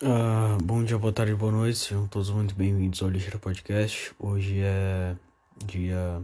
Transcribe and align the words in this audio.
Uh, 0.00 0.62
bom 0.62 0.84
dia, 0.84 0.96
boa 0.96 1.12
tarde, 1.12 1.34
boa 1.34 1.50
noite, 1.50 1.76
sejam 1.76 2.06
todos 2.06 2.30
muito 2.30 2.54
bem-vindos 2.54 3.02
ao 3.02 3.08
Lixeira 3.08 3.36
Podcast. 3.36 4.14
Hoje 4.16 4.60
é 4.60 5.16
dia 5.66 6.22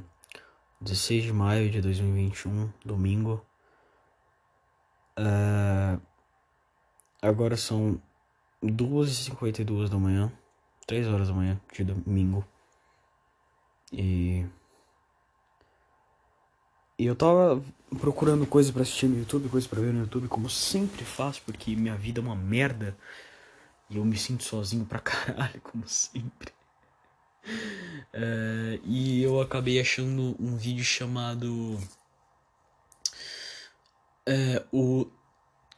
16 0.80 1.24
de 1.24 1.32
maio 1.32 1.68
de 1.68 1.80
2021, 1.80 2.72
domingo. 2.84 3.44
Uh, 5.18 6.00
agora 7.20 7.56
são 7.56 8.00
2h52 8.62 9.88
da 9.88 9.98
manhã, 9.98 10.30
3 10.86 11.08
horas 11.08 11.26
da 11.26 11.34
manhã 11.34 11.60
de 11.72 11.82
domingo. 11.82 12.44
E. 13.92 14.46
E 16.96 17.06
eu 17.06 17.16
tava 17.16 17.60
procurando 17.98 18.46
coisa 18.46 18.72
para 18.72 18.82
assistir 18.82 19.08
no 19.08 19.18
YouTube, 19.18 19.48
coisa 19.48 19.68
para 19.68 19.80
ver 19.80 19.92
no 19.92 20.02
YouTube, 20.02 20.28
como 20.28 20.48
sempre 20.48 21.04
faço, 21.04 21.42
porque 21.44 21.74
minha 21.74 21.96
vida 21.96 22.20
é 22.20 22.22
uma 22.22 22.36
merda. 22.36 22.96
E 23.94 23.96
eu 23.96 24.04
me 24.04 24.18
sinto 24.18 24.42
sozinho 24.42 24.84
pra 24.84 24.98
caralho, 25.00 25.60
como 25.60 25.86
sempre. 25.86 26.52
É, 28.12 28.80
e 28.82 29.22
eu 29.22 29.40
acabei 29.40 29.80
achando 29.80 30.34
um 30.40 30.56
vídeo 30.56 30.84
chamado. 30.84 31.78
É, 34.26 34.64
o. 34.72 35.06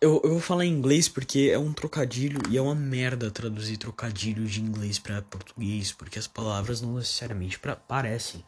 Eu, 0.01 0.21
eu 0.25 0.31
vou 0.31 0.41
falar 0.41 0.65
em 0.65 0.73
inglês 0.73 1.09
porque 1.09 1.51
é 1.53 1.59
um 1.59 1.73
trocadilho 1.73 2.41
e 2.51 2.57
é 2.57 2.61
uma 2.61 2.75
merda 2.75 3.31
traduzir 3.31 3.79
trocadilho 3.79 4.47
de 4.47 4.61
inglês 4.61 4.99
para 4.99 5.23
português, 5.23 5.91
porque 5.93 6.19
as 6.19 6.27
palavras 6.27 6.81
não 6.81 6.95
necessariamente 6.95 7.59
pra, 7.59 7.77
parecem. 7.77 8.45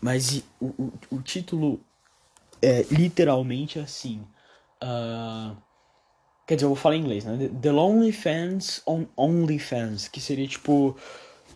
Mas 0.00 0.42
o, 0.60 0.66
o, 0.66 0.92
o 1.10 1.22
título 1.22 1.80
é 2.60 2.84
literalmente 2.90 3.78
assim. 3.78 4.26
Uh, 4.82 5.56
Quer 6.50 6.56
dizer, 6.56 6.64
eu 6.64 6.70
vou 6.70 6.76
falar 6.76 6.96
em 6.96 7.02
inglês, 7.02 7.24
né? 7.24 7.48
The 7.62 7.70
Lonely 7.70 8.10
Fans 8.10 8.82
on 8.84 9.06
Only 9.16 9.60
Fans, 9.60 10.08
que 10.08 10.20
seria 10.20 10.48
tipo 10.48 10.98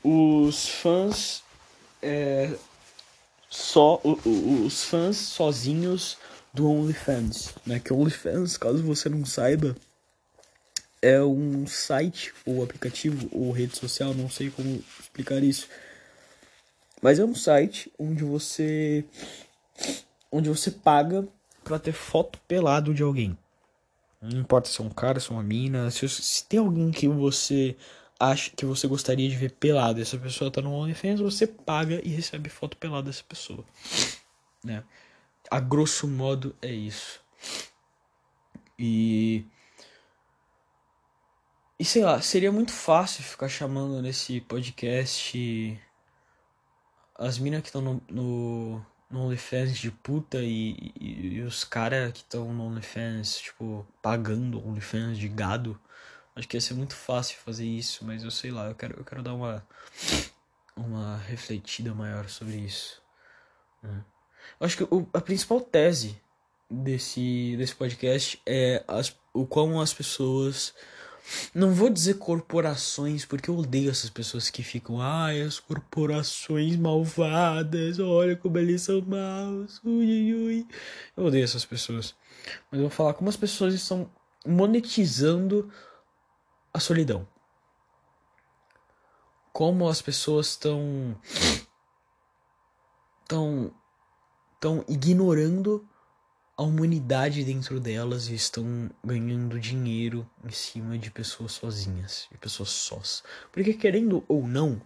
os 0.04 0.68
fãs 0.68 1.42
é, 2.00 2.56
só 3.50 4.00
os 4.04 4.84
fãs 4.84 5.16
sozinhos 5.16 6.16
do 6.52 6.70
OnlyFans, 6.70 7.56
né? 7.66 7.80
Que 7.80 7.92
OnlyFans, 7.92 8.56
caso 8.56 8.84
você 8.84 9.08
não 9.08 9.26
saiba, 9.26 9.74
é 11.02 11.20
um 11.20 11.66
site 11.66 12.32
ou 12.46 12.62
aplicativo 12.62 13.28
ou 13.32 13.50
rede 13.50 13.76
social, 13.76 14.14
não 14.14 14.30
sei 14.30 14.48
como 14.48 14.80
explicar 15.00 15.42
isso. 15.42 15.66
Mas 17.02 17.18
é 17.18 17.24
um 17.24 17.34
site 17.34 17.90
onde 17.98 18.22
você 18.22 19.04
onde 20.30 20.48
você 20.48 20.70
paga 20.70 21.26
para 21.64 21.80
ter 21.80 21.92
foto 21.92 22.38
pelado 22.46 22.94
de 22.94 23.02
alguém. 23.02 23.36
Não 24.24 24.40
importa 24.40 24.68
se 24.68 24.80
é 24.80 24.84
um 24.84 24.90
cara, 24.90 25.20
se 25.20 25.30
é 25.30 25.34
uma 25.34 25.42
mina, 25.42 25.90
se, 25.90 26.08
se 26.08 26.46
tem 26.46 26.58
alguém 26.58 26.90
que 26.90 27.06
você 27.08 27.76
acha 28.18 28.50
que 28.50 28.64
você 28.64 28.86
gostaria 28.86 29.28
de 29.28 29.36
ver 29.36 29.52
pelado, 29.52 30.00
essa 30.00 30.16
pessoa 30.16 30.50
tá 30.50 30.62
no 30.62 30.72
OnlyFans, 30.72 31.20
você 31.20 31.46
paga 31.46 32.00
e 32.04 32.08
recebe 32.08 32.48
foto 32.48 32.76
pelada 32.76 33.06
dessa 33.08 33.24
pessoa, 33.24 33.64
né? 34.64 34.82
A 35.50 35.60
grosso 35.60 36.08
modo 36.08 36.56
é 36.62 36.72
isso. 36.72 37.20
E 38.78 39.44
e 41.78 41.84
sei 41.84 42.04
lá, 42.04 42.20
seria 42.22 42.52
muito 42.52 42.72
fácil 42.72 43.22
ficar 43.22 43.48
chamando 43.48 44.00
nesse 44.00 44.40
podcast 44.42 45.80
as 47.16 47.38
minas 47.38 47.62
que 47.62 47.68
estão 47.68 47.82
no, 47.82 48.02
no 48.08 48.86
no 49.14 49.26
OnlyFans 49.26 49.78
de 49.78 49.92
puta 49.92 50.38
e, 50.38 50.92
e, 51.00 51.36
e 51.36 51.42
os 51.42 51.62
caras 51.62 52.10
que 52.10 52.18
estão 52.18 52.52
no 52.52 52.66
OnlyFans, 52.66 53.38
tipo, 53.38 53.86
pagando 54.02 54.66
OnlyFans 54.66 55.16
de 55.16 55.28
gado. 55.28 55.80
Acho 56.34 56.48
que 56.48 56.56
ia 56.56 56.60
ser 56.60 56.74
muito 56.74 56.96
fácil 56.96 57.38
fazer 57.38 57.64
isso, 57.64 58.04
mas 58.04 58.24
eu 58.24 58.30
sei 58.32 58.50
lá, 58.50 58.66
eu 58.66 58.74
quero, 58.74 58.98
eu 58.98 59.04
quero 59.04 59.22
dar 59.22 59.34
uma, 59.34 59.64
uma 60.74 61.16
refletida 61.18 61.94
maior 61.94 62.28
sobre 62.28 62.56
isso. 62.56 63.00
Né? 63.80 64.04
Acho 64.58 64.78
que 64.78 64.82
o, 64.92 65.08
a 65.12 65.20
principal 65.20 65.60
tese 65.60 66.20
desse, 66.68 67.54
desse 67.56 67.76
podcast 67.76 68.42
é 68.44 68.82
as, 68.88 69.16
o 69.32 69.46
como 69.46 69.80
as 69.80 69.94
pessoas 69.94 70.74
não 71.54 71.72
vou 71.72 71.90
dizer 71.90 72.14
corporações, 72.14 73.24
porque 73.24 73.50
eu 73.50 73.56
odeio 73.56 73.90
essas 73.90 74.10
pessoas 74.10 74.50
que 74.50 74.62
ficam, 74.62 75.00
ai, 75.00 75.40
as 75.40 75.58
corporações 75.58 76.76
malvadas, 76.76 77.98
olha 77.98 78.36
como 78.36 78.58
eles 78.58 78.82
são 78.82 79.00
maus, 79.00 79.80
ui, 79.84 80.34
ui. 80.34 80.66
Eu 81.16 81.24
odeio 81.24 81.44
essas 81.44 81.64
pessoas. 81.64 82.14
Mas 82.70 82.80
eu 82.80 82.88
vou 82.88 82.90
falar 82.90 83.14
como 83.14 83.28
as 83.28 83.36
pessoas 83.36 83.74
estão 83.74 84.10
monetizando 84.46 85.70
a 86.72 86.80
solidão. 86.80 87.26
Como 89.52 89.88
as 89.88 90.02
pessoas 90.02 90.48
estão. 90.48 91.16
estão. 93.22 93.72
estão 94.54 94.84
ignorando 94.88 95.88
a 96.56 96.62
humanidade 96.62 97.42
dentro 97.42 97.80
delas 97.80 98.28
estão 98.28 98.90
ganhando 99.04 99.58
dinheiro 99.58 100.28
em 100.44 100.50
cima 100.50 100.96
de 100.96 101.10
pessoas 101.10 101.52
sozinhas, 101.52 102.28
de 102.30 102.38
pessoas 102.38 102.70
sós. 102.70 103.24
Porque 103.52 103.74
querendo 103.74 104.24
ou 104.28 104.46
não, 104.46 104.80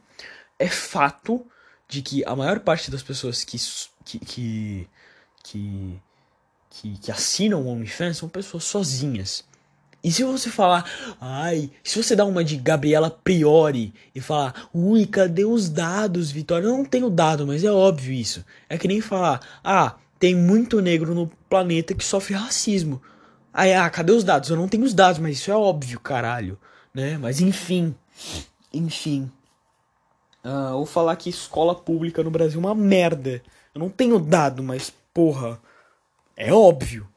é 0.58 0.68
fato 0.68 1.44
de 1.86 2.02
que 2.02 2.24
a 2.24 2.34
maior 2.34 2.60
parte 2.60 2.90
das 2.90 3.02
pessoas 3.02 3.44
que 3.44 3.58
que 4.04 4.18
que 4.18 4.88
que, 5.42 6.02
que, 6.70 6.98
que 6.98 7.12
assinam 7.12 7.62
o 7.62 7.68
OnlyFans 7.68 8.18
são 8.18 8.28
pessoas 8.28 8.64
sozinhas. 8.64 9.44
E 10.02 10.12
se 10.12 10.22
você 10.22 10.48
falar, 10.48 10.88
ai, 11.20 11.70
se 11.82 12.00
você 12.00 12.14
dar 12.14 12.24
uma 12.24 12.44
de 12.44 12.56
Gabriela 12.56 13.10
Priori 13.10 13.92
e 14.14 14.20
falar, 14.20 14.68
ui, 14.72 15.04
cadê 15.06 15.44
os 15.44 15.68
dados, 15.68 16.30
Vitória? 16.30 16.66
Eu 16.66 16.76
não 16.76 16.84
tenho 16.84 17.10
dado, 17.10 17.46
mas 17.46 17.64
é 17.64 17.70
óbvio 17.70 18.12
isso. 18.12 18.44
É 18.68 18.78
que 18.78 18.86
nem 18.86 19.00
falar, 19.00 19.40
ah, 19.64 19.96
tem 20.18 20.34
muito 20.34 20.80
negro 20.80 21.14
no 21.14 21.28
planeta 21.48 21.94
que 21.94 22.04
sofre 22.04 22.34
racismo. 22.34 23.00
Aí, 23.52 23.74
ah, 23.74 23.88
cadê 23.88 24.12
os 24.12 24.24
dados? 24.24 24.50
Eu 24.50 24.56
não 24.56 24.68
tenho 24.68 24.84
os 24.84 24.94
dados, 24.94 25.18
mas 25.18 25.38
isso 25.38 25.50
é 25.50 25.56
óbvio, 25.56 26.00
caralho. 26.00 26.58
Né? 26.92 27.16
Mas 27.18 27.40
enfim. 27.40 27.94
Enfim. 28.72 29.30
Uh, 30.44 30.72
vou 30.72 30.86
falar 30.86 31.16
que 31.16 31.30
escola 31.30 31.74
pública 31.74 32.22
no 32.22 32.30
Brasil 32.30 32.60
é 32.60 32.64
uma 32.64 32.74
merda. 32.74 33.42
Eu 33.74 33.80
não 33.80 33.88
tenho 33.88 34.18
dado, 34.18 34.62
mas 34.62 34.92
porra. 35.12 35.60
É 36.36 36.52
óbvio. 36.52 37.08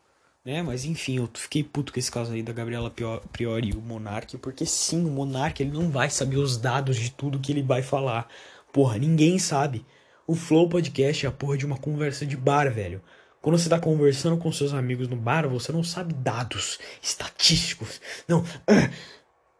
Né? 0.44 0.63
Mas 0.63 0.85
enfim, 0.85 1.18
eu 1.18 1.29
fiquei 1.33 1.63
puto 1.63 1.94
com 1.94 2.00
esse 2.00 2.12
caso 2.12 2.33
aí 2.33 2.41
da 2.41 2.51
Gabriela 2.51 2.91
Priori 3.31 3.69
e 3.69 3.73
o 3.73 3.81
Monark, 3.81 4.38
porque 4.39 4.66
sim, 4.66 5.06
o 5.06 5.09
Monark 5.12 5.62
ele 5.62 5.72
não 5.72 5.89
vai 5.91 6.09
saber 6.09 6.38
os 6.38 6.57
dados 6.57 6.97
de 6.97 7.12
tudo 7.12 7.39
que 7.39 7.51
ele 7.51 7.62
vai 7.62 7.83
falar. 7.83 8.28
Porra, 8.73 8.97
ninguém 8.97 9.38
sabe. 9.38 9.85
O 10.31 10.34
Flow 10.34 10.69
Podcast 10.69 11.25
é 11.25 11.28
a 11.28 11.31
porra 11.31 11.58
de 11.58 11.66
uma 11.66 11.78
conversa 11.78 12.25
de 12.25 12.38
bar, 12.38 12.72
velho. 12.74 13.02
Quando 13.42 13.59
você 13.59 13.68
tá 13.68 13.78
conversando 13.78 14.38
com 14.38 14.50
seus 14.50 14.74
amigos 14.74 15.09
no 15.09 15.18
bar, 15.18 15.46
você 15.46 15.74
não 15.74 15.84
sabe 15.84 16.14
dados 16.14 16.80
estatísticos. 17.02 18.00
Não. 18.30 18.42
Ah, 18.66 18.90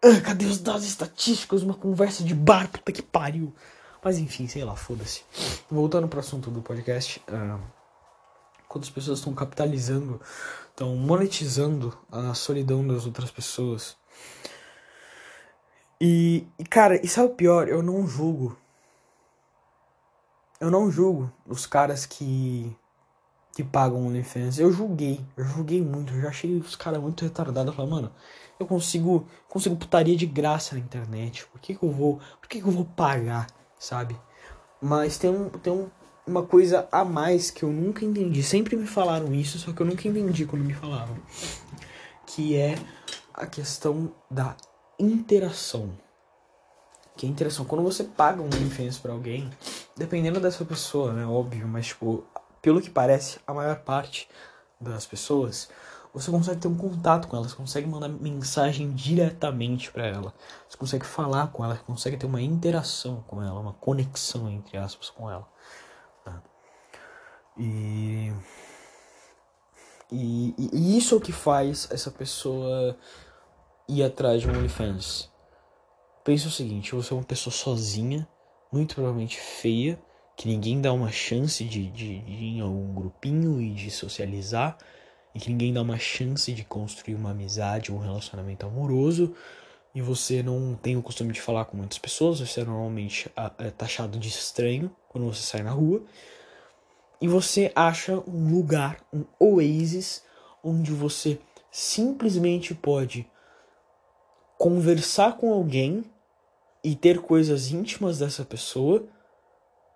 ah, 0.02 0.22
cadê 0.22 0.46
os 0.46 0.60
dados 0.60 0.86
estatísticos? 0.86 1.62
Uma 1.62 1.74
conversa 1.74 2.24
de 2.24 2.34
bar, 2.34 2.70
puta 2.70 2.90
que 2.94 3.02
pariu. 3.02 3.54
Mas 4.02 4.18
enfim, 4.18 4.48
sei 4.48 4.64
lá, 4.64 4.74
foda-se. 4.74 5.26
Voltando 5.70 6.08
pro 6.08 6.22
assunto 6.22 6.50
do 6.50 6.62
podcast. 6.62 7.22
Uh, 7.28 7.60
quando 8.70 8.86
as 8.86 8.90
pessoas 8.90 9.20
estão 9.20 9.34
capitalizando, 9.34 10.22
estão 10.70 10.96
monetizando 10.96 12.00
a 12.10 12.34
solidão 12.34 12.88
das 12.88 13.06
outras 13.06 13.30
pessoas. 13.30 13.98
E, 16.00 16.48
e, 16.58 16.64
cara, 16.64 16.98
e 17.06 17.10
sabe 17.10 17.28
o 17.28 17.36
pior? 17.36 17.68
Eu 17.68 17.84
não 17.84 18.08
julgo 18.08 18.58
eu 20.62 20.70
não 20.70 20.92
julgo 20.92 21.34
os 21.48 21.66
caras 21.66 22.06
que 22.06 22.74
que 23.54 23.64
pagam 23.66 24.08
OnlyFans. 24.08 24.60
Eu 24.60 24.72
julguei, 24.72 25.20
eu 25.36 25.44
julguei 25.44 25.82
muito, 25.82 26.14
eu 26.14 26.22
já 26.22 26.30
achei 26.30 26.56
os 26.56 26.76
caras 26.76 27.02
muito 27.02 27.26
retardados. 27.26 27.72
Eu 27.72 27.76
falei, 27.76 27.92
mano, 27.92 28.12
eu 28.58 28.66
consigo, 28.66 29.28
consigo 29.50 29.76
putaria 29.76 30.16
de 30.16 30.26
graça 30.26 30.74
na 30.74 30.80
internet. 30.80 31.46
Por 31.48 31.60
que, 31.60 31.76
que 31.76 31.84
eu 31.84 31.92
vou, 31.92 32.22
por 32.40 32.48
que, 32.48 32.62
que 32.62 32.68
eu 32.68 32.72
vou 32.72 32.86
pagar, 32.86 33.48
sabe? 33.78 34.16
Mas 34.82 35.18
tem 35.18 35.30
um, 35.30 35.50
tem 35.50 35.74
um, 35.74 35.90
uma 36.26 36.44
coisa 36.44 36.88
a 36.92 37.04
mais 37.04 37.52
que 37.52 37.64
eu 37.64 37.70
nunca 37.70 38.06
entendi. 38.06 38.42
Sempre 38.42 38.78
me 38.78 38.88
falaram 38.88 39.34
isso, 39.34 39.60
só 39.60 39.74
que 39.74 39.82
eu 39.82 39.86
nunca 39.86 40.08
entendi 40.08 40.46
quando 40.46 40.64
me 40.64 40.74
falavam. 40.74 41.18
Que 42.26 42.56
é 42.56 42.76
a 43.34 43.46
questão 43.46 44.14
da 44.30 44.56
interação. 44.98 45.92
Que 47.16 47.26
é 47.26 47.30
interação. 47.30 47.66
Quando 47.66 47.84
você 47.84 48.04
paga 48.04 48.42
um 48.42 48.46
OnlyFans 48.46 48.98
pra 48.98 49.12
alguém, 49.12 49.50
dependendo 49.96 50.40
dessa 50.40 50.66
pessoa, 50.66 51.14
né? 51.14 51.26
Óbvio, 51.26 51.68
mas 51.68 51.88
tipo, 51.88 52.24
pelo 52.62 52.82
que 52.82 52.90
parece, 52.90 53.40
a 53.46 53.54
maior 53.54 53.78
parte 53.78 54.30
das 54.80 55.06
pessoas, 55.06 55.70
você 56.14 56.30
consegue 56.30 56.60
ter 56.60 56.68
um 56.68 56.76
contato 56.76 57.28
com 57.28 57.38
ela, 57.38 57.48
você 57.48 57.56
consegue 57.56 57.88
mandar 57.88 58.10
mensagem 58.10 58.92
diretamente 58.92 59.92
para 59.92 60.06
ela, 60.06 60.34
você 60.68 60.78
consegue 60.78 61.06
falar 61.06 61.48
com 61.48 61.64
ela, 61.64 61.78
consegue 61.78 62.18
ter 62.18 62.26
uma 62.26 62.42
interação 62.42 63.24
com 63.28 63.42
ela, 63.42 63.60
uma 63.60 63.74
conexão 63.74 64.50
entre 64.50 64.78
aspas 64.78 65.10
com 65.10 65.30
ela. 65.30 65.48
Né? 66.26 66.42
E, 67.58 68.34
e, 70.12 70.56
e 70.74 70.98
isso 70.98 71.16
é 71.16 71.18
o 71.18 71.22
que 71.22 71.32
faz 71.32 71.88
essa 71.92 72.12
pessoa 72.12 72.98
ir 73.88 74.04
atrás 74.04 74.42
de 74.42 74.50
um 74.50 74.52
OnlyFans? 74.52 75.31
Pensa 76.24 76.50
o 76.50 76.52
seguinte, 76.52 76.94
você 76.94 77.14
é 77.14 77.16
uma 77.16 77.24
pessoa 77.24 77.52
sozinha, 77.52 78.28
muito 78.72 78.94
provavelmente 78.94 79.40
feia, 79.40 80.00
que 80.38 80.48
ninguém 80.48 80.80
dá 80.80 80.94
uma 80.94 81.12
chance 81.12 81.64
de, 81.64 81.88
de, 81.88 82.20
de 82.20 82.32
ir 82.32 82.58
em 82.58 82.62
algum 82.62 82.94
grupinho 82.94 83.60
e 83.60 83.74
de 83.74 83.90
socializar, 83.90 84.78
e 85.34 85.40
que 85.40 85.50
ninguém 85.50 85.74
dá 85.74 85.82
uma 85.82 85.98
chance 85.98 86.54
de 86.54 86.64
construir 86.64 87.16
uma 87.16 87.32
amizade, 87.32 87.92
um 87.92 87.98
relacionamento 87.98 88.68
amoroso, 88.68 89.34
e 89.96 90.02
você 90.02 90.44
não 90.44 90.76
tem 90.76 90.96
o 90.96 91.02
costume 91.02 91.34
de 91.34 91.42
falar 91.42 91.66
com 91.66 91.76
muitas 91.76 91.98
pessoas, 91.98 92.40
você 92.40 92.62
é 92.62 92.66
normalmente 92.66 93.28
é 93.58 93.72
taxado 93.72 94.20
de 94.20 94.30
estranho 94.30 94.96
quando 95.10 95.26
você 95.26 95.42
sai 95.42 95.64
na 95.64 95.72
rua, 95.72 96.04
e 97.20 97.28
você 97.28 97.72
acha 97.76 98.22
um 98.28 98.54
lugar, 98.54 99.04
um 99.12 99.26
oasis, 99.40 100.24
onde 100.64 100.92
você 100.92 101.40
simplesmente 101.72 102.76
pode 102.76 103.28
conversar 104.62 105.38
com 105.38 105.52
alguém 105.52 106.04
e 106.84 106.96
ter 106.96 107.20
coisas 107.20 107.72
íntimas 107.72 108.20
dessa 108.20 108.46
pessoa, 108.46 109.04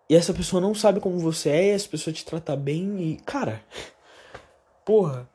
e 0.10 0.16
essa 0.16 0.34
pessoa 0.34 0.60
não 0.60 0.74
sabe 0.74 1.00
como 1.00 1.20
você 1.20 1.50
é, 1.50 1.68
e 1.68 1.70
essa 1.70 1.88
pessoa 1.88 2.12
te 2.12 2.26
trata 2.26 2.56
bem, 2.56 3.00
e 3.00 3.18
cara, 3.18 3.62
porra, 4.84 5.30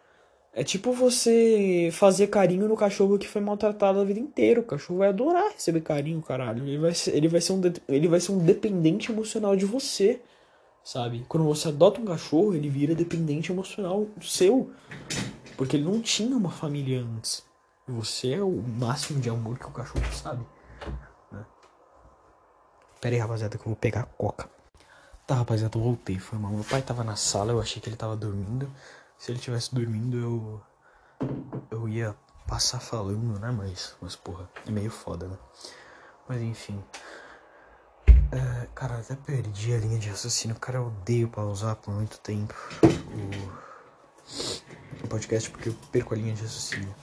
é 0.52 0.64
tipo 0.64 0.92
você 0.92 1.90
fazer 1.92 2.26
carinho 2.26 2.66
no 2.66 2.76
cachorro 2.76 3.20
que 3.20 3.28
foi 3.28 3.40
maltratado 3.40 4.00
a 4.00 4.04
vida 4.04 4.18
inteira. 4.18 4.58
O 4.58 4.64
cachorro 4.64 4.98
vai 4.98 5.10
adorar 5.10 5.52
receber 5.52 5.82
carinho, 5.82 6.20
caralho. 6.20 6.66
Ele 6.66 6.78
vai 6.78 6.92
ser, 6.92 7.14
ele 7.14 7.28
vai 7.28 7.40
ser, 7.40 7.52
um, 7.52 7.60
ele 7.88 8.08
vai 8.08 8.18
ser 8.18 8.32
um 8.32 8.38
dependente 8.38 9.12
emocional 9.12 9.54
de 9.54 9.64
você, 9.64 10.20
sabe? 10.82 11.24
Quando 11.28 11.44
você 11.44 11.68
adota 11.68 12.00
um 12.00 12.04
cachorro, 12.04 12.52
ele 12.52 12.68
vira 12.68 12.96
dependente 12.96 13.52
emocional 13.52 14.08
seu. 14.20 14.72
Porque 15.56 15.76
ele 15.76 15.84
não 15.84 16.00
tinha 16.00 16.36
uma 16.36 16.50
família 16.50 17.00
antes. 17.00 17.48
Você 17.90 18.34
é 18.34 18.42
o 18.42 18.62
máximo 18.62 19.20
de 19.20 19.28
amor 19.28 19.58
que 19.58 19.66
o 19.66 19.70
cachorro 19.70 20.04
sabe. 20.12 20.44
Né? 21.32 21.44
Pera 23.00 23.14
aí, 23.14 23.20
rapaziada, 23.20 23.56
que 23.56 23.62
eu 23.62 23.70
vou 23.70 23.76
pegar 23.76 24.00
a 24.00 24.06
coca. 24.06 24.48
Tá, 25.26 25.36
rapaziada, 25.36 25.76
eu 25.76 25.82
voltei. 25.82 26.18
Foi 26.18 26.38
mal. 26.38 26.52
Meu 26.52 26.64
pai 26.64 26.82
tava 26.82 27.04
na 27.04 27.16
sala, 27.16 27.52
eu 27.52 27.60
achei 27.60 27.80
que 27.80 27.88
ele 27.88 27.96
tava 27.96 28.16
dormindo. 28.16 28.70
Se 29.18 29.30
ele 29.30 29.38
tivesse 29.38 29.74
dormindo, 29.74 30.16
eu. 30.16 30.60
Eu 31.70 31.88
ia 31.88 32.16
passar 32.46 32.80
falando, 32.80 33.38
né? 33.38 33.50
Mas, 33.50 33.94
mas 34.00 34.16
porra, 34.16 34.48
é 34.66 34.70
meio 34.70 34.90
foda, 34.90 35.28
né? 35.28 35.36
Mas 36.28 36.40
enfim. 36.42 36.82
É, 38.32 38.66
cara, 38.74 38.98
até 38.98 39.16
perdi 39.16 39.74
a 39.74 39.78
linha 39.78 39.98
de 39.98 40.08
raciocínio. 40.08 40.56
Cara, 40.56 40.78
eu 40.78 40.86
odeio 40.86 41.28
pausar 41.28 41.76
por 41.76 41.92
muito 41.92 42.18
tempo 42.20 42.54
o, 42.82 45.04
o 45.04 45.08
podcast 45.08 45.50
porque 45.50 45.68
eu 45.68 45.74
perco 45.90 46.14
a 46.14 46.16
linha 46.16 46.34
de 46.34 46.42
raciocínio. 46.42 46.94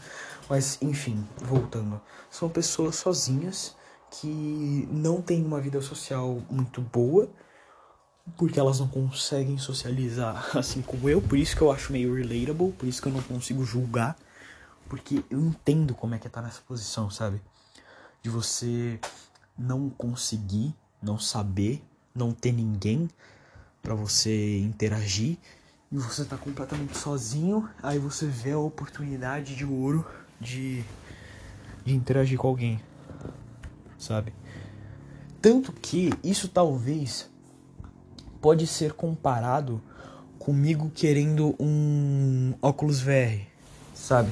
Mas, 0.49 0.77
enfim, 0.81 1.25
voltando. 1.37 1.99
São 2.29 2.49
pessoas 2.49 2.95
sozinhas 2.95 3.75
que 4.09 4.87
não 4.91 5.21
têm 5.21 5.43
uma 5.45 5.59
vida 5.59 5.81
social 5.81 6.41
muito 6.49 6.81
boa 6.81 7.29
porque 8.35 8.59
elas 8.59 8.79
não 8.79 8.87
conseguem 8.87 9.57
socializar 9.57 10.49
assim 10.57 10.81
como 10.81 11.07
eu, 11.07 11.21
por 11.21 11.37
isso 11.37 11.55
que 11.55 11.61
eu 11.61 11.71
acho 11.71 11.93
meio 11.93 12.15
relatable, 12.15 12.73
por 12.73 12.87
isso 12.87 13.01
que 13.01 13.07
eu 13.07 13.13
não 13.13 13.21
consigo 13.21 13.63
julgar, 13.63 14.17
porque 14.89 15.23
eu 15.29 15.39
entendo 15.39 15.93
como 15.95 16.15
é 16.15 16.19
que 16.19 16.27
é 16.27 16.41
nessa 16.41 16.61
posição, 16.61 17.09
sabe? 17.09 17.41
De 18.21 18.29
você 18.29 18.99
não 19.57 19.89
conseguir, 19.89 20.75
não 21.01 21.17
saber, 21.17 21.81
não 22.13 22.31
ter 22.33 22.51
ninguém 22.51 23.09
para 23.81 23.95
você 23.95 24.59
interagir 24.59 25.37
e 25.89 25.97
você 25.97 26.25
tá 26.25 26.37
completamente 26.37 26.97
sozinho, 26.97 27.69
aí 27.81 27.97
você 27.97 28.27
vê 28.27 28.51
a 28.51 28.59
oportunidade 28.59 29.55
de 29.55 29.63
ouro 29.63 30.05
de, 30.39 30.83
de 31.85 31.95
interagir 31.95 32.37
com 32.37 32.47
alguém, 32.47 32.79
sabe? 33.97 34.33
Tanto 35.41 35.71
que 35.71 36.11
isso 36.23 36.47
talvez 36.47 37.29
pode 38.41 38.67
ser 38.67 38.93
comparado 38.93 39.81
comigo 40.39 40.91
querendo 40.93 41.55
um 41.59 42.53
óculos 42.61 43.01
VR, 43.01 43.41
sabe? 43.93 44.31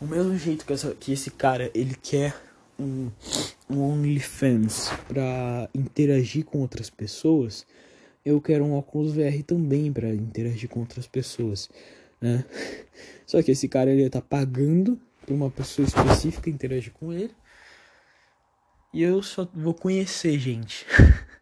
O 0.00 0.06
mesmo 0.06 0.36
jeito 0.36 0.64
que, 0.66 0.72
essa, 0.72 0.94
que 0.94 1.12
esse 1.12 1.30
cara 1.30 1.70
ele 1.74 1.94
quer 1.94 2.36
um, 2.78 3.10
um 3.68 3.80
OnlyFans 3.80 4.90
para 5.08 5.68
interagir 5.74 6.44
com 6.44 6.60
outras 6.60 6.90
pessoas, 6.90 7.66
eu 8.24 8.40
quero 8.40 8.64
um 8.64 8.74
óculos 8.74 9.12
VR 9.12 9.42
também 9.46 9.92
para 9.92 10.14
interagir 10.14 10.68
com 10.68 10.80
outras 10.80 11.06
pessoas, 11.06 11.70
né? 12.20 12.44
Só 13.26 13.42
que 13.42 13.50
esse 13.50 13.68
cara 13.68 13.90
ele 13.90 14.08
tá 14.08 14.20
pagando 14.20 15.00
uma 15.34 15.50
pessoa 15.50 15.86
específica 15.86 16.50
interagir 16.50 16.92
com 16.92 17.12
ele. 17.12 17.34
E 18.92 19.02
eu 19.02 19.22
só 19.22 19.48
vou 19.54 19.74
conhecer 19.74 20.38
gente. 20.38 20.86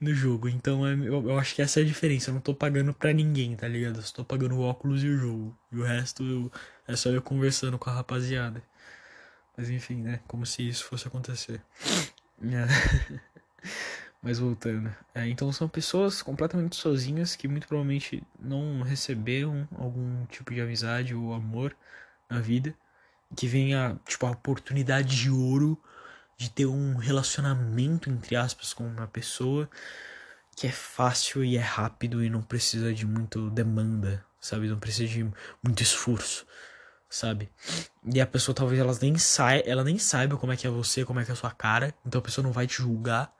no 0.00 0.14
jogo. 0.14 0.48
Então 0.48 0.86
é, 0.86 0.94
eu, 0.94 1.28
eu, 1.28 1.38
acho 1.38 1.54
que 1.54 1.62
essa 1.62 1.80
é 1.80 1.82
a 1.82 1.86
diferença. 1.86 2.30
Eu 2.30 2.34
não 2.34 2.40
tô 2.40 2.54
pagando 2.54 2.94
pra 2.94 3.12
ninguém, 3.12 3.56
tá 3.56 3.66
ligado? 3.68 3.96
Eu 3.96 4.02
só 4.02 4.16
tô 4.16 4.24
pagando 4.24 4.56
o 4.56 4.62
óculos 4.62 5.02
e 5.02 5.08
o 5.08 5.18
jogo. 5.18 5.58
E 5.72 5.78
o 5.78 5.84
resto 5.84 6.22
eu, 6.22 6.52
é 6.86 6.96
só 6.96 7.10
eu 7.10 7.22
conversando 7.22 7.78
com 7.78 7.90
a 7.90 7.94
rapaziada. 7.94 8.62
Mas 9.56 9.70
enfim, 9.70 9.96
né? 10.02 10.20
Como 10.28 10.46
se 10.46 10.68
isso 10.68 10.84
fosse 10.84 11.06
acontecer. 11.08 11.60
É. 12.40 12.68
Mas 14.22 14.38
voltando. 14.38 14.94
É, 15.12 15.26
então 15.28 15.50
são 15.52 15.68
pessoas 15.68 16.22
completamente 16.22 16.76
sozinhas 16.76 17.34
que 17.34 17.48
muito 17.48 17.66
provavelmente 17.66 18.22
não 18.38 18.82
receberam 18.82 19.68
algum 19.76 20.24
tipo 20.26 20.54
de 20.54 20.60
amizade 20.60 21.16
ou 21.16 21.34
amor 21.34 21.76
na 22.30 22.38
vida. 22.40 22.72
Que 23.36 23.46
vem 23.46 23.74
a, 23.74 23.96
tipo, 24.06 24.26
a 24.26 24.30
oportunidade 24.30 25.16
de 25.16 25.30
ouro 25.30 25.80
de 26.38 26.48
ter 26.48 26.66
um 26.66 26.96
relacionamento, 26.96 28.08
entre 28.08 28.36
aspas, 28.36 28.72
com 28.72 28.86
uma 28.86 29.08
pessoa 29.08 29.68
que 30.54 30.66
é 30.66 30.72
fácil 30.72 31.44
e 31.44 31.56
é 31.56 31.60
rápido 31.60 32.22
e 32.22 32.30
não 32.30 32.42
precisa 32.42 32.94
de 32.94 33.04
muito 33.04 33.50
demanda, 33.50 34.24
sabe? 34.40 34.68
Não 34.68 34.78
precisa 34.78 35.12
de 35.12 35.30
muito 35.62 35.82
esforço, 35.82 36.46
sabe? 37.08 37.48
E 38.04 38.20
a 38.20 38.26
pessoa 38.26 38.54
talvez 38.54 38.80
ela 38.80 38.96
nem, 39.00 39.18
sai, 39.18 39.62
ela 39.66 39.84
nem 39.84 39.98
saiba 39.98 40.36
como 40.36 40.52
é 40.52 40.56
que 40.56 40.66
é 40.66 40.70
você, 40.70 41.04
como 41.04 41.20
é 41.20 41.24
que 41.24 41.30
é 41.30 41.34
a 41.34 41.36
sua 41.36 41.50
cara, 41.50 41.94
então 42.06 42.20
a 42.20 42.22
pessoa 42.22 42.44
não 42.44 42.52
vai 42.52 42.66
te 42.66 42.76
julgar. 42.78 43.32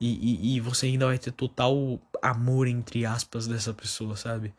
E, 0.00 0.54
e, 0.54 0.56
e 0.56 0.60
você 0.60 0.86
ainda 0.86 1.06
vai 1.06 1.18
ter 1.18 1.32
total 1.32 2.00
amor, 2.22 2.68
entre 2.68 3.04
aspas, 3.04 3.48
dessa 3.48 3.74
pessoa, 3.74 4.16
sabe? 4.16 4.54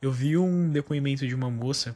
Eu 0.00 0.10
vi 0.10 0.38
um 0.38 0.70
depoimento 0.70 1.26
de 1.26 1.34
uma 1.34 1.50
moça 1.50 1.94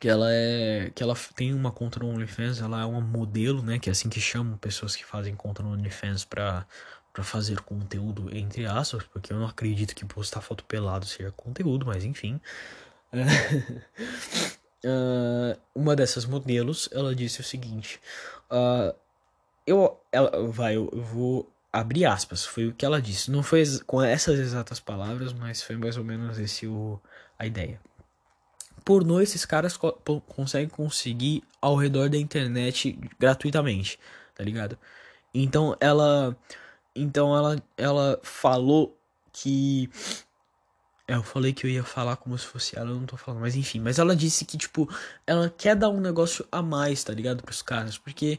que 0.00 0.08
ela 0.08 0.32
é 0.32 0.90
que 0.94 1.02
ela 1.02 1.14
tem 1.36 1.52
uma 1.52 1.70
conta 1.70 2.00
no 2.00 2.08
OnlyFans, 2.08 2.60
ela 2.60 2.80
é 2.80 2.84
uma 2.86 3.02
modelo, 3.02 3.62
né, 3.62 3.78
que 3.78 3.90
é 3.90 3.92
assim 3.92 4.08
que 4.08 4.20
chamam 4.20 4.56
pessoas 4.56 4.96
que 4.96 5.04
fazem 5.04 5.36
conta 5.36 5.62
no 5.62 5.72
OnlyFans 5.72 6.24
para 6.24 6.66
para 7.12 7.24
fazer 7.24 7.60
conteúdo 7.62 8.34
entre 8.34 8.66
aspas, 8.66 9.02
porque 9.04 9.32
eu 9.32 9.38
não 9.38 9.46
acredito 9.46 9.94
que 9.94 10.04
postar 10.04 10.40
foto 10.40 10.64
pelado 10.64 11.04
seja 11.06 11.30
conteúdo, 11.32 11.84
mas 11.84 12.04
enfim. 12.04 12.40
uh, 14.84 15.60
uma 15.74 15.96
dessas 15.96 16.24
modelos, 16.24 16.88
ela 16.92 17.14
disse 17.14 17.40
o 17.40 17.44
seguinte: 17.44 18.00
uh, 18.50 18.94
eu, 19.66 20.00
ela, 20.12 20.30
vai, 20.50 20.76
eu, 20.76 20.88
eu 20.92 21.02
vou 21.02 21.52
abrir 21.72 22.06
aspas, 22.06 22.44
foi 22.46 22.68
o 22.68 22.72
que 22.74 22.84
ela 22.86 23.02
disse. 23.02 23.30
Não 23.30 23.42
foi 23.42 23.64
com 23.86 24.00
essas 24.02 24.38
exatas 24.38 24.78
palavras, 24.80 25.32
mas 25.32 25.62
foi 25.62 25.76
mais 25.76 25.96
ou 25.96 26.04
menos 26.04 26.38
esse 26.38 26.66
o, 26.66 27.00
a 27.38 27.44
ideia 27.46 27.80
pornô 28.84 29.20
esses 29.20 29.44
caras 29.44 29.76
co 29.76 29.92
conseguem 30.26 30.68
conseguir 30.68 31.42
ao 31.60 31.76
redor 31.76 32.08
da 32.08 32.16
internet 32.16 32.98
gratuitamente, 33.18 33.98
tá 34.34 34.42
ligado? 34.44 34.78
Então 35.34 35.76
ela 35.80 36.36
então 36.94 37.36
ela 37.36 37.62
ela 37.76 38.20
falou 38.22 38.96
que 39.32 39.88
é, 41.10 41.14
eu 41.14 41.22
falei 41.24 41.52
que 41.52 41.66
eu 41.66 41.70
ia 41.70 41.82
falar 41.82 42.16
como 42.16 42.38
se 42.38 42.46
fosse 42.46 42.78
ela, 42.78 42.90
eu 42.90 42.94
não 42.94 43.06
tô 43.06 43.16
falando, 43.16 43.40
mas 43.40 43.56
enfim, 43.56 43.80
mas 43.80 43.98
ela 43.98 44.14
disse 44.14 44.44
que 44.44 44.56
tipo, 44.56 44.88
ela 45.26 45.50
quer 45.50 45.74
dar 45.74 45.88
um 45.88 46.00
negócio 46.00 46.46
a 46.52 46.62
mais, 46.62 47.02
tá 47.02 47.12
ligado, 47.12 47.42
pros 47.42 47.62
caras, 47.62 47.98
porque 47.98 48.38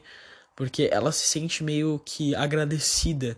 porque 0.56 0.88
ela 0.92 1.12
se 1.12 1.24
sente 1.26 1.62
meio 1.64 2.00
que 2.04 2.34
agradecida 2.34 3.36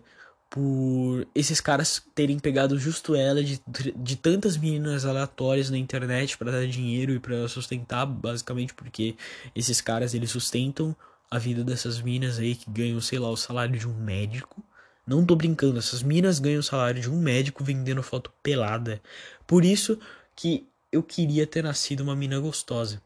por 0.55 1.27
esses 1.35 1.59
caras 1.59 2.01
terem 2.15 2.39
pegado 2.39 2.79
justo 2.79 3.13
ela 3.13 3.43
de, 3.43 3.61
de 3.93 4.15
tantas 4.15 4.55
meninas 4.55 5.03
aleatórias 5.03 5.69
na 5.69 5.77
internet 5.77 6.37
para 6.37 6.49
dar 6.49 6.65
dinheiro 6.65 7.11
e 7.11 7.19
para 7.19 7.45
sustentar, 7.49 8.05
basicamente 8.05 8.73
porque 8.73 9.17
esses 9.53 9.81
caras 9.81 10.13
eles 10.13 10.31
sustentam 10.31 10.95
a 11.29 11.37
vida 11.37 11.61
dessas 11.61 12.01
minas 12.01 12.39
aí 12.39 12.55
que 12.55 12.71
ganham, 12.71 13.01
sei 13.01 13.19
lá, 13.19 13.29
o 13.29 13.35
salário 13.35 13.77
de 13.77 13.85
um 13.85 13.93
médico. 13.95 14.63
Não 15.05 15.25
tô 15.25 15.35
brincando, 15.35 15.77
essas 15.77 16.01
minas 16.01 16.39
ganham 16.39 16.61
o 16.61 16.63
salário 16.63 17.01
de 17.01 17.11
um 17.11 17.19
médico 17.19 17.61
vendendo 17.61 18.01
foto 18.01 18.31
pelada. 18.41 19.01
Por 19.45 19.65
isso 19.65 19.99
que 20.33 20.65
eu 20.89 21.03
queria 21.03 21.45
ter 21.45 21.65
nascido 21.65 21.99
uma 21.99 22.15
mina 22.15 22.39
gostosa. 22.39 23.01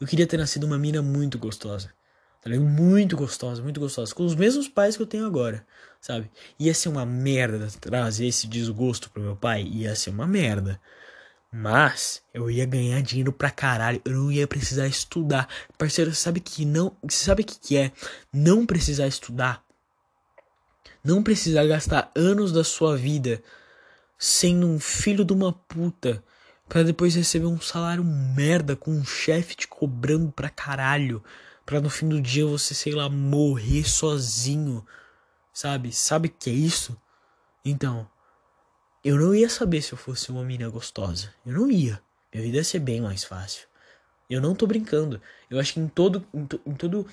Eu 0.00 0.06
queria 0.06 0.28
ter 0.28 0.36
nascido 0.36 0.62
uma 0.62 0.78
mina 0.78 1.02
muito 1.02 1.40
gostosa. 1.40 1.92
Tá 2.40 2.50
Muito 2.50 3.16
gostosa, 3.16 3.62
muito 3.62 3.80
gostosa. 3.80 4.14
Com 4.14 4.24
os 4.24 4.36
mesmos 4.36 4.68
pais 4.68 4.96
que 4.96 5.02
eu 5.02 5.06
tenho 5.06 5.26
agora, 5.26 5.66
sabe? 6.04 6.30
Ia 6.58 6.74
ser 6.74 6.90
uma 6.90 7.06
merda 7.06 7.66
trazer 7.80 8.26
esse 8.26 8.46
desgosto 8.46 9.08
pro 9.08 9.22
meu 9.22 9.34
pai. 9.34 9.62
Ia 9.62 9.96
ser 9.96 10.10
uma 10.10 10.26
merda. 10.26 10.78
Mas 11.50 12.20
eu 12.34 12.50
ia 12.50 12.66
ganhar 12.66 13.00
dinheiro 13.00 13.32
pra 13.32 13.50
caralho. 13.50 14.02
Eu 14.04 14.12
não 14.12 14.30
ia 14.30 14.46
precisar 14.46 14.86
estudar. 14.86 15.48
Parceiro, 15.78 16.14
sabe 16.14 16.40
que 16.40 16.66
não. 16.66 16.94
Sabe 17.08 17.40
o 17.40 17.46
que, 17.46 17.58
que 17.58 17.76
é? 17.78 17.90
Não 18.30 18.66
precisar 18.66 19.06
estudar. 19.06 19.64
Não 21.02 21.22
precisar 21.22 21.64
gastar 21.64 22.12
anos 22.14 22.52
da 22.52 22.64
sua 22.64 22.98
vida 22.98 23.42
sendo 24.18 24.66
um 24.66 24.78
filho 24.78 25.24
de 25.24 25.32
uma 25.32 25.54
puta. 25.54 26.22
Pra 26.68 26.82
depois 26.82 27.14
receber 27.14 27.46
um 27.46 27.60
salário 27.60 28.04
merda 28.04 28.76
com 28.76 28.90
um 28.90 29.06
chefe 29.06 29.54
te 29.54 29.66
cobrando 29.66 30.30
pra 30.30 30.50
caralho. 30.50 31.24
Pra 31.64 31.80
no 31.80 31.88
fim 31.88 32.10
do 32.10 32.20
dia 32.20 32.44
você, 32.44 32.74
sei 32.74 32.92
lá, 32.92 33.08
morrer 33.08 33.88
sozinho. 33.88 34.84
Sabe? 35.54 35.92
Sabe 35.92 36.26
o 36.28 36.30
que 36.30 36.50
é 36.50 36.52
isso? 36.52 37.00
Então, 37.64 38.10
eu 39.04 39.16
não 39.16 39.32
ia 39.34 39.48
saber 39.48 39.80
se 39.80 39.92
eu 39.92 39.98
fosse 39.98 40.30
uma 40.30 40.44
menina 40.44 40.68
gostosa. 40.68 41.32
Eu 41.46 41.52
não 41.52 41.70
ia. 41.70 42.02
Minha 42.32 42.44
vida 42.44 42.56
ia 42.56 42.64
ser 42.64 42.80
bem 42.80 43.00
mais 43.00 43.22
fácil. 43.22 43.68
Eu 44.28 44.40
não 44.40 44.54
tô 44.54 44.66
brincando. 44.66 45.22
Eu 45.48 45.60
acho 45.60 45.74
que 45.74 45.80
em 45.80 45.86
todo, 45.86 46.26
em, 46.34 46.44
to, 46.44 46.60
em 46.66 46.74
todo, 46.74 47.06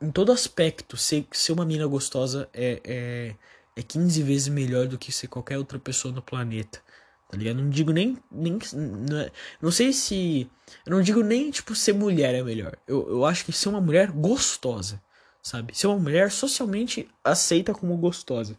em 0.00 0.10
todo 0.12 0.30
aspecto, 0.30 0.96
ser, 0.96 1.26
ser 1.32 1.52
uma 1.52 1.64
menina 1.64 1.86
gostosa 1.88 2.48
é, 2.54 2.80
é, 2.84 3.34
é 3.74 3.82
15 3.82 4.22
vezes 4.22 4.48
melhor 4.48 4.86
do 4.86 4.96
que 4.96 5.10
ser 5.10 5.26
qualquer 5.26 5.58
outra 5.58 5.78
pessoa 5.78 6.14
no 6.14 6.22
planeta. 6.22 6.80
Tá 7.28 7.36
ligado? 7.36 7.56
Não 7.56 7.68
digo 7.68 7.90
nem. 7.90 8.16
nem 8.30 8.58
não, 8.74 9.18
é, 9.18 9.32
não 9.60 9.72
sei 9.72 9.92
se. 9.92 10.48
Eu 10.86 10.92
não 10.92 11.02
digo 11.02 11.22
nem, 11.22 11.50
tipo, 11.50 11.74
ser 11.74 11.94
mulher 11.94 12.34
é 12.34 12.42
melhor. 12.42 12.76
Eu, 12.86 13.08
eu 13.08 13.24
acho 13.24 13.44
que 13.44 13.52
ser 13.52 13.68
uma 13.68 13.80
mulher 13.80 14.12
gostosa. 14.12 15.02
Sabe? 15.42 15.76
Ser 15.76 15.86
uma 15.86 15.98
mulher 15.98 16.30
socialmente 16.30 17.08
aceita 17.24 17.72
como 17.72 17.96
gostosa. 17.96 18.58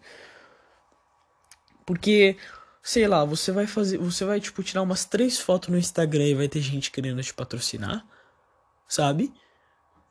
Porque 1.85 2.37
sei 2.81 3.07
lá, 3.07 3.23
você 3.25 3.51
vai 3.51 3.67
fazer, 3.67 3.97
você 3.97 4.25
vai 4.25 4.39
tipo 4.39 4.63
tirar 4.63 4.81
umas 4.81 5.05
três 5.05 5.39
fotos 5.39 5.69
no 5.69 5.77
Instagram 5.77 6.25
e 6.25 6.35
vai 6.35 6.47
ter 6.47 6.61
gente 6.61 6.91
querendo 6.91 7.21
te 7.21 7.33
patrocinar, 7.33 8.05
sabe? 8.87 9.33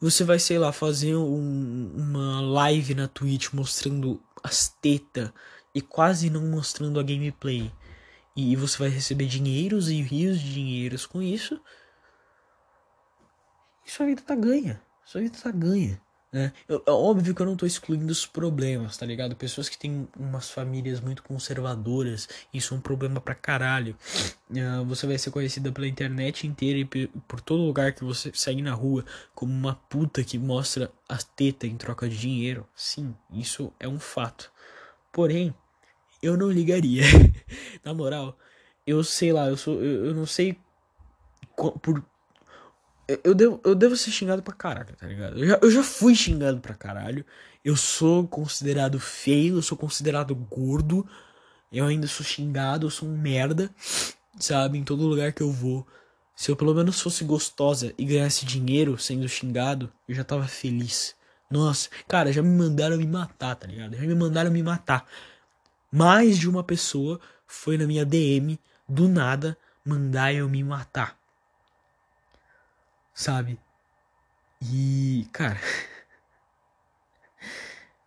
Você 0.00 0.22
vai, 0.22 0.38
sei 0.38 0.58
lá, 0.58 0.70
fazer 0.70 1.16
um, 1.16 1.92
uma 1.96 2.40
live 2.40 2.94
na 2.94 3.08
Twitch 3.08 3.52
mostrando 3.52 4.22
as 4.44 4.68
tetas 4.68 5.32
e 5.74 5.80
quase 5.80 6.30
não 6.30 6.46
mostrando 6.46 7.00
a 7.00 7.02
gameplay. 7.02 7.72
E 8.36 8.54
você 8.54 8.78
vai 8.78 8.88
receber 8.90 9.26
dinheiros 9.26 9.90
e 9.90 10.00
rios 10.00 10.38
de 10.38 10.54
dinheiros 10.54 11.04
com 11.04 11.20
isso. 11.20 11.60
E 13.84 13.90
sua 13.90 14.06
vida 14.06 14.22
tá 14.22 14.36
ganha. 14.36 14.80
Sua 15.04 15.20
vida 15.20 15.36
tá 15.42 15.50
ganha. 15.50 16.00
É, 16.30 16.52
eu, 16.68 16.82
é 16.86 16.90
óbvio 16.90 17.34
que 17.34 17.40
eu 17.40 17.46
não 17.46 17.56
tô 17.56 17.64
excluindo 17.64 18.12
os 18.12 18.26
problemas, 18.26 18.98
tá 18.98 19.06
ligado? 19.06 19.34
Pessoas 19.34 19.68
que 19.68 19.78
têm 19.78 20.06
umas 20.18 20.50
famílias 20.50 21.00
muito 21.00 21.22
conservadoras, 21.22 22.28
isso 22.52 22.74
é 22.74 22.76
um 22.76 22.80
problema 22.80 23.18
pra 23.18 23.34
caralho. 23.34 23.96
Uh, 24.50 24.84
você 24.84 25.06
vai 25.06 25.16
ser 25.16 25.30
conhecida 25.30 25.72
pela 25.72 25.88
internet 25.88 26.46
inteira 26.46 26.78
e 26.78 26.84
por 27.26 27.40
todo 27.40 27.62
lugar 27.62 27.94
que 27.94 28.04
você 28.04 28.30
sair 28.34 28.60
na 28.60 28.74
rua 28.74 29.04
como 29.34 29.52
uma 29.52 29.74
puta 29.74 30.22
que 30.22 30.38
mostra 30.38 30.90
a 31.08 31.16
teta 31.16 31.66
em 31.66 31.76
troca 31.76 32.06
de 32.08 32.18
dinheiro. 32.18 32.68
Sim, 32.74 33.14
isso 33.32 33.72
é 33.80 33.88
um 33.88 33.98
fato. 33.98 34.52
Porém, 35.10 35.54
eu 36.22 36.36
não 36.36 36.50
ligaria. 36.50 37.04
na 37.82 37.94
moral, 37.94 38.38
eu 38.86 39.02
sei 39.02 39.32
lá, 39.32 39.48
eu 39.48 39.56
sou. 39.56 39.82
Eu, 39.82 40.06
eu 40.06 40.14
não 40.14 40.26
sei 40.26 40.58
por 41.82 42.04
eu 43.24 43.34
devo, 43.34 43.60
eu 43.64 43.74
devo 43.74 43.96
ser 43.96 44.10
xingado 44.10 44.42
pra 44.42 44.52
caralho, 44.52 44.94
tá 44.94 45.06
ligado? 45.06 45.38
Eu 45.38 45.46
já, 45.46 45.58
eu 45.62 45.70
já 45.70 45.82
fui 45.82 46.14
xingado 46.14 46.60
pra 46.60 46.74
caralho. 46.74 47.24
Eu 47.64 47.74
sou 47.74 48.28
considerado 48.28 49.00
feio, 49.00 49.56
eu 49.56 49.62
sou 49.62 49.78
considerado 49.78 50.34
gordo. 50.34 51.08
Eu 51.72 51.86
ainda 51.86 52.06
sou 52.06 52.24
xingado, 52.24 52.86
eu 52.86 52.90
sou 52.90 53.08
um 53.08 53.16
merda, 53.16 53.70
sabe? 54.38 54.78
Em 54.78 54.84
todo 54.84 55.06
lugar 55.06 55.32
que 55.32 55.42
eu 55.42 55.50
vou. 55.50 55.86
Se 56.36 56.50
eu 56.50 56.56
pelo 56.56 56.74
menos 56.74 57.00
fosse 57.00 57.24
gostosa 57.24 57.92
e 57.96 58.04
ganhasse 58.04 58.44
dinheiro 58.44 58.98
sendo 58.98 59.28
xingado, 59.28 59.90
eu 60.06 60.14
já 60.14 60.22
tava 60.22 60.46
feliz. 60.46 61.14
Nossa, 61.50 61.88
cara, 62.06 62.30
já 62.30 62.42
me 62.42 62.50
mandaram 62.50 62.98
me 62.98 63.06
matar, 63.06 63.56
tá 63.56 63.66
ligado? 63.66 63.96
Já 63.96 64.02
me 64.02 64.14
mandaram 64.14 64.50
me 64.50 64.62
matar. 64.62 65.06
Mais 65.90 66.38
de 66.38 66.48
uma 66.48 66.62
pessoa 66.62 67.18
foi 67.46 67.78
na 67.78 67.86
minha 67.86 68.04
DM, 68.04 68.58
do 68.86 69.08
nada, 69.08 69.56
mandar 69.84 70.34
eu 70.34 70.48
me 70.48 70.62
matar 70.62 71.17
sabe? 73.18 73.58
E, 74.62 75.26
cara. 75.32 75.58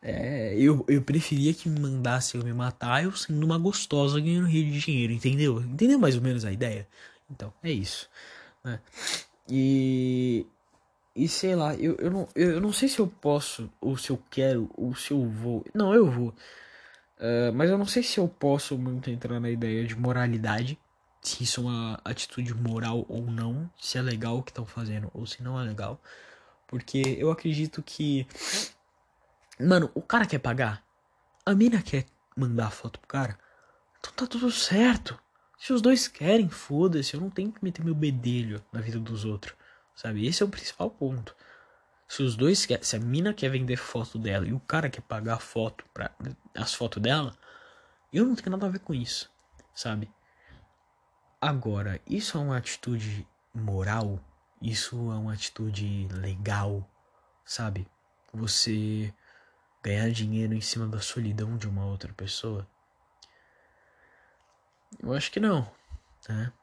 É, 0.03 0.55
eu, 0.57 0.83
eu 0.87 0.99
preferia 1.03 1.53
que 1.53 1.69
me 1.69 1.79
mandasse 1.79 2.35
eu 2.35 2.43
me 2.43 2.51
matar 2.51 3.03
eu 3.03 3.11
sendo 3.11 3.45
uma 3.45 3.55
gostosa 3.59 4.19
ganhando 4.19 4.47
rio 4.47 4.65
de 4.65 4.79
dinheiro, 4.79 5.13
entendeu? 5.13 5.61
Entendeu 5.61 5.99
mais 5.99 6.15
ou 6.15 6.23
menos 6.23 6.43
a 6.43 6.51
ideia? 6.51 6.87
Então, 7.29 7.53
é 7.61 7.71
isso. 7.71 8.09
Né? 8.63 8.79
E. 9.47 10.47
E 11.15 11.27
sei 11.27 11.55
lá, 11.55 11.75
eu, 11.75 11.95
eu, 11.97 12.09
não, 12.09 12.27
eu, 12.33 12.51
eu 12.53 12.59
não 12.59 12.73
sei 12.73 12.89
se 12.89 12.97
eu 12.97 13.05
posso, 13.05 13.69
ou 13.79 13.95
se 13.95 14.09
eu 14.09 14.19
quero, 14.31 14.71
ou 14.75 14.95
se 14.95 15.11
eu 15.11 15.23
vou. 15.23 15.63
Não, 15.71 15.93
eu 15.93 16.09
vou. 16.09 16.29
Uh, 17.19 17.53
mas 17.53 17.69
eu 17.69 17.77
não 17.77 17.85
sei 17.85 18.01
se 18.01 18.19
eu 18.19 18.27
posso 18.27 18.79
muito 18.79 19.11
entrar 19.11 19.39
na 19.39 19.51
ideia 19.51 19.85
de 19.85 19.95
moralidade 19.95 20.79
se 21.21 21.43
isso 21.43 21.61
é 21.61 21.63
uma 21.63 22.01
atitude 22.03 22.53
moral 22.53 23.05
ou 23.07 23.21
não, 23.21 23.69
se 23.79 23.97
é 23.97 24.01
legal 24.01 24.37
o 24.37 24.43
que 24.43 24.51
estão 24.51 24.65
fazendo 24.65 25.09
ou 25.13 25.25
se 25.25 25.43
não 25.43 25.59
é 25.59 25.63
legal. 25.63 26.01
Porque 26.67 27.01
eu 27.19 27.31
acredito 27.31 27.83
que. 27.83 28.25
Mano, 29.59 29.91
o 29.93 30.01
cara 30.01 30.25
quer 30.25 30.39
pagar, 30.39 30.83
a 31.45 31.53
mina 31.53 31.81
quer 31.81 32.05
mandar 32.35 32.71
foto 32.71 32.99
pro 32.99 33.07
cara, 33.07 33.37
então 33.99 34.11
tá 34.13 34.25
tudo 34.25 34.51
certo. 34.51 35.19
Se 35.59 35.71
os 35.71 35.81
dois 35.81 36.07
querem, 36.07 36.49
foda-se, 36.49 37.13
eu 37.13 37.21
não 37.21 37.29
tenho 37.29 37.51
que 37.51 37.63
meter 37.63 37.85
meu 37.85 37.93
bedelho 37.93 38.63
na 38.73 38.81
vida 38.81 38.99
dos 38.99 39.25
outros, 39.25 39.53
sabe? 39.93 40.25
Esse 40.25 40.41
é 40.41 40.45
o 40.45 40.49
principal 40.49 40.89
ponto. 40.89 41.35
Se 42.07 42.23
os 42.23 42.35
dois 42.35 42.65
querem, 42.65 42.83
se 42.83 42.95
a 42.95 42.99
mina 42.99 43.31
quer 43.31 43.49
vender 43.49 43.77
foto 43.77 44.17
dela 44.17 44.47
e 44.47 44.53
o 44.53 44.59
cara 44.59 44.89
quer 44.89 45.01
pagar 45.01 45.35
a 45.35 45.39
foto 45.39 45.85
para 45.93 46.11
as 46.55 46.73
fotos 46.73 47.01
dela, 47.01 47.37
eu 48.11 48.25
não 48.25 48.33
tenho 48.33 48.49
nada 48.49 48.65
a 48.65 48.69
ver 48.69 48.79
com 48.79 48.93
isso, 48.93 49.29
sabe? 49.75 50.11
Agora, 51.41 51.99
isso 52.05 52.37
é 52.37 52.41
uma 52.41 52.57
atitude 52.57 53.27
moral? 53.51 54.19
Isso 54.61 54.95
é 55.11 55.15
uma 55.15 55.33
atitude 55.33 56.07
legal? 56.11 56.87
Sabe? 57.43 57.87
Você 58.31 59.11
ganhar 59.81 60.11
dinheiro 60.11 60.53
em 60.53 60.61
cima 60.61 60.87
da 60.87 61.01
solidão 61.01 61.57
de 61.57 61.67
uma 61.67 61.83
outra 61.83 62.13
pessoa? 62.13 62.67
Eu 65.01 65.13
acho 65.13 65.31
que 65.31 65.39
não, 65.39 65.67
né? 66.29 66.53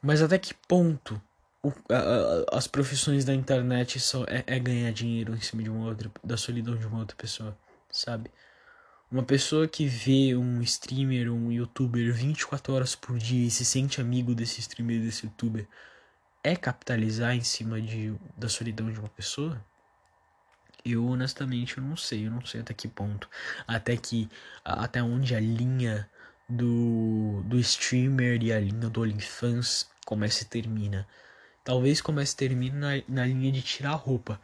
Mas 0.00 0.22
até 0.22 0.38
que 0.38 0.54
ponto 0.54 1.20
o, 1.62 1.72
a, 1.92 2.54
a, 2.54 2.58
as 2.58 2.66
profissões 2.66 3.24
da 3.24 3.34
internet 3.34 3.98
são, 3.98 4.24
é, 4.24 4.44
é 4.46 4.58
ganhar 4.58 4.92
dinheiro 4.92 5.34
em 5.34 5.40
cima 5.40 5.62
de 5.62 5.70
uma 5.70 5.86
outra, 5.86 6.10
da 6.22 6.36
solidão 6.36 6.76
de 6.76 6.86
uma 6.86 7.00
outra 7.00 7.16
pessoa, 7.16 7.58
sabe? 7.90 8.30
Uma 9.10 9.22
pessoa 9.22 9.66
que 9.66 9.86
vê 9.86 10.36
um 10.36 10.60
streamer, 10.60 11.32
um 11.32 11.50
youtuber 11.50 12.12
24 12.12 12.74
horas 12.74 12.94
por 12.94 13.18
dia 13.18 13.46
e 13.46 13.50
se 13.50 13.64
sente 13.64 14.02
amigo 14.02 14.34
desse 14.34 14.60
streamer, 14.60 15.00
desse 15.00 15.24
youtuber, 15.24 15.66
é 16.44 16.54
capitalizar 16.54 17.34
em 17.34 17.40
cima 17.40 17.80
de, 17.80 18.14
da 18.36 18.50
solidão 18.50 18.92
de 18.92 19.00
uma 19.00 19.08
pessoa? 19.08 19.64
Eu 20.84 21.06
honestamente 21.06 21.78
eu 21.78 21.84
não 21.84 21.96
sei, 21.96 22.26
eu 22.26 22.30
não 22.30 22.44
sei 22.44 22.60
até 22.60 22.74
que 22.74 22.86
ponto. 22.86 23.30
Até 23.66 23.96
que. 23.96 24.28
Até 24.62 25.02
onde 25.02 25.34
a 25.34 25.40
linha 25.40 26.06
do, 26.46 27.42
do 27.46 27.58
streamer 27.60 28.42
e 28.42 28.52
a 28.52 28.60
linha 28.60 28.90
do 28.90 29.00
OnlyFans 29.00 29.88
começa 30.04 30.42
e 30.42 30.46
termina. 30.46 31.08
Talvez 31.64 32.02
comece 32.02 32.34
e 32.34 32.36
termine 32.36 32.76
na, 32.76 32.88
na 33.08 33.26
linha 33.26 33.52
de 33.52 33.62
tirar 33.62 33.92
a 33.92 33.94
roupa. 33.94 34.38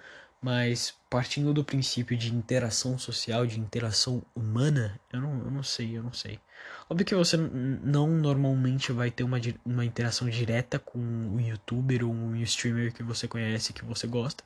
Mas 0.45 0.95
partindo 1.09 1.55
do 1.55 1.65
princípio 1.65 2.19
de 2.19 2.31
interação 2.31 2.99
social, 2.99 3.47
de 3.47 3.59
interação 3.59 4.23
humana, 4.35 5.01
eu 5.11 5.19
não, 5.19 5.39
eu 5.39 5.51
não 5.51 5.63
sei, 5.63 5.97
eu 5.97 6.03
não 6.03 6.13
sei. 6.13 6.39
Óbvio 6.87 7.07
que 7.07 7.15
você 7.15 7.35
não 7.39 8.09
normalmente 8.09 8.93
vai 8.93 9.11
ter 9.11 9.25
uma, 9.25 9.39
uma 9.65 9.87
interação 9.87 10.29
direta 10.29 10.79
com 10.79 10.99
o 11.35 11.41
youtuber 11.41 12.05
ou 12.05 12.13
um 12.13 12.37
streamer 12.43 12.93
que 12.93 13.03
você 13.03 13.27
conhece, 13.27 13.73
que 13.73 13.87
você 13.87 14.07
gosta, 14.07 14.45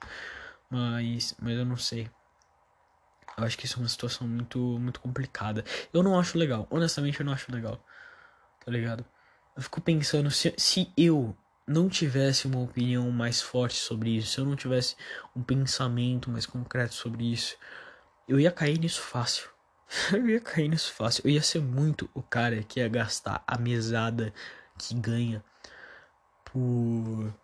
mas, 0.71 1.35
mas 1.43 1.59
eu 1.59 1.65
não 1.65 1.77
sei. 1.77 2.09
Eu 3.37 3.43
acho 3.43 3.59
que 3.59 3.67
isso 3.67 3.79
é 3.79 3.83
uma 3.83 3.89
situação 3.89 4.29
muito, 4.29 4.57
muito 4.79 5.01
complicada. 5.01 5.65
Eu 5.93 6.05
não 6.05 6.17
acho 6.17 6.39
legal, 6.39 6.65
honestamente 6.71 7.19
eu 7.19 7.27
não 7.27 7.33
acho 7.33 7.51
legal, 7.51 7.85
tá 8.65 8.71
ligado? 8.71 9.05
Eu 9.57 9.63
fico 9.63 9.81
pensando, 9.81 10.31
se, 10.31 10.55
se 10.57 10.93
eu 10.97 11.37
não 11.69 11.89
tivesse 11.89 12.47
uma 12.47 12.61
opinião 12.61 13.11
mais 13.11 13.41
forte 13.41 13.77
sobre 13.77 14.17
isso, 14.17 14.33
se 14.33 14.39
eu 14.41 14.45
não 14.45 14.57
tivesse 14.57 14.97
um 15.37 15.43
pensamento 15.43 16.31
mais 16.31 16.47
concreto 16.47 16.95
sobre 16.95 17.31
isso, 17.33 17.57
eu 18.27 18.41
ia 18.41 18.51
cair 18.51 18.79
nisso 18.79 19.03
fácil. 19.03 19.49
eu 20.13 20.29
ia 20.29 20.41
cair 20.41 20.69
nisso 20.69 20.93
fácil. 20.93 21.23
Eu 21.25 21.31
ia 21.31 21.43
ser 21.43 21.61
muito 21.61 22.09
o 22.15 22.23
cara 22.23 22.63
que 22.63 22.81
ia 22.81 22.89
gastar 22.89 23.43
a 23.47 23.59
mesada 23.59 24.33
que 24.79 24.95
ganha 24.95 25.45
por 26.45 27.35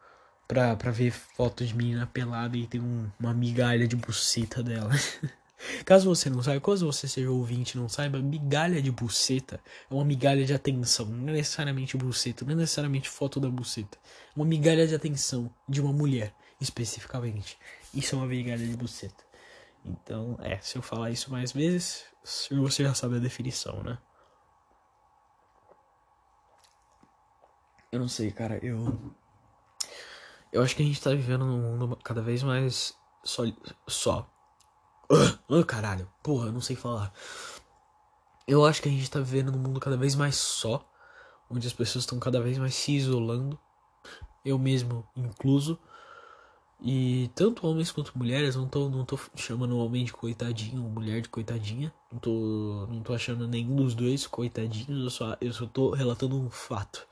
pra, 0.47 0.77
pra 0.77 0.91
ver 0.91 1.11
foto 1.11 1.65
de 1.65 1.75
menina 1.75 2.07
pelada 2.07 2.57
e 2.57 2.67
ter 2.67 2.81
um, 2.81 3.11
uma 3.19 3.35
migalha 3.35 3.87
de 3.89 3.97
buceta 3.97 4.63
dela. 4.63 4.93
Caso 5.85 6.09
você 6.09 6.29
não 6.31 6.43
saiba, 6.43 6.61
caso 6.61 6.87
você 6.87 7.07
seja 7.09 7.31
ouvinte 7.31 7.77
e 7.77 7.81
não 7.81 7.89
saiba, 7.89 8.19
migalha 8.19 8.81
de 8.83 8.91
buceta 8.91 9.61
é 9.91 9.95
uma 9.95 10.05
migalha 10.05 10.45
de 10.45 10.53
atenção. 10.53 11.07
Não 11.07 11.29
é 11.29 11.33
necessariamente 11.33 11.97
buceta, 11.97 12.45
não 12.45 12.53
é 12.53 12.57
necessariamente 12.57 13.09
foto 13.09 13.41
da 13.41 13.49
buceta. 13.49 13.99
É 13.99 14.39
uma 14.39 14.47
migalha 14.47 14.87
de 14.87 14.95
atenção 14.95 15.53
de 15.69 15.81
uma 15.81 15.93
mulher, 15.93 16.35
especificamente. 16.61 17.59
Isso 17.93 18.15
é 18.15 18.19
uma 18.19 18.27
migalha 18.27 18.67
de 18.67 18.77
buceta. 18.77 19.25
Então, 19.85 20.39
é, 20.41 20.59
se 20.61 20.77
eu 20.77 20.83
falar 20.83 21.11
isso 21.11 21.31
mais 21.31 21.53
vezes, 21.53 22.05
você 22.51 22.83
já 22.83 22.95
sabe 22.95 23.17
a 23.17 23.21
definição, 23.21 23.83
né? 23.83 23.99
Eu 27.93 28.01
não 28.01 28.09
sei, 28.09 28.33
cara, 28.33 28.59
eu. 28.65 29.15
Eu 30.53 30.63
acho 30.63 30.75
que 30.75 30.83
a 30.83 30.87
gente 30.87 31.01
tá 31.01 31.11
vivendo 31.11 31.45
num 31.45 31.61
mundo 31.61 31.97
cada 32.03 32.21
vez 32.23 32.43
mais 32.43 32.93
só. 33.23 33.45
só. 33.87 34.34
Oh, 35.49 35.65
caralho, 35.65 36.11
porra, 36.23 36.51
não 36.51 36.61
sei 36.61 36.77
falar. 36.77 37.13
Eu 38.47 38.65
acho 38.65 38.83
que 38.83 38.89
a 38.89 38.93
gente 38.93 39.11
tá 39.11 39.21
vivendo 39.21 39.53
num 39.53 39.59
mundo 39.59 39.81
cada 39.81 39.97
vez 39.97 40.15
mais 40.15 40.37
só, 40.37 40.87
onde 41.51 41.67
as 41.67 41.73
pessoas 41.73 42.05
estão 42.05 42.19
cada 42.19 42.41
vez 42.41 42.59
mais 42.59 42.75
se 42.75 42.93
isolando, 42.93 43.59
eu 44.45 44.59
mesmo 44.59 45.07
incluso. 45.17 45.79
E 46.81 47.31
tanto 47.35 47.67
homens 47.67 47.91
quanto 47.91 48.17
mulheres, 48.19 48.57
não 48.57 48.69
tô, 48.69 48.91
não 48.91 49.05
tô 49.05 49.19
chamando 49.37 49.79
homem 49.79 50.05
de 50.05 50.13
coitadinho, 50.13 50.83
mulher 50.83 51.23
de 51.23 51.29
coitadinha. 51.29 51.93
Não 52.13 52.19
tô, 52.19 52.87
não 52.91 53.03
tô 53.03 53.15
achando 53.15 53.49
nenhum 53.49 53.77
dos 53.77 53.95
dois 53.95 54.27
coitadinhos, 54.27 55.05
eu 55.05 55.11
só, 55.11 55.37
eu 55.41 55.53
só 55.53 55.67
tô 55.67 55.91
relatando 55.91 56.37
um 56.37 56.51
fato. 56.51 57.07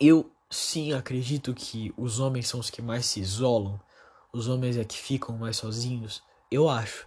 Eu 0.00 0.30
sim 0.48 0.92
acredito 0.92 1.52
que 1.54 1.92
os 1.96 2.20
homens 2.20 2.46
são 2.46 2.60
os 2.60 2.70
que 2.70 2.80
mais 2.80 3.06
se 3.06 3.20
isolam, 3.20 3.80
os 4.32 4.48
homens 4.48 4.76
é 4.76 4.84
que 4.84 4.96
ficam 4.96 5.36
mais 5.36 5.56
sozinhos. 5.56 6.22
Eu 6.50 6.68
acho. 6.68 7.06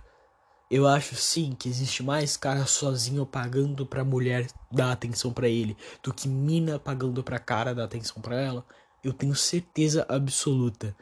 Eu 0.69 0.87
acho 0.87 1.15
sim 1.15 1.53
que 1.57 1.67
existe 1.67 2.01
mais 2.01 2.37
cara 2.37 2.65
sozinho 2.65 3.25
pagando 3.25 3.85
pra 3.85 4.05
mulher 4.05 4.47
dar 4.71 4.93
atenção 4.93 5.33
para 5.33 5.49
ele 5.49 5.75
do 6.01 6.13
que 6.13 6.29
mina 6.29 6.79
pagando 6.79 7.21
pra 7.21 7.39
cara 7.39 7.75
dar 7.75 7.83
atenção 7.83 8.21
para 8.21 8.39
ela. 8.39 8.65
Eu 9.03 9.11
tenho 9.11 9.35
certeza 9.35 10.05
absoluta. 10.07 10.95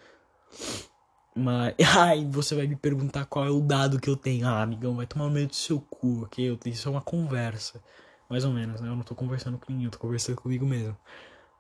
Mas. 1.36 1.76
Ai, 1.98 2.26
você 2.26 2.56
vai 2.56 2.68
me 2.68 2.76
perguntar 2.76 3.26
qual 3.26 3.46
é 3.46 3.50
o 3.50 3.62
dado 3.62 4.00
que 4.00 4.10
eu 4.10 4.16
tenho. 4.18 4.48
Ah, 4.48 4.62
amigão, 4.62 4.96
vai 4.96 5.06
tomar 5.06 5.30
medo 5.30 5.50
do 5.50 5.56
seu 5.56 5.80
cu, 5.80 6.24
ok? 6.24 6.50
Eu 6.50 6.58
tenho, 6.58 6.74
isso 6.74 6.88
é 6.88 6.92
uma 6.92 7.02
conversa. 7.02 7.82
Mais 8.30 8.46
ou 8.46 8.52
menos, 8.52 8.82
né? 8.82 8.90
Eu 8.90 8.96
não 8.96 9.04
tô 9.04 9.16
conversando 9.16 9.58
com 9.58 9.72
ninguém, 9.72 9.86
eu 9.86 9.92
tô 9.92 10.00
conversando 10.00 10.36
comigo 10.36 10.66
mesmo. 10.66 10.98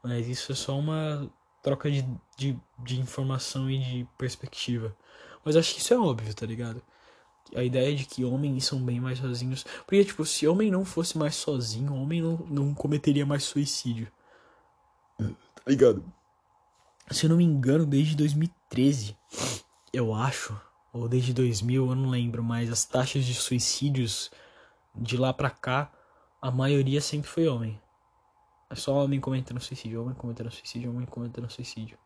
Mas 0.03 0.27
isso 0.27 0.51
é 0.51 0.55
só 0.55 0.77
uma 0.77 1.29
troca 1.61 1.89
de, 1.89 2.05
de, 2.37 2.57
de 2.79 2.99
informação 2.99 3.69
e 3.69 3.79
de 3.79 4.07
perspectiva. 4.17 4.95
Mas 5.43 5.55
acho 5.55 5.73
que 5.73 5.79
isso 5.79 5.93
é 5.93 5.97
óbvio, 5.97 6.33
tá 6.33 6.45
ligado? 6.45 6.81
A 7.55 7.63
ideia 7.63 7.95
de 7.95 8.05
que 8.05 8.23
homens 8.23 8.65
são 8.65 8.79
bem 8.83 8.99
mais 8.99 9.19
sozinhos. 9.19 9.65
Porque, 9.85 10.05
tipo, 10.05 10.25
se 10.25 10.47
homem 10.47 10.69
não 10.69 10.85
fosse 10.85 11.17
mais 11.17 11.35
sozinho, 11.35 11.93
homem 11.93 12.21
não, 12.21 12.37
não 12.49 12.73
cometeria 12.73 13.25
mais 13.25 13.43
suicídio. 13.43 14.11
Tá 15.17 15.63
ligado? 15.67 16.03
Se 17.09 17.25
eu 17.25 17.29
não 17.31 17.37
me 17.37 17.43
engano, 17.43 17.85
desde 17.85 18.15
2013, 18.15 19.17
eu 19.91 20.13
acho, 20.13 20.59
ou 20.93 21.09
desde 21.09 21.33
2000, 21.33 21.87
eu 21.87 21.95
não 21.95 22.09
lembro, 22.09 22.43
mas 22.43 22.71
as 22.71 22.85
taxas 22.85 23.25
de 23.25 23.33
suicídios 23.33 24.29
de 24.95 25.17
lá 25.17 25.33
pra 25.33 25.49
cá, 25.49 25.91
a 26.41 26.51
maioria 26.51 27.01
sempre 27.01 27.29
foi 27.29 27.47
homem. 27.47 27.79
É 28.69 28.75
só 28.75 29.03
homem 29.03 29.19
comentando 29.19 29.59
suicídio, 29.59 30.01
homem 30.01 30.13
comentando 30.13 30.51
suicídio, 30.51 30.91
homem 30.91 31.05
comentando 31.05 31.49
suicídio. 31.49 31.97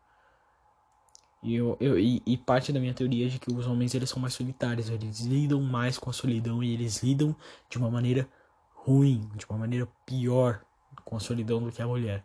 E, 1.42 1.54
eu, 1.54 1.76
eu, 1.78 1.98
e, 1.98 2.22
e, 2.24 2.38
parte 2.38 2.72
da 2.72 2.80
minha 2.80 2.94
teoria 2.94 3.26
é 3.26 3.28
de 3.28 3.38
que 3.38 3.52
os 3.52 3.66
homens 3.66 3.94
eles 3.94 4.08
são 4.08 4.18
mais 4.18 4.32
solitários, 4.32 4.88
eles 4.88 5.20
lidam 5.20 5.60
mais 5.60 5.98
com 5.98 6.08
a 6.08 6.12
solidão 6.12 6.62
e 6.62 6.72
eles 6.72 7.02
lidam 7.02 7.36
de 7.68 7.76
uma 7.76 7.90
maneira 7.90 8.26
ruim, 8.72 9.28
de 9.34 9.44
uma 9.44 9.58
maneira 9.58 9.86
pior 10.06 10.64
com 11.04 11.16
a 11.16 11.20
solidão 11.20 11.62
do 11.62 11.70
que 11.70 11.82
a 11.82 11.86
mulher. 11.86 12.24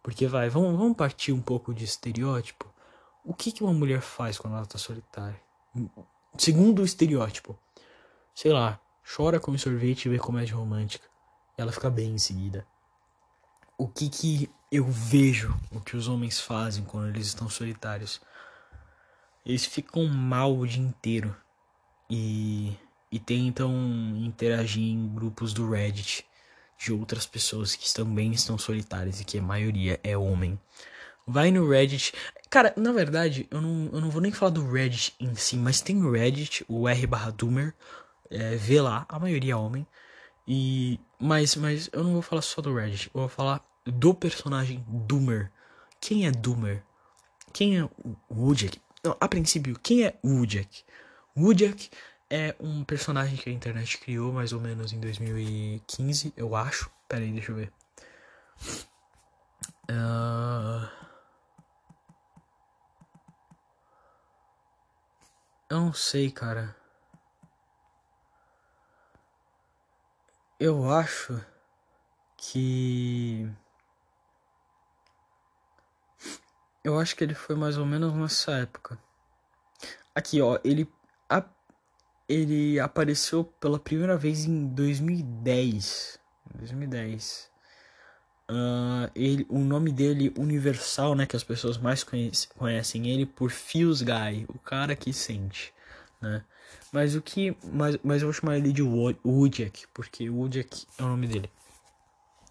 Porque 0.00 0.28
vai, 0.28 0.48
vamos, 0.48 0.78
vamos 0.78 0.96
partir 0.96 1.32
um 1.32 1.42
pouco 1.42 1.74
de 1.74 1.82
estereótipo. 1.82 2.72
O 3.24 3.34
que, 3.34 3.50
que 3.50 3.64
uma 3.64 3.72
mulher 3.72 4.00
faz 4.00 4.38
quando 4.38 4.54
ela 4.54 4.66
tá 4.66 4.78
solitária? 4.78 5.40
Segundo 6.38 6.82
o 6.82 6.84
estereótipo, 6.84 7.58
sei 8.32 8.52
lá, 8.52 8.78
chora 9.04 9.40
com 9.40 9.56
sorvete 9.58 10.04
e 10.04 10.10
vê 10.10 10.18
comédia 10.18 10.54
romântica. 10.54 11.08
E 11.58 11.60
ela 11.60 11.72
fica 11.72 11.90
bem 11.90 12.12
em 12.12 12.18
seguida. 12.18 12.64
O 13.76 13.88
que 13.88 14.08
que 14.08 14.50
eu 14.70 14.84
vejo 14.84 15.54
o 15.70 15.80
que 15.80 15.96
os 15.96 16.08
homens 16.08 16.40
fazem 16.40 16.84
quando 16.84 17.08
eles 17.08 17.26
estão 17.26 17.48
solitários? 17.48 18.20
Eles 19.44 19.66
ficam 19.66 20.06
mal 20.06 20.56
o 20.56 20.66
dia 20.66 20.82
inteiro 20.82 21.34
e, 22.08 22.72
e 23.10 23.18
tentam 23.18 23.72
interagir 24.16 24.82
em 24.82 25.08
grupos 25.14 25.52
do 25.52 25.68
Reddit 25.68 26.24
de 26.78 26.92
outras 26.92 27.26
pessoas 27.26 27.74
que 27.74 27.92
também 27.92 28.32
estão 28.32 28.58
solitárias 28.58 29.20
e 29.20 29.24
que 29.24 29.38
a 29.38 29.42
maioria 29.42 29.98
é 30.02 30.16
homem. 30.16 30.58
Vai 31.26 31.50
no 31.50 31.68
Reddit. 31.68 32.12
Cara, 32.50 32.72
na 32.76 32.92
verdade, 32.92 33.48
eu 33.50 33.60
não, 33.60 33.90
eu 33.92 34.00
não 34.00 34.10
vou 34.10 34.20
nem 34.20 34.30
falar 34.30 34.50
do 34.50 34.70
Reddit 34.70 35.14
em 35.18 35.34
si, 35.34 35.56
mas 35.56 35.80
tem 35.80 36.02
o 36.02 36.12
Reddit, 36.12 36.64
o 36.68 36.88
r 36.88 37.06
barra 37.06 37.30
Doomer. 37.30 37.74
É, 38.30 38.56
vê 38.56 38.80
lá, 38.80 39.04
a 39.08 39.18
maioria 39.18 39.52
é 39.52 39.56
homem. 39.56 39.86
E. 40.46 41.00
Mas, 41.18 41.56
mas 41.56 41.88
eu 41.92 42.04
não 42.04 42.12
vou 42.12 42.22
falar 42.22 42.42
só 42.42 42.60
do 42.60 42.74
Reddit, 42.74 43.10
eu 43.14 43.20
vou 43.20 43.28
falar 43.28 43.64
do 43.84 44.14
personagem 44.14 44.84
Doomer. 44.88 45.50
Quem 46.00 46.26
é 46.26 46.30
Doomer? 46.30 46.82
Quem 47.52 47.78
é 47.78 47.84
o 47.84 48.16
Wojak? 48.30 48.80
Não, 49.02 49.16
a 49.20 49.28
princípio, 49.28 49.78
quem 49.82 50.04
é 50.04 50.18
Wojak? 50.24 50.84
Wojak 51.36 51.90
é 52.28 52.54
um 52.58 52.84
personagem 52.84 53.36
que 53.36 53.48
a 53.48 53.52
internet 53.52 53.98
criou 53.98 54.32
mais 54.32 54.52
ou 54.52 54.60
menos 54.60 54.92
em 54.92 55.00
2015, 55.00 56.32
eu 56.36 56.54
acho. 56.54 56.90
Pera 57.08 57.22
aí, 57.22 57.32
deixa 57.32 57.52
eu 57.52 57.56
ver. 57.56 57.72
Uh... 59.90 60.88
Eu 65.70 65.80
não 65.80 65.92
sei, 65.92 66.30
cara. 66.30 66.76
Eu 70.66 70.90
acho 70.90 71.38
que 72.38 73.46
Eu 76.82 76.98
acho 76.98 77.14
que 77.14 77.22
ele 77.22 77.34
foi 77.34 77.54
mais 77.54 77.76
ou 77.76 77.84
menos 77.84 78.14
nessa 78.14 78.52
época. 78.52 78.98
Aqui, 80.14 80.40
ó, 80.40 80.58
ele, 80.64 80.90
a, 81.28 81.44
ele 82.26 82.80
apareceu 82.80 83.44
pela 83.44 83.78
primeira 83.78 84.16
vez 84.16 84.46
em 84.46 84.66
2010. 84.68 86.18
2010. 86.54 87.50
Uh, 88.50 89.10
ele, 89.14 89.46
o 89.50 89.58
nome 89.58 89.92
dele 89.92 90.32
universal, 90.34 91.14
né, 91.14 91.26
que 91.26 91.36
as 91.36 91.44
pessoas 91.44 91.76
mais 91.76 92.02
conhece, 92.02 92.48
conhecem 92.48 93.08
ele 93.08 93.26
por 93.26 93.50
Feels 93.50 94.00
Guy, 94.00 94.46
o 94.48 94.58
cara 94.58 94.96
que 94.96 95.12
sente, 95.12 95.74
né? 96.24 96.44
Mas 96.92 97.14
o 97.14 97.22
que, 97.22 97.56
mas, 97.72 97.98
mas 98.02 98.22
eu 98.22 98.28
vou 98.28 98.32
chamar 98.32 98.56
ele 98.56 98.72
de 98.72 98.82
Wojak, 98.82 99.86
porque 99.92 100.28
Wojak 100.28 100.86
é 100.98 101.02
o 101.02 101.08
nome 101.08 101.26
dele. 101.26 101.50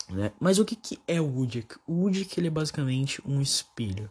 Né? 0.09 0.31
Mas 0.39 0.59
o 0.59 0.65
que, 0.65 0.75
que 0.75 0.99
é 1.07 1.19
o 1.19 1.25
Wujek? 1.25 1.75
O 1.87 2.03
Wujek 2.03 2.39
ele 2.39 2.47
é 2.47 2.51
basicamente 2.51 3.21
um 3.25 3.41
espelho. 3.41 4.09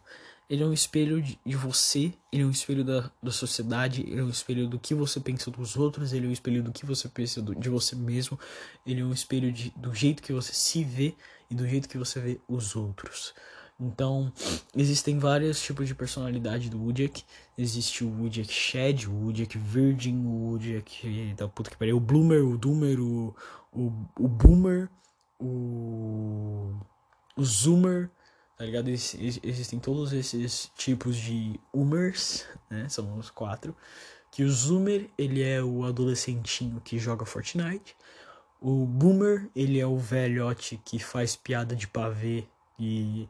Ele 0.48 0.62
é 0.62 0.66
um 0.66 0.72
espelho 0.72 1.22
de, 1.22 1.38
de, 1.46 1.56
você, 1.56 2.12
ele 2.30 2.42
é 2.42 2.44
um 2.46 2.50
espelho 2.50 2.84
da, 2.84 3.10
da 3.22 3.30
sociedade, 3.30 4.02
ele 4.02 4.20
é 4.20 4.24
um 4.24 4.28
espelho 4.28 4.68
do 4.68 4.78
que 4.78 4.94
você 4.94 5.18
pensa 5.18 5.50
dos 5.50 5.76
outros, 5.76 6.12
ele 6.12 6.26
é 6.26 6.28
um 6.28 6.32
espelho 6.32 6.62
do 6.62 6.72
que 6.72 6.84
você 6.84 7.08
pensa 7.08 7.40
do, 7.40 7.54
de 7.54 7.70
você 7.70 7.96
mesmo, 7.96 8.38
ele 8.84 9.00
é 9.00 9.04
um 9.04 9.12
espelho 9.12 9.50
de, 9.50 9.70
do 9.70 9.94
jeito 9.94 10.22
que 10.22 10.32
você 10.32 10.52
se 10.52 10.84
vê 10.84 11.14
e 11.50 11.54
do 11.54 11.66
jeito 11.66 11.88
que 11.88 11.96
você 11.96 12.20
vê 12.20 12.40
os 12.46 12.76
outros. 12.76 13.32
Então, 13.80 14.32
existem 14.76 15.18
vários 15.18 15.60
tipos 15.60 15.88
de 15.88 15.94
personalidade 15.94 16.70
do 16.70 16.80
Wujek. 16.80 17.24
Existe 17.58 18.04
o 18.04 18.10
Wujek 18.10 18.52
Shed, 18.52 19.08
o 19.08 19.12
Wujek 19.12 19.58
Virgin, 19.58 20.24
o 20.24 20.50
Wujek 20.50 21.34
da 21.36 21.48
puta 21.48 21.70
que 21.70 21.76
pariu, 21.76 21.96
o 21.96 22.00
Bloomer, 22.00 22.44
o 22.44 22.56
Doomer, 22.56 23.00
o, 23.00 23.34
o, 23.72 23.92
o 24.18 24.28
Boomer 24.28 24.88
o, 25.42 26.74
o 27.36 27.44
Zoomer, 27.44 28.08
tá 28.56 28.64
ligado? 28.64 28.88
existem 28.88 29.78
todos 29.78 30.12
esses 30.12 30.70
tipos 30.76 31.16
de 31.16 31.58
Umers, 31.72 32.46
né? 32.70 32.88
São 32.88 33.18
os 33.18 33.30
quatro. 33.30 33.76
Que 34.30 34.44
o 34.44 34.50
Zoomer, 34.50 35.10
ele 35.18 35.42
é 35.42 35.62
o 35.62 35.84
adolescentinho 35.84 36.80
que 36.80 36.98
joga 36.98 37.26
Fortnite. 37.26 37.94
O 38.60 38.86
Boomer, 38.86 39.50
ele 39.54 39.78
é 39.80 39.86
o 39.86 39.98
velhote 39.98 40.80
que 40.84 40.98
faz 40.98 41.34
piada 41.36 41.74
de 41.74 41.86
pavê 41.86 42.46
e, 42.78 43.28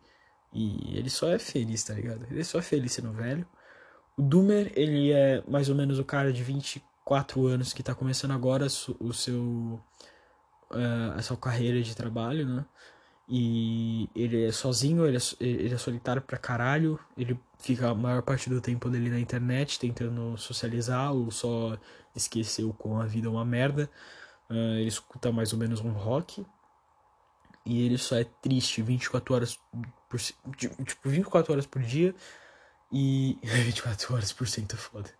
e 0.52 0.96
ele 0.98 1.08
só 1.10 1.28
é 1.28 1.38
feliz, 1.38 1.82
tá 1.84 1.94
ligado? 1.94 2.26
Ele 2.30 2.44
só 2.44 2.58
é 2.58 2.62
feliz 2.62 2.92
sendo 2.92 3.12
velho. 3.12 3.46
O 4.16 4.22
Doomer, 4.22 4.70
ele 4.76 5.12
é 5.12 5.42
mais 5.48 5.68
ou 5.68 5.74
menos 5.74 5.98
o 5.98 6.04
cara 6.04 6.32
de 6.32 6.42
24 6.42 7.46
anos 7.46 7.72
que 7.72 7.82
tá 7.82 7.94
começando 7.94 8.32
agora 8.32 8.66
o 9.00 9.12
seu 9.12 9.80
uh, 10.70 11.12
a 11.16 11.22
sua 11.22 11.36
carreira 11.36 11.80
de 11.82 11.94
trabalho, 11.96 12.46
né? 12.46 12.64
E 13.28 14.10
ele 14.14 14.44
é 14.44 14.52
sozinho, 14.52 15.06
ele 15.06 15.16
é, 15.16 15.20
ele 15.40 15.74
é 15.74 15.78
solitário 15.78 16.20
pra 16.20 16.36
caralho, 16.36 16.98
ele 17.16 17.38
fica 17.58 17.88
a 17.90 17.94
maior 17.94 18.22
parte 18.22 18.50
do 18.50 18.60
tempo 18.60 18.90
dele 18.90 19.08
na 19.08 19.18
internet 19.18 19.78
tentando 19.78 20.36
socializar 20.36 21.14
ou 21.14 21.30
só 21.30 21.78
esqueceu 22.14 22.74
com 22.74 23.00
a 23.00 23.06
vida 23.06 23.28
é 23.28 23.30
uma 23.30 23.44
merda. 23.44 23.90
Uh, 24.50 24.76
ele 24.78 24.88
escuta 24.88 25.32
mais 25.32 25.52
ou 25.52 25.58
menos 25.58 25.80
um 25.80 25.92
rock. 25.92 26.44
E 27.64 27.86
ele 27.86 27.96
só 27.96 28.16
é 28.16 28.24
triste 28.24 28.82
24 28.82 29.34
horas 29.34 29.58
por 30.12 30.20
tipo 30.84 31.08
24 31.08 31.52
horas 31.52 31.66
por 31.66 31.82
dia 31.82 32.14
e 32.92 33.38
24 33.42 34.14
horas 34.14 34.32
por 34.32 34.46
cento 34.46 34.74
é 34.74 34.78
foda. 34.78 35.10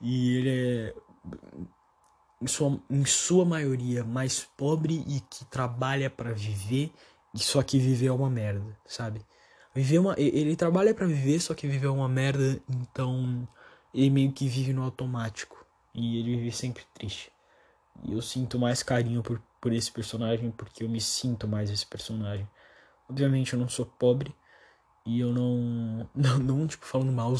E 0.00 0.36
ele 0.36 0.50
é 0.50 0.94
em 2.42 2.46
sua, 2.46 2.82
em 2.90 3.04
sua 3.06 3.44
maioria 3.44 4.04
mais 4.04 4.40
pobre 4.56 5.04
e 5.06 5.20
que 5.20 5.44
trabalha 5.44 6.10
para 6.10 6.32
viver 6.32 6.92
e 7.32 7.38
só 7.38 7.62
que 7.62 7.78
viver 7.78 8.06
é 8.06 8.12
uma 8.12 8.28
merda, 8.28 8.76
sabe? 8.84 9.24
Viver 9.74 9.98
uma, 9.98 10.14
ele 10.18 10.54
trabalha 10.54 10.94
para 10.94 11.06
viver, 11.06 11.40
só 11.40 11.54
que 11.54 11.66
viver 11.66 11.86
é 11.86 11.90
uma 11.90 12.08
merda, 12.08 12.60
então 12.68 13.48
ele 13.92 14.10
meio 14.10 14.32
que 14.32 14.46
vive 14.46 14.72
no 14.72 14.82
automático 14.82 15.66
e 15.92 16.18
ele 16.18 16.36
vive 16.36 16.52
sempre 16.52 16.84
triste. 16.94 17.32
E 18.04 18.12
eu 18.12 18.22
sinto 18.22 18.58
mais 18.58 18.82
carinho 18.82 19.22
por, 19.22 19.40
por 19.60 19.72
esse 19.72 19.90
personagem 19.90 20.50
porque 20.50 20.84
eu 20.84 20.88
me 20.88 21.00
sinto 21.00 21.48
mais 21.48 21.70
esse 21.70 21.86
personagem. 21.86 22.48
Obviamente 23.08 23.52
eu 23.52 23.58
não 23.58 23.68
sou 23.68 23.86
pobre 23.86 24.34
e 25.06 25.20
eu 25.20 25.32
não 25.32 26.08
não, 26.14 26.38
não 26.38 26.66
tipo 26.66 26.86
falando 26.86 27.12
mal 27.12 27.32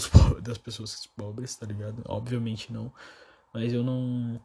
das 0.43 0.59
pessoas 0.59 1.07
pobres, 1.17 1.57
tá 1.57 1.67
ligado? 1.67 2.03
Obviamente 2.07 2.73
não, 2.73 2.93
mas 3.53 3.73
eu 3.73 3.83
não 3.83 4.41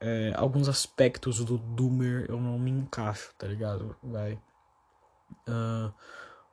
é, 0.00 0.32
alguns 0.36 0.68
aspectos 0.68 1.44
do 1.44 1.56
Doomer 1.58 2.26
eu 2.28 2.40
não 2.40 2.58
me 2.58 2.70
encaixo, 2.70 3.32
tá 3.38 3.46
ligado? 3.46 3.94
Vai. 4.02 4.34
Uh, 5.48 5.92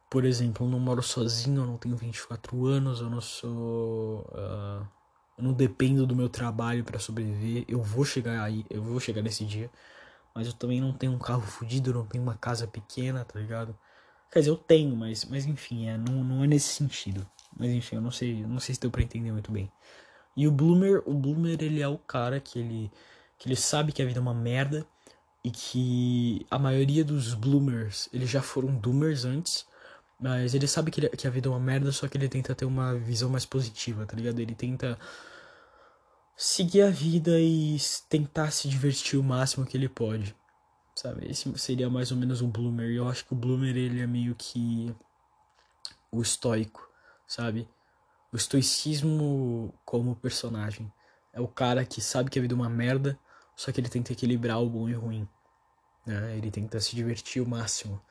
por 0.10 0.24
exemplo, 0.26 0.66
eu 0.66 0.70
não 0.70 0.80
moro 0.80 1.02
sozinho, 1.02 1.62
eu 1.62 1.66
não 1.66 1.78
tenho 1.78 1.96
24 1.96 2.66
anos, 2.66 3.02
eu 3.02 3.10
não 3.10 3.22
sou. 3.22 4.22
Uh, 4.32 4.86
eu 5.38 5.44
não 5.44 5.54
dependo 5.54 6.06
do 6.06 6.16
meu 6.16 6.30
trabalho 6.30 6.84
para 6.84 7.00
sobreviver. 7.00 7.66
Eu 7.68 7.82
vou 7.82 8.06
chegar 8.06 8.44
aí, 8.44 8.66
eu 8.70 8.84
vou 8.84 9.00
chegar 9.00 9.22
nesse 9.22 9.46
dia. 9.46 9.70
Mas 10.34 10.48
eu 10.48 10.54
também 10.54 10.82
não 10.82 10.94
tenho 10.94 11.12
um 11.14 11.20
carro 11.20 11.42
fodido, 11.42 11.94
não 11.94 12.06
tenho 12.06 12.24
uma 12.24 12.36
casa 12.36 12.68
pequena, 12.68 13.26
tá 13.26 13.40
ligado? 13.40 13.78
Quer 14.32 14.40
dizer, 14.40 14.52
eu 14.52 14.58
tenho, 14.58 14.96
mas, 14.96 15.26
mas 15.26 15.46
enfim, 15.46 15.88
é, 15.88 15.98
não, 15.98 16.24
não 16.24 16.44
é 16.44 16.48
nesse 16.48 16.70
sentido. 16.70 17.28
Mas 17.58 17.72
enfim, 17.72 17.96
eu 17.98 18.02
não 18.02 18.12
sei, 18.12 18.46
não 18.46 18.60
sei 18.60 18.76
se 18.76 18.82
deu 18.82 18.92
pra 18.92 19.02
entender 19.02 19.32
muito 19.32 19.52
bem. 19.52 19.72
E 20.38 20.48
o 20.48 20.52
Bloomer, 20.52 21.04
o 21.06 21.14
Bloomer, 21.14 21.58
ele 21.62 21.82
é 21.82 21.88
o 21.88 21.98
cara 21.98 22.40
que 22.40 22.60
ele, 22.60 22.92
que 23.38 23.48
ele 23.48 23.56
sabe 23.56 23.92
que 23.92 24.02
a 24.02 24.06
vida 24.06 24.20
é 24.20 24.22
uma 24.22 24.34
merda 24.34 24.86
e 25.44 25.52
que 25.52 26.46
a 26.52 26.60
maioria 26.60 27.04
dos 27.04 27.34
Bloomers, 27.34 28.10
eles 28.14 28.30
já 28.30 28.42
foram 28.42 28.76
Doomers 28.76 29.26
antes 29.26 29.68
mas 30.20 30.54
ele 30.54 30.68
sabe 30.68 30.92
que, 30.92 31.00
ele, 31.00 31.10
que 31.10 31.26
a 31.28 31.30
vida 31.30 31.48
é 31.48 31.52
uma 31.52 31.60
merda, 31.60 31.92
só 31.92 32.08
que 32.08 32.18
ele 32.18 32.28
tenta 32.28 32.54
ter 32.54 32.66
uma 32.66 32.94
visão 32.96 33.30
mais 33.30 33.46
positiva, 33.46 34.06
tá 34.06 34.16
ligado? 34.18 34.40
Ele 34.40 34.54
tenta 34.54 35.00
seguir 36.42 36.84
a 36.84 36.90
vida 36.90 37.38
e 37.38 37.76
tentar 38.08 38.52
se 38.52 38.70
divertir 38.70 39.20
o 39.20 39.24
máximo 39.24 39.66
que 39.66 39.76
ele 39.76 39.90
pode. 39.90 40.34
Sabe? 40.96 41.30
Esse 41.30 41.52
seria 41.60 41.90
mais 41.90 42.12
ou 42.12 42.18
menos 42.18 42.42
um 42.42 42.50
Bloomer. 42.50 42.90
E 42.90 42.96
eu 42.96 43.10
acho 43.10 43.26
que 43.26 43.34
o 43.34 43.36
Bloomer 43.36 43.76
ele 43.76 44.02
é 44.02 44.08
meio 44.08 44.34
que 44.36 44.96
o 46.10 46.22
estoico, 46.22 46.90
sabe? 47.28 47.68
O 48.32 48.38
estoicismo 48.38 49.74
como 49.84 50.16
personagem. 50.16 50.90
É 51.34 51.42
o 51.42 51.48
cara 51.48 51.84
que 51.84 52.02
sabe 52.02 52.30
que 52.30 52.40
a 52.40 52.42
vida 52.42 52.54
é 52.54 52.56
uma 52.56 52.70
merda, 52.70 53.20
só 53.56 53.72
que 53.72 53.82
ele 53.82 53.90
tenta 53.90 54.14
equilibrar 54.14 54.62
o 54.62 54.70
bom 54.70 54.88
e 54.88 54.96
o 54.96 55.00
ruim. 55.02 55.28
Né? 56.06 56.38
Ele 56.38 56.50
tenta 56.50 56.80
se 56.80 56.96
divertir 56.96 57.42
o 57.42 57.48
máximo 57.50 58.02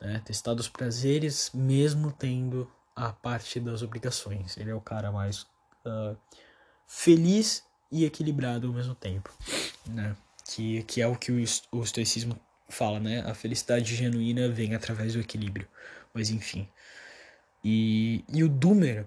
né? 0.00 0.20
testar 0.24 0.54
os 0.54 0.68
prazeres 0.68 1.50
mesmo 1.52 2.12
tendo 2.12 2.70
a 2.94 3.12
parte 3.12 3.60
das 3.60 3.82
obrigações. 3.82 4.56
Ele 4.56 4.70
é 4.70 4.74
o 4.74 4.80
cara 4.80 5.12
mais 5.12 5.42
uh, 5.84 6.16
feliz 6.86 7.64
e 7.90 8.04
equilibrado 8.04 8.66
ao 8.66 8.72
mesmo 8.72 8.94
tempo, 8.94 9.32
né? 9.86 10.16
Que, 10.44 10.82
que 10.84 11.02
é 11.02 11.06
o 11.06 11.16
que 11.16 11.30
o, 11.30 11.44
o 11.72 11.82
estoicismo 11.82 12.38
fala, 12.68 12.98
né? 13.00 13.20
A 13.26 13.34
felicidade 13.34 13.94
genuína 13.94 14.48
vem 14.48 14.74
através 14.74 15.14
do 15.14 15.20
equilíbrio. 15.20 15.66
Mas 16.12 16.30
enfim. 16.30 16.68
E, 17.64 18.24
e 18.32 18.42
o 18.44 18.48
Doomer, 18.48 19.04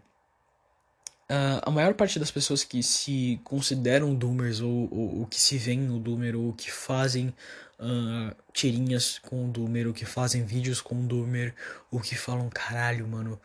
uh, 1.30 1.62
a 1.64 1.72
maior 1.72 1.94
parte 1.94 2.20
das 2.20 2.32
pessoas 2.32 2.64
que 2.64 2.84
se 2.84 3.40
consideram 3.44 4.14
Doomers 4.14 4.62
ou, 4.62 4.90
ou 4.92 5.26
que 5.28 5.40
se 5.40 5.58
veem 5.58 5.80
no 5.80 6.00
Doomer 6.00 6.36
ou 6.36 6.54
que 6.54 6.72
fazem 6.72 7.34
uh, 7.82 8.36
tirinhas 8.54 9.20
com 9.20 9.46
o 9.46 9.52
Doomer, 9.52 9.88
ou 9.88 9.94
que 9.94 10.06
fazem 10.06 10.46
vídeos 10.46 10.80
com 10.80 10.96
o 10.96 11.08
Doomer, 11.08 11.54
ou 11.90 12.00
que 12.00 12.16
falam, 12.16 12.50
caralho, 12.50 13.08
mano, 13.08 13.42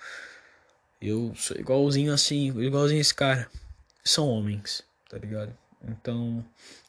eu 1.01 1.33
sou 1.35 1.57
igualzinho 1.57 2.12
assim, 2.12 2.49
igualzinho 2.61 3.01
esse 3.01 3.14
cara. 3.14 3.49
São 4.05 4.29
homens, 4.29 4.83
tá 5.09 5.19
ligado? 5.19 5.57
Então, 5.83 6.45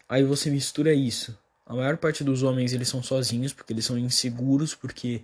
aí 0.07 0.23
você 0.23 0.49
mistura 0.49 0.93
isso. 0.93 1.37
A 1.65 1.75
maior 1.75 1.97
parte 1.97 2.23
dos 2.23 2.43
homens, 2.43 2.73
eles 2.73 2.87
são 2.87 3.03
sozinhos, 3.03 3.53
porque 3.53 3.73
eles 3.73 3.85
são 3.85 3.97
inseguros, 3.97 4.73
porque 4.73 5.21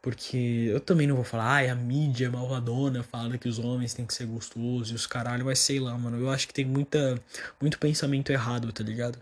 porque 0.00 0.68
eu 0.70 0.80
também 0.80 1.06
não 1.08 1.16
vou 1.16 1.24
falar, 1.24 1.50
ai, 1.54 1.68
a 1.68 1.74
mídia 1.74 2.26
é 2.26 2.30
malvadona, 2.30 3.02
fala 3.02 3.36
que 3.36 3.48
os 3.48 3.58
homens 3.58 3.92
têm 3.94 4.06
que 4.06 4.14
ser 4.14 4.26
gostosos 4.26 4.90
e 4.92 4.94
os 4.94 5.06
caralho, 5.06 5.44
mas 5.44 5.58
sei 5.58 5.80
lá, 5.80 5.96
mano. 5.98 6.18
Eu 6.18 6.30
acho 6.30 6.46
que 6.46 6.54
tem 6.54 6.64
muita, 6.64 7.20
muito 7.60 7.78
pensamento 7.78 8.30
errado, 8.30 8.72
tá 8.72 8.84
ligado? 8.84 9.18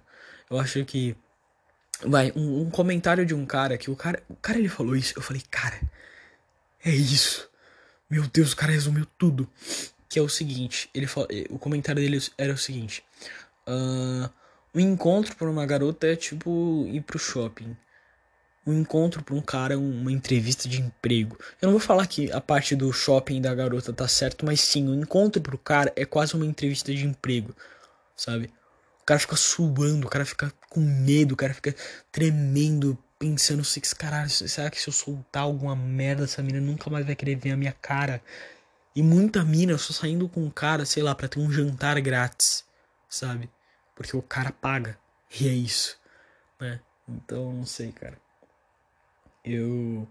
Eu 0.50 0.60
acho 0.60 0.84
que 0.84 1.16
Vai, 2.04 2.32
um, 2.36 2.62
um, 2.62 2.70
comentário 2.70 3.24
de 3.24 3.34
um 3.34 3.46
cara 3.46 3.78
que 3.78 3.90
o 3.90 3.96
cara. 3.96 4.22
O 4.28 4.36
cara 4.36 4.58
ele 4.58 4.68
falou 4.68 4.94
isso. 4.96 5.14
Eu 5.16 5.22
falei, 5.22 5.42
cara, 5.50 5.80
é 6.84 6.90
isso. 6.90 7.48
Meu 8.10 8.26
Deus, 8.28 8.52
o 8.52 8.56
cara 8.56 8.72
resumiu 8.72 9.06
tudo. 9.18 9.48
Que 10.16 10.20
é 10.20 10.22
o 10.22 10.30
seguinte, 10.30 10.88
ele 10.94 11.06
falou, 11.06 11.28
eh, 11.30 11.44
o 11.50 11.58
comentário 11.58 12.00
dele 12.00 12.18
era 12.38 12.54
o 12.54 12.56
seguinte. 12.56 13.04
Uh, 13.68 14.30
o 14.72 14.80
encontro 14.80 15.36
para 15.36 15.50
uma 15.50 15.66
garota 15.66 16.06
é 16.06 16.16
tipo 16.16 16.86
ir 16.88 17.02
pro 17.02 17.18
shopping. 17.18 17.76
O 18.64 18.72
encontro 18.72 19.22
para 19.22 19.34
um 19.34 19.42
cara 19.42 19.74
é 19.74 19.76
uma 19.76 20.10
entrevista 20.10 20.70
de 20.70 20.80
emprego. 20.80 21.38
Eu 21.60 21.66
não 21.66 21.72
vou 21.72 21.80
falar 21.80 22.06
que 22.06 22.32
a 22.32 22.40
parte 22.40 22.74
do 22.74 22.90
shopping 22.94 23.42
da 23.42 23.54
garota 23.54 23.92
tá 23.92 24.08
certo, 24.08 24.46
mas 24.46 24.62
sim, 24.62 24.88
o 24.88 24.94
encontro 24.94 25.42
pro 25.42 25.58
cara 25.58 25.92
é 25.94 26.06
quase 26.06 26.34
uma 26.34 26.46
entrevista 26.46 26.94
de 26.94 27.04
emprego, 27.04 27.54
sabe? 28.16 28.50
cara 29.04 29.20
fica 29.20 29.36
suando, 29.36 30.06
o 30.06 30.10
cara 30.10 30.24
fica 30.24 30.50
com 30.70 30.80
medo, 30.80 31.32
o 31.32 31.36
cara 31.36 31.52
fica 31.52 31.74
tremendo, 32.10 32.96
pensando 33.18 33.62
caralho, 33.98 34.30
será 34.30 34.70
que 34.70 34.80
se 34.80 34.88
eu 34.88 34.94
soltar 34.94 35.42
alguma 35.42 35.76
merda, 35.76 36.24
essa 36.24 36.42
mina 36.42 36.58
nunca 36.58 36.88
mais 36.88 37.04
vai 37.04 37.14
querer 37.14 37.36
ver 37.36 37.52
a 37.52 37.56
minha 37.56 37.72
cara? 37.72 38.22
E 38.96 39.02
muita 39.02 39.44
mina, 39.44 39.72
eu 39.72 39.78
só 39.78 39.92
saindo 39.92 40.28
com 40.28 40.42
um 40.42 40.50
cara, 40.50 40.84
sei 40.84 41.02
lá, 41.02 41.14
para 41.14 41.28
ter 41.28 41.38
um 41.38 41.52
jantar 41.52 42.00
grátis, 42.00 42.64
sabe? 43.08 43.50
Porque 43.94 44.16
o 44.16 44.22
cara 44.22 44.50
paga. 44.50 44.98
E 45.40 45.48
é 45.48 45.52
isso, 45.52 45.98
né? 46.58 46.80
Então, 47.06 47.52
não 47.52 47.66
sei, 47.66 47.92
cara. 47.92 48.18
Eu 49.44 50.08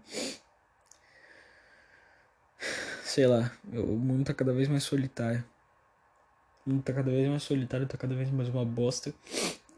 sei 3.04 3.26
lá, 3.26 3.52
o 3.72 3.96
mundo 3.96 4.24
tá 4.24 4.32
cada 4.32 4.52
vez 4.52 4.68
mais 4.68 4.84
solitário 4.84 5.44
mundo 6.66 6.82
tá 6.82 6.92
cada 6.92 7.10
vez 7.10 7.28
mais 7.28 7.42
solitário, 7.44 7.86
tá 7.86 7.96
cada 7.96 8.14
vez 8.14 8.30
mais 8.30 8.48
uma 8.48 8.64
bosta. 8.64 9.14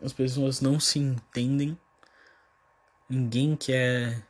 As 0.03 0.12
pessoas 0.12 0.61
não 0.61 0.81
se 0.81 0.99
entendem. 0.99 1.79
Ninguém 3.09 3.55
quer. 3.55 4.23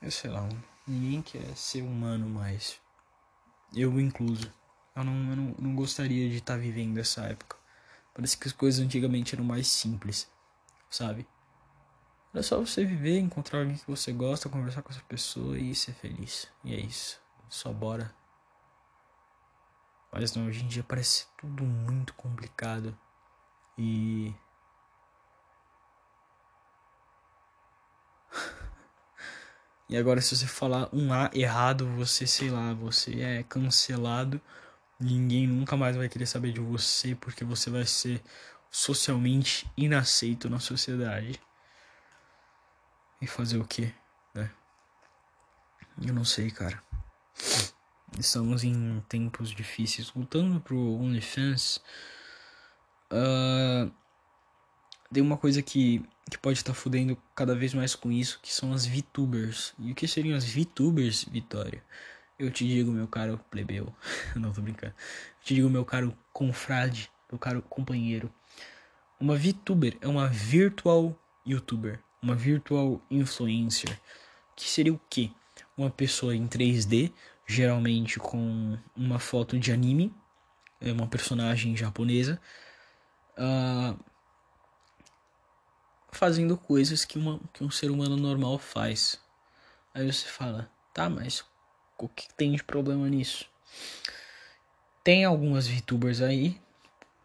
Eu 0.00 0.10
sei 0.10 0.30
lá, 0.30 0.48
ninguém 0.86 1.22
quer 1.22 1.56
ser 1.56 1.82
humano 1.82 2.28
mais. 2.28 2.80
Eu 3.74 3.98
incluso. 4.00 4.52
Eu 4.94 5.04
não, 5.04 5.30
eu 5.30 5.36
não, 5.36 5.54
não 5.58 5.74
gostaria 5.74 6.28
de 6.30 6.36
estar 6.36 6.54
tá 6.54 6.58
vivendo 6.60 6.98
essa 6.98 7.22
época. 7.24 7.56
Parece 8.14 8.38
que 8.38 8.48
as 8.48 8.52
coisas 8.52 8.84
antigamente 8.84 9.34
eram 9.34 9.44
mais 9.44 9.66
simples, 9.66 10.30
sabe? 10.88 11.26
Era 12.32 12.42
só 12.42 12.58
você 12.58 12.84
viver, 12.84 13.18
encontrar 13.18 13.60
alguém 13.60 13.76
que 13.76 13.86
você 13.86 14.12
gosta, 14.12 14.48
conversar 14.48 14.82
com 14.82 14.92
essa 14.92 15.02
pessoa 15.02 15.58
e 15.58 15.74
ser 15.74 15.92
feliz. 15.92 16.48
E 16.64 16.74
é 16.74 16.80
isso. 16.80 17.20
Só 17.48 17.72
bora. 17.72 18.14
Mas 20.12 20.34
não, 20.34 20.46
hoje 20.46 20.64
em 20.64 20.68
dia 20.68 20.82
parece 20.82 21.26
tudo 21.36 21.64
muito 21.64 22.14
complicado. 22.14 22.96
E. 23.76 24.34
e 29.88 29.96
agora, 29.96 30.20
se 30.20 30.36
você 30.36 30.46
falar 30.46 30.88
um 30.92 31.12
A 31.12 31.30
errado, 31.32 31.86
você, 31.94 32.26
sei 32.26 32.50
lá, 32.50 32.74
você 32.74 33.20
é 33.20 33.42
cancelado. 33.44 34.40
Ninguém 34.98 35.46
nunca 35.46 35.76
mais 35.76 35.96
vai 35.96 36.08
querer 36.08 36.26
saber 36.26 36.52
de 36.52 36.60
você 36.60 37.14
porque 37.14 37.44
você 37.44 37.70
vai 37.70 37.84
ser 37.86 38.20
socialmente 38.70 39.70
inaceito 39.76 40.50
na 40.50 40.58
sociedade. 40.58 41.40
E 43.20 43.26
fazer 43.26 43.58
o 43.58 43.64
que, 43.64 43.94
né? 44.34 44.50
Eu 46.04 46.12
não 46.12 46.24
sei, 46.24 46.50
cara. 46.50 46.82
Estamos 48.18 48.64
em 48.64 49.00
tempos 49.08 49.50
difíceis. 49.50 50.10
Voltando 50.10 50.60
pro 50.60 50.76
OnlyFans, 50.76 51.80
uh, 53.12 53.90
tem 55.12 55.22
uma 55.22 55.36
coisa 55.36 55.62
que, 55.62 56.04
que 56.30 56.38
pode 56.38 56.58
estar 56.58 56.72
tá 56.72 56.78
fudendo 56.78 57.16
cada 57.34 57.54
vez 57.54 57.74
mais 57.74 57.94
com 57.94 58.10
isso, 58.10 58.40
que 58.42 58.52
são 58.52 58.72
as 58.72 58.86
VTubers. 58.86 59.74
E 59.78 59.92
o 59.92 59.94
que 59.94 60.08
seriam 60.08 60.36
as 60.36 60.44
VTubers, 60.44 61.24
Vitória? 61.24 61.82
Eu 62.38 62.50
te 62.50 62.66
digo, 62.66 62.92
meu 62.92 63.06
caro 63.06 63.40
plebeu. 63.50 63.94
Não, 64.34 64.52
tô 64.52 64.60
brincando. 64.60 64.92
Eu 65.40 65.44
te 65.44 65.54
digo, 65.54 65.70
meu 65.70 65.84
caro 65.84 66.16
confrade, 66.32 67.10
meu 67.30 67.38
caro 67.38 67.62
companheiro. 67.62 68.30
Uma 69.18 69.36
VTuber 69.36 69.96
é 70.00 70.08
uma 70.08 70.28
virtual 70.28 71.18
YouTuber, 71.46 72.00
uma 72.20 72.34
virtual 72.34 73.00
influencer. 73.10 73.98
Que 74.54 74.68
seria 74.68 74.92
o 74.92 75.00
quê? 75.08 75.30
Uma 75.76 75.88
pessoa 75.88 76.34
em 76.34 76.46
3D, 76.46 77.12
geralmente 77.46 78.18
com 78.18 78.76
uma 78.94 79.18
foto 79.18 79.58
de 79.58 79.72
anime, 79.72 80.12
é 80.80 80.92
uma 80.92 81.06
personagem 81.06 81.76
japonesa, 81.76 82.40
uh, 83.38 83.98
fazendo 86.16 86.56
coisas 86.56 87.04
que, 87.04 87.18
uma, 87.18 87.40
que 87.52 87.62
um 87.62 87.70
ser 87.70 87.90
humano 87.90 88.16
normal 88.16 88.58
faz. 88.58 89.20
Aí 89.94 90.10
você 90.10 90.26
fala, 90.26 90.70
tá, 90.92 91.08
mas 91.08 91.44
o 91.98 92.08
que 92.08 92.32
tem 92.34 92.52
de 92.52 92.62
problema 92.62 93.08
nisso? 93.08 93.48
Tem 95.04 95.24
algumas 95.24 95.68
VTubers 95.68 96.20
aí, 96.20 96.60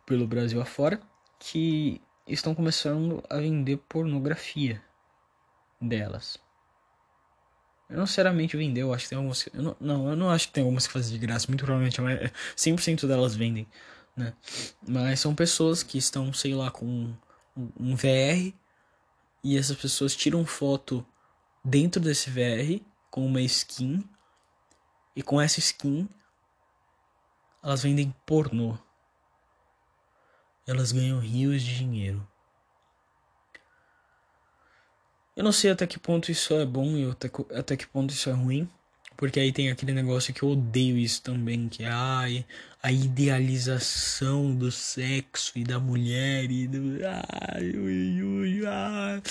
pelo 0.05 0.27
Brasil 0.27 0.61
afora, 0.61 1.01
que 1.39 2.01
estão 2.27 2.53
começando 2.53 3.23
a 3.29 3.37
vender 3.37 3.77
pornografia 3.77 4.81
delas. 5.81 6.37
Eu 7.89 7.97
não 7.97 8.05
sinceramente 8.05 8.55
vender, 8.55 8.83
eu 8.83 8.93
acho 8.93 9.03
que 9.03 9.09
tem 9.09 9.17
algumas. 9.17 9.49
Eu 9.53 9.61
não, 9.61 9.75
não, 9.79 10.09
eu 10.09 10.15
não 10.15 10.29
acho 10.29 10.47
que 10.47 10.53
tem 10.53 10.63
algumas 10.63 10.87
que 10.87 10.93
fazem 10.93 11.11
de 11.11 11.25
graça, 11.25 11.47
muito 11.47 11.65
provavelmente 11.65 11.99
100% 12.55 13.07
delas 13.07 13.35
vendem, 13.35 13.67
né? 14.15 14.33
Mas 14.87 15.19
são 15.19 15.35
pessoas 15.35 15.83
que 15.83 15.97
estão, 15.97 16.31
sei 16.31 16.53
lá, 16.53 16.71
com 16.71 16.85
um, 16.85 17.69
um 17.77 17.95
VR 17.95 18.53
e 19.43 19.57
essas 19.57 19.77
pessoas 19.77 20.15
tiram 20.15 20.45
foto 20.45 21.05
dentro 21.63 22.01
desse 22.01 22.29
VR 22.29 22.83
com 23.09 23.25
uma 23.25 23.41
skin 23.41 24.03
e 25.15 25.21
com 25.21 25.41
essa 25.41 25.59
skin 25.59 26.07
elas 27.63 27.83
vendem 27.83 28.13
pornô. 28.25 28.77
Elas 30.65 30.91
ganham 30.91 31.19
rios 31.19 31.61
de 31.61 31.75
dinheiro. 31.75 32.27
Eu 35.35 35.43
não 35.43 35.51
sei 35.51 35.71
até 35.71 35.87
que 35.87 35.99
ponto 35.99 36.31
isso 36.31 36.53
é 36.53 36.65
bom 36.65 36.95
e 36.97 37.09
até, 37.09 37.29
até 37.55 37.77
que 37.77 37.87
ponto 37.87 38.11
isso 38.11 38.29
é 38.29 38.33
ruim. 38.33 38.69
Porque 39.15 39.39
aí 39.39 39.51
tem 39.51 39.69
aquele 39.69 39.93
negócio 39.93 40.33
que 40.33 40.43
eu 40.43 40.49
odeio 40.49 40.97
isso 40.97 41.21
também, 41.21 41.69
que 41.69 41.83
é 41.83 41.89
ai, 41.89 42.45
a 42.81 42.91
idealização 42.91 44.55
do 44.55 44.71
sexo 44.71 45.51
e 45.55 45.63
da 45.63 45.79
mulher 45.79 46.49
e 46.49 46.67
do. 46.67 46.99
Ai, 47.05 47.69
ui, 47.71 48.23
ui, 48.23 48.65
ai. 48.65 49.21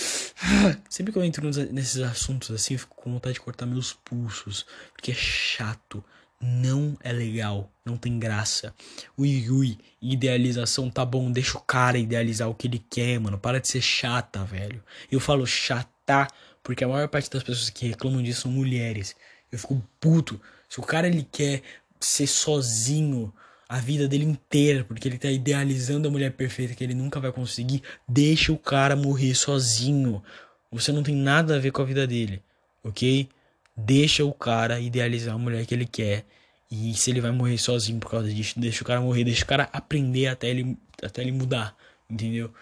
Sempre 0.89 1.13
que 1.13 1.19
eu 1.19 1.25
entro 1.25 1.45
nesses 1.73 2.01
assuntos 2.01 2.51
assim, 2.53 2.75
eu 2.75 2.81
fico 2.81 2.95
com 2.95 3.13
vontade 3.13 3.35
de 3.35 3.41
cortar 3.41 3.67
meus 3.67 3.93
pulsos. 3.93 4.65
Porque 4.93 5.11
é 5.11 5.15
chato. 5.15 6.05
Não 6.43 6.97
é 7.03 7.13
legal, 7.13 7.71
não 7.85 7.99
tem 7.99 8.19
graça. 8.19 8.75
Ui, 9.15 9.51
ui, 9.51 9.79
idealização 10.01 10.89
tá 10.89 11.05
bom, 11.05 11.31
deixa 11.31 11.59
o 11.59 11.61
cara 11.61 11.99
idealizar 11.99 12.49
o 12.49 12.55
que 12.55 12.67
ele 12.67 12.79
quer, 12.79 13.21
mano. 13.21 13.39
Para 13.39 13.61
de 13.61 13.69
ser 13.69 13.83
chata, 13.83 14.43
velho. 14.43 14.83
Eu 15.13 15.21
falo 15.21 15.47
chata 15.47 16.27
porque 16.63 16.85
a 16.85 16.89
maior 16.89 17.09
parte 17.09 17.29
das 17.31 17.43
pessoas 17.43 17.69
que 17.69 17.89
reclamam 17.89 18.23
disso 18.23 18.43
são 18.43 18.51
mulheres. 18.51 19.15
Eu 19.51 19.59
fico 19.59 19.83
puto. 19.99 20.41
Se 20.69 20.79
o 20.79 20.83
cara 20.83 21.07
ele 21.07 21.27
quer 21.31 21.63
ser 21.99 22.27
sozinho 22.27 23.33
a 23.69 23.79
vida 23.79 24.09
dele 24.09 24.25
inteira, 24.25 24.85
porque 24.85 25.07
ele 25.07 25.19
tá 25.19 25.31
idealizando 25.31 26.09
a 26.09 26.11
mulher 26.11 26.33
perfeita 26.33 26.75
que 26.75 26.83
ele 26.83 26.95
nunca 26.95 27.21
vai 27.21 27.31
conseguir, 27.31 27.83
deixa 28.09 28.53
o 28.53 28.59
cara 28.59 28.97
morrer 28.97 29.35
sozinho. 29.35 30.23
Você 30.73 30.91
não 30.91 31.03
tem 31.03 31.15
nada 31.15 31.57
a 31.57 31.59
ver 31.59 31.71
com 31.71 31.83
a 31.83 31.85
vida 31.85 32.07
dele, 32.07 32.43
ok? 32.83 33.29
Deixa 33.77 34.25
o 34.25 34.33
cara 34.33 34.81
idealizar 34.81 35.35
a 35.35 35.39
mulher 35.39 35.65
que 35.67 35.75
ele 35.75 35.87
quer. 35.87 36.25
E 36.71 36.95
se 36.95 37.11
ele 37.11 37.21
vai 37.21 37.31
morrer 37.31 37.59
sozinho 37.59 37.99
por 38.01 38.11
causa 38.11 38.33
disso, 38.33 38.59
deixa 38.59 38.83
o 38.83 38.87
cara 38.87 39.01
morrer, 39.01 39.25
deixa 39.25 39.45
o 39.45 39.47
cara 39.47 39.69
aprender 39.73 40.27
até 40.27 40.49
ele, 40.49 40.77
até 41.03 41.23
ele 41.23 41.33
mudar, 41.33 41.77
entendeu? 42.09 42.53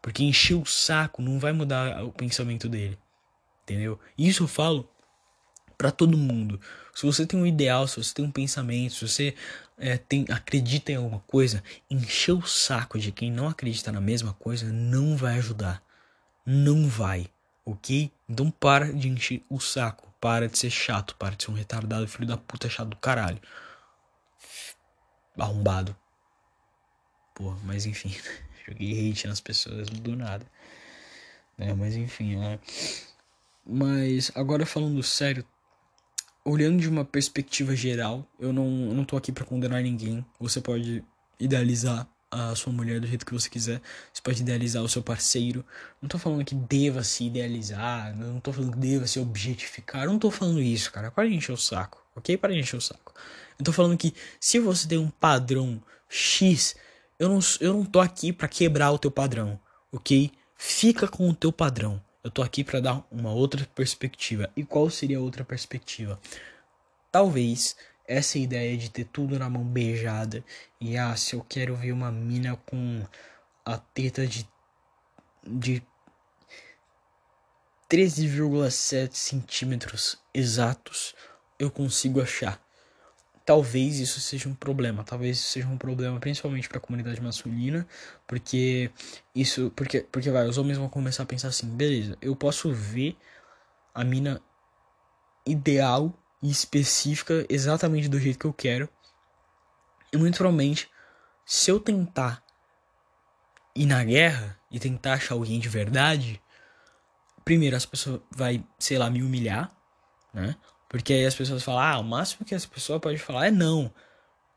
Porque 0.00 0.22
encher 0.22 0.54
o 0.54 0.64
saco 0.64 1.22
não 1.22 1.38
vai 1.38 1.52
mudar 1.52 2.04
o 2.04 2.12
pensamento 2.12 2.68
dele, 2.68 2.98
entendeu? 3.62 3.98
Isso 4.18 4.44
eu 4.44 4.48
falo 4.48 4.88
para 5.76 5.90
todo 5.90 6.16
mundo. 6.16 6.60
Se 6.94 7.04
você 7.04 7.26
tem 7.26 7.38
um 7.38 7.46
ideal, 7.46 7.86
se 7.86 7.96
você 7.96 8.14
tem 8.14 8.24
um 8.24 8.30
pensamento, 8.30 8.94
se 8.94 9.08
você 9.08 9.34
é, 9.78 9.96
tem, 9.96 10.24
acredita 10.30 10.92
em 10.92 10.96
alguma 10.96 11.20
coisa, 11.20 11.62
encher 11.90 12.32
o 12.32 12.42
saco 12.42 12.98
de 12.98 13.10
quem 13.12 13.30
não 13.30 13.48
acredita 13.48 13.90
na 13.90 14.00
mesma 14.00 14.32
coisa 14.34 14.72
não 14.72 15.16
vai 15.16 15.38
ajudar. 15.38 15.82
Não 16.46 16.88
vai, 16.88 17.26
ok? 17.64 18.12
Então 18.28 18.50
para 18.50 18.92
de 18.92 19.08
encher 19.08 19.42
o 19.48 19.58
saco. 19.60 20.12
Para 20.20 20.48
de 20.48 20.58
ser 20.58 20.70
chato, 20.70 21.16
para 21.16 21.36
de 21.36 21.44
ser 21.44 21.50
um 21.50 21.54
retardado, 21.54 22.08
filho 22.08 22.26
da 22.26 22.36
puta 22.36 22.68
chato 22.68 22.88
do 22.88 22.96
caralho. 22.96 23.40
Arrombado. 25.38 25.94
Pô, 27.34 27.54
mas 27.64 27.84
enfim. 27.84 28.14
Joguei 28.66 29.10
hate 29.10 29.26
nas 29.26 29.40
pessoas 29.40 29.88
do 29.90 30.16
nada. 30.16 30.46
É, 31.58 31.72
mas 31.74 31.94
enfim, 31.96 32.42
é. 32.42 32.58
Mas 33.66 34.30
agora 34.34 34.66
falando 34.66 35.02
sério, 35.02 35.44
olhando 36.44 36.80
de 36.80 36.88
uma 36.88 37.04
perspectiva 37.04 37.74
geral, 37.74 38.26
eu 38.38 38.52
não, 38.52 38.88
eu 38.88 38.94
não 38.94 39.04
tô 39.04 39.16
aqui 39.16 39.32
para 39.32 39.44
condenar 39.44 39.82
ninguém. 39.82 40.24
Você 40.38 40.60
pode 40.60 41.02
idealizar 41.40 42.06
a 42.30 42.54
sua 42.54 42.72
mulher 42.72 43.00
do 43.00 43.06
jeito 43.06 43.24
que 43.24 43.32
você 43.32 43.48
quiser. 43.48 43.80
Você 44.12 44.20
pode 44.20 44.42
idealizar 44.42 44.82
o 44.82 44.88
seu 44.88 45.02
parceiro. 45.02 45.64
Não 46.02 46.08
tô 46.08 46.18
falando 46.18 46.44
que 46.44 46.54
deva 46.54 47.02
se 47.04 47.24
idealizar. 47.24 48.14
Não 48.16 48.40
tô 48.40 48.52
falando 48.52 48.72
que 48.72 48.78
deva 48.78 49.06
se 49.06 49.20
objetificar. 49.20 50.06
Não 50.06 50.18
tô 50.18 50.30
falando 50.30 50.60
isso, 50.60 50.90
cara. 50.92 51.10
Para 51.10 51.28
de 51.28 51.34
encher 51.34 51.52
o 51.52 51.56
saco, 51.56 52.04
ok? 52.14 52.36
Para 52.36 52.52
de 52.52 52.58
encher 52.58 52.76
o 52.76 52.80
saco. 52.80 53.14
Eu 53.58 53.64
tô 53.64 53.72
falando 53.72 53.96
que 53.96 54.12
se 54.40 54.58
você 54.58 54.88
tem 54.88 54.98
um 54.98 55.08
padrão 55.08 55.80
X, 56.08 56.74
eu 57.18 57.28
não, 57.28 57.38
eu 57.60 57.72
não 57.72 57.84
tô 57.84 58.00
aqui 58.00 58.32
para 58.32 58.48
quebrar 58.48 58.90
o 58.90 58.98
teu 58.98 59.10
padrão, 59.10 59.58
ok? 59.92 60.32
Fica 60.56 61.06
com 61.06 61.28
o 61.28 61.34
teu 61.34 61.52
padrão. 61.52 62.02
Eu 62.24 62.30
tô 62.30 62.42
aqui 62.42 62.64
para 62.64 62.80
dar 62.80 63.06
uma 63.10 63.30
outra 63.30 63.68
perspectiva. 63.74 64.50
E 64.56 64.64
qual 64.64 64.88
seria 64.88 65.18
a 65.18 65.20
outra 65.20 65.44
perspectiva? 65.44 66.18
Talvez 67.12 67.76
essa 68.08 68.38
ideia 68.38 68.76
de 68.78 68.90
ter 68.90 69.04
tudo 69.04 69.38
na 69.38 69.48
mão 69.48 69.62
beijada 69.62 70.42
e 70.80 70.96
ah, 70.96 71.14
se 71.16 71.34
eu 71.34 71.44
quero 71.46 71.76
ver 71.76 71.92
uma 71.92 72.10
mina 72.10 72.56
com 72.66 73.06
a 73.64 73.78
teta 73.78 74.26
de 74.26 74.48
de 75.46 75.82
13,7 77.90 79.14
centímetros 79.14 80.18
exatos, 80.32 81.14
eu 81.58 81.70
consigo 81.70 82.22
achar 82.22 82.58
talvez 83.44 83.98
isso 84.00 84.20
seja 84.20 84.48
um 84.48 84.54
problema, 84.54 85.04
talvez 85.04 85.38
isso 85.38 85.50
seja 85.50 85.68
um 85.68 85.76
problema 85.76 86.18
principalmente 86.18 86.68
para 86.68 86.78
a 86.78 86.80
comunidade 86.80 87.20
masculina, 87.20 87.86
porque 88.26 88.90
isso, 89.34 89.70
porque, 89.76 90.00
porque 90.00 90.30
vai, 90.30 90.46
os 90.48 90.56
homens 90.56 90.78
vão 90.78 90.88
começar 90.88 91.24
a 91.24 91.26
pensar 91.26 91.48
assim, 91.48 91.68
beleza, 91.68 92.16
eu 92.22 92.34
posso 92.34 92.72
ver 92.72 93.16
a 93.94 94.02
mina 94.02 94.40
ideal 95.46 96.12
e 96.42 96.50
específica 96.50 97.46
exatamente 97.48 98.08
do 98.08 98.18
jeito 98.18 98.38
que 98.38 98.46
eu 98.46 98.52
quero, 98.52 98.88
e 100.12 100.16
muito 100.16 100.36
provavelmente, 100.36 100.88
se 101.44 101.70
eu 101.70 101.78
tentar 101.78 102.42
ir 103.74 103.86
na 103.86 104.02
guerra 104.04 104.58
e 104.70 104.78
tentar 104.78 105.14
achar 105.14 105.34
alguém 105.34 105.58
de 105.58 105.68
verdade, 105.68 106.40
primeiro 107.44 107.76
as 107.76 107.84
pessoas 107.84 108.20
vai, 108.30 108.64
sei 108.78 108.96
lá, 108.96 109.10
me 109.10 109.22
humilhar, 109.22 109.70
né? 110.32 110.56
Porque 110.94 111.12
aí 111.12 111.26
as 111.26 111.34
pessoas 111.34 111.64
falam, 111.64 111.80
ah, 111.80 111.98
o 111.98 112.04
máximo 112.04 112.46
que 112.46 112.54
essa 112.54 112.68
pessoa 112.68 113.00
pode 113.00 113.18
falar 113.18 113.48
é 113.48 113.50
não. 113.50 113.92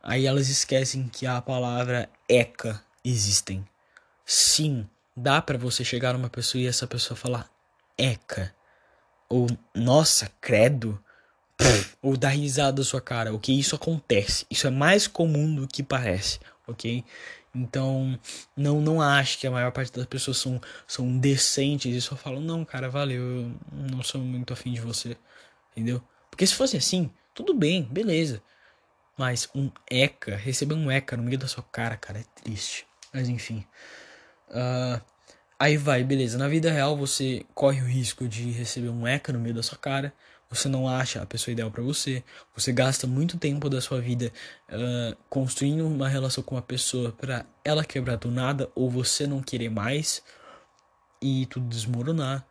Aí 0.03 0.27
elas 0.27 0.49
esquecem 0.49 1.09
que 1.09 1.25
a 1.25 1.41
palavra 1.41 2.07
eca 2.29 2.79
existem. 3.03 3.67
Sim, 4.23 4.87
dá 5.15 5.41
para 5.41 5.57
você 5.57 5.83
chegar 5.83 6.13
numa 6.13 6.29
pessoa 6.29 6.61
e 6.61 6.67
essa 6.67 6.85
pessoa 6.85 7.17
falar 7.17 7.49
eca. 7.97 8.53
Ou 9.27 9.47
nossa, 9.73 10.31
credo. 10.39 11.03
ou 12.03 12.15
dar 12.15 12.29
risada 12.29 12.73
da 12.73 12.83
sua 12.83 13.01
cara, 13.01 13.33
ok? 13.33 13.57
Isso 13.57 13.75
acontece. 13.75 14.45
Isso 14.47 14.67
é 14.67 14.69
mais 14.69 15.07
comum 15.07 15.55
do 15.55 15.67
que 15.67 15.81
parece, 15.81 16.39
ok? 16.67 17.03
Então, 17.55 18.19
não 18.55 18.79
não 18.79 19.01
acho 19.01 19.39
que 19.39 19.47
a 19.47 19.51
maior 19.51 19.71
parte 19.71 19.91
das 19.91 20.05
pessoas 20.05 20.37
são, 20.37 20.61
são 20.85 21.17
decentes 21.17 21.95
e 21.95 21.99
só 21.99 22.15
falam, 22.15 22.41
não, 22.41 22.63
cara, 22.63 22.91
valeu, 22.91 23.23
eu 23.23 23.55
não 23.71 24.03
sou 24.03 24.21
muito 24.21 24.53
afim 24.53 24.71
de 24.71 24.81
você, 24.81 25.17
entendeu? 25.71 25.99
Porque 26.37 26.45
se 26.45 26.53
fosse 26.53 26.77
assim, 26.77 27.09
tudo 27.33 27.51
bem, 27.51 27.81
beleza. 27.81 28.43
Mas 29.17 29.49
um 29.55 29.71
ECA, 29.89 30.35
receber 30.35 30.75
um 30.75 30.91
ECA 30.91 31.17
no 31.17 31.23
meio 31.23 31.39
da 31.39 31.47
sua 31.47 31.63
cara, 31.63 31.97
cara, 31.97 32.19
é 32.19 32.23
triste. 32.43 32.85
Mas 33.11 33.27
enfim. 33.27 33.65
Uh, 34.47 35.01
aí 35.59 35.77
vai, 35.77 36.03
beleza. 36.03 36.37
Na 36.37 36.47
vida 36.47 36.71
real 36.71 36.95
você 36.95 37.43
corre 37.55 37.81
o 37.81 37.87
risco 37.87 38.27
de 38.27 38.51
receber 38.51 38.89
um 38.89 39.07
ECA 39.07 39.33
no 39.33 39.39
meio 39.39 39.55
da 39.55 39.63
sua 39.63 39.79
cara. 39.79 40.13
Você 40.47 40.69
não 40.69 40.87
acha 40.87 41.23
a 41.23 41.25
pessoa 41.25 41.53
ideal 41.53 41.71
para 41.71 41.81
você. 41.81 42.23
Você 42.55 42.71
gasta 42.71 43.07
muito 43.07 43.39
tempo 43.39 43.67
da 43.67 43.81
sua 43.81 43.99
vida 43.99 44.31
uh, 44.69 45.17
construindo 45.31 45.87
uma 45.87 46.07
relação 46.07 46.43
com 46.43 46.53
uma 46.53 46.61
pessoa 46.61 47.11
para 47.13 47.47
ela 47.65 47.83
quebrar 47.83 48.17
do 48.17 48.29
nada 48.29 48.69
ou 48.75 48.91
você 48.91 49.25
não 49.25 49.41
querer 49.41 49.69
mais. 49.69 50.21
e 51.19 51.47
tudo 51.47 51.67
desmoronar, 51.67 52.45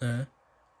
né? 0.00 0.28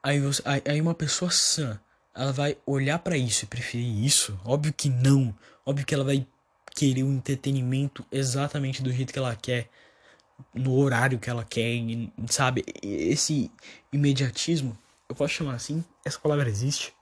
Aí, 0.04 0.20
você, 0.20 0.42
aí, 0.44 0.62
aí 0.66 0.80
uma 0.80 0.94
pessoa 0.94 1.30
sã, 1.30 1.80
ela 2.14 2.32
vai 2.32 2.56
olhar 2.64 2.98
para 2.98 3.16
isso 3.16 3.44
e 3.44 3.48
preferir 3.48 4.04
isso? 4.04 4.38
Óbvio 4.44 4.72
que 4.72 4.88
não. 4.88 5.34
Óbvio 5.66 5.84
que 5.84 5.94
ela 5.94 6.04
vai 6.04 6.26
querer 6.74 7.02
o 7.02 7.06
um 7.06 7.14
entretenimento 7.14 8.04
exatamente 8.10 8.82
do 8.82 8.92
jeito 8.92 9.12
que 9.12 9.18
ela 9.18 9.34
quer, 9.34 9.68
no 10.52 10.76
horário 10.76 11.18
que 11.18 11.30
ela 11.30 11.44
quer, 11.44 11.80
sabe? 12.28 12.64
Esse 12.82 13.50
imediatismo, 13.92 14.76
eu 15.08 15.14
posso 15.14 15.34
chamar 15.34 15.54
assim? 15.54 15.84
Essa 16.04 16.18
palavra 16.18 16.48
existe? 16.48 16.92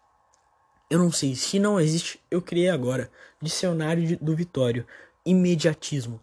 Eu 0.90 0.98
não 0.98 1.11
sei. 1.11 1.35
Se 1.35 1.59
não 1.59 1.81
existe, 1.81 2.20
eu 2.31 2.42
criei 2.42 2.68
agora. 2.68 3.11
Dicionário 3.40 4.18
do 4.18 4.37
Vitório. 4.37 4.87
Imediatismo. 5.25 6.20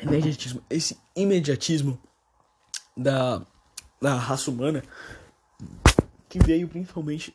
Imediatismo. 0.00 0.64
Esse 0.68 0.98
imediatismo 1.14 2.00
da, 2.96 3.40
da 4.00 4.14
raça 4.14 4.50
humana 4.50 4.82
que 6.28 6.38
veio 6.38 6.68
principalmente 6.68 7.34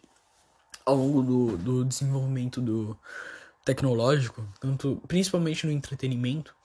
ao 0.85 0.95
longo 0.95 1.21
do, 1.21 1.57
do 1.57 1.85
desenvolvimento 1.85 2.61
do 2.61 2.97
tecnológico, 3.65 4.47
tanto 4.59 5.01
principalmente 5.07 5.65
no 5.65 5.71
entretenimento, 5.71 6.55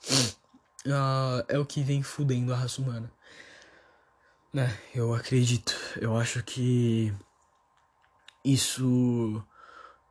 uh, 0.85 1.43
é 1.47 1.57
o 1.57 1.65
que 1.65 1.81
vem 1.81 2.03
fudendo 2.03 2.53
a 2.53 2.57
raça 2.57 2.81
humana. 2.81 3.11
Né, 4.53 4.77
eu 4.93 5.13
acredito. 5.13 5.75
Eu 5.99 6.15
acho 6.17 6.43
que 6.43 7.13
isso. 8.43 9.43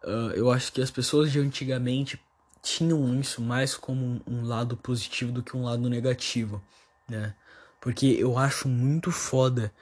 Uh, 0.03 0.33
eu 0.35 0.51
acho 0.51 0.73
que 0.73 0.81
as 0.81 0.91
pessoas 0.91 1.31
de 1.31 1.39
antigamente 1.39 2.19
tinham 2.63 3.19
isso 3.21 3.41
mais 3.41 3.75
como 3.75 4.23
um 4.27 4.45
lado 4.45 4.77
positivo 4.77 5.31
do 5.31 5.43
que 5.43 5.57
um 5.57 5.65
lado 5.65 5.89
negativo, 5.89 6.63
né? 7.09 7.35
Porque 7.81 8.07
eu 8.07 8.37
acho 8.37 8.69
muito 8.69 9.11
foda 9.11 9.73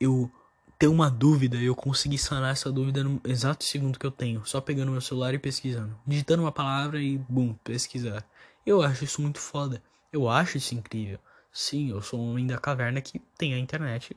eu 0.00 0.30
ter 0.78 0.86
uma 0.86 1.10
dúvida 1.10 1.56
e 1.56 1.64
eu 1.66 1.74
conseguir 1.74 2.18
sanar 2.18 2.52
essa 2.52 2.70
dúvida 2.70 3.02
no 3.02 3.20
exato 3.24 3.64
segundo 3.64 3.98
que 3.98 4.06
eu 4.06 4.12
tenho, 4.12 4.46
só 4.46 4.60
pegando 4.60 4.92
meu 4.92 5.00
celular 5.00 5.34
e 5.34 5.38
pesquisando, 5.38 5.98
digitando 6.06 6.42
uma 6.44 6.52
palavra 6.52 7.02
e 7.02 7.18
bum, 7.18 7.52
pesquisar. 7.64 8.24
Eu 8.64 8.80
acho 8.80 9.04
isso 9.04 9.20
muito 9.20 9.40
foda. 9.40 9.82
Eu 10.12 10.28
acho 10.28 10.56
isso 10.56 10.74
incrível. 10.74 11.18
Sim, 11.52 11.90
eu 11.90 12.00
sou 12.00 12.20
um 12.20 12.30
homem 12.30 12.46
da 12.46 12.58
caverna 12.58 13.00
que 13.00 13.18
tem 13.36 13.54
a 13.54 13.58
internet. 13.58 14.16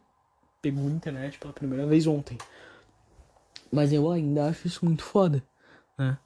Pegou 0.62 0.88
a 0.88 0.91
internet 0.91 1.39
pela 1.39 1.51
primeira 1.51 1.88
vez 1.88 2.06
ontem. 2.06 2.38
Mas 3.71 3.91
eu 3.91 4.12
ainda 4.12 4.47
acho 4.47 4.67
isso 4.67 4.86
muito 4.86 5.04
foda, 5.04 5.43
né? 5.97 6.17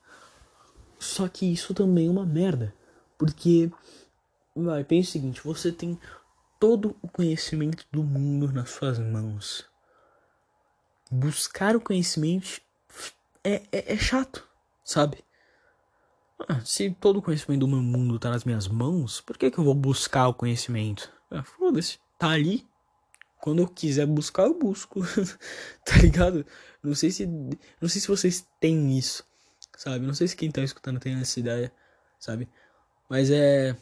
Só 1.00 1.28
que 1.28 1.46
isso 1.46 1.74
também 1.74 2.08
é 2.08 2.10
uma 2.10 2.26
merda. 2.26 2.74
Porque, 3.18 3.72
vai, 4.56 4.84
pensa 4.84 5.10
o 5.10 5.12
seguinte: 5.14 5.42
você 5.44 5.72
tem 5.72 5.98
todo 6.60 6.96
o 7.02 7.08
conhecimento 7.08 7.86
do 7.92 8.04
mundo 8.04 8.52
nas 8.52 8.70
suas 8.70 9.00
mãos. 9.00 9.66
Buscar 11.12 11.76
o 11.76 11.82
conhecimento 11.82 12.62
é, 13.44 13.64
é, 13.72 13.94
é 13.94 13.98
chato, 13.98 14.48
sabe? 14.84 15.24
Ah, 16.48 16.62
se 16.66 16.92
todo 16.92 17.20
o 17.20 17.22
conhecimento 17.22 17.62
do 17.62 17.68
meu 17.68 17.82
mundo 17.82 18.20
tá 18.20 18.30
nas 18.30 18.44
minhas 18.44 18.68
mãos, 18.68 19.22
por 19.22 19.38
que, 19.38 19.50
que 19.50 19.58
eu 19.58 19.64
vou 19.64 19.76
buscar 19.76 20.28
o 20.28 20.34
conhecimento? 20.34 21.12
Ah, 21.32 21.44
Foda-se, 21.44 22.00
tá 22.18 22.30
ali. 22.30 22.68
Quando 23.42 23.62
eu 23.62 23.68
quiser 23.68 24.06
buscar, 24.06 24.44
eu 24.44 24.58
busco. 24.58 25.02
tá 25.86 25.98
ligado? 26.02 26.46
Não 26.82 26.96
sei 26.96 27.12
se. 27.12 27.28
Não 27.28 27.88
sei 27.88 28.02
se 28.02 28.08
vocês 28.08 28.48
têm 28.60 28.98
isso. 28.98 29.24
Sabe? 29.78 30.06
Não 30.06 30.14
sei 30.14 30.28
se 30.28 30.36
quem 30.36 30.52
tá 30.52 30.62
escutando 30.62 31.00
tem 31.00 31.14
essa 31.20 31.40
ideia. 31.40 31.72
Sabe? 32.20 32.50
Mas 33.10 33.30
é. 33.30 33.76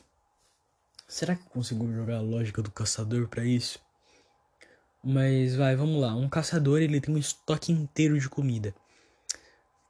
Será 1.14 1.36
que 1.36 1.44
eu 1.44 1.50
consigo 1.52 1.94
jogar 1.94 2.18
a 2.18 2.22
lógica 2.22 2.60
do 2.60 2.72
caçador 2.72 3.28
para 3.28 3.46
isso? 3.46 3.80
Mas 5.04 5.56
vai, 5.56 5.76
vamos 5.76 6.02
lá. 6.02 6.16
Um 6.16 6.28
caçador 6.28 6.82
ele 6.82 7.00
tem 7.00 7.14
um 7.14 7.20
estoque 7.20 7.72
inteiro 7.72 8.20
de 8.20 8.28
comida. 8.28 8.74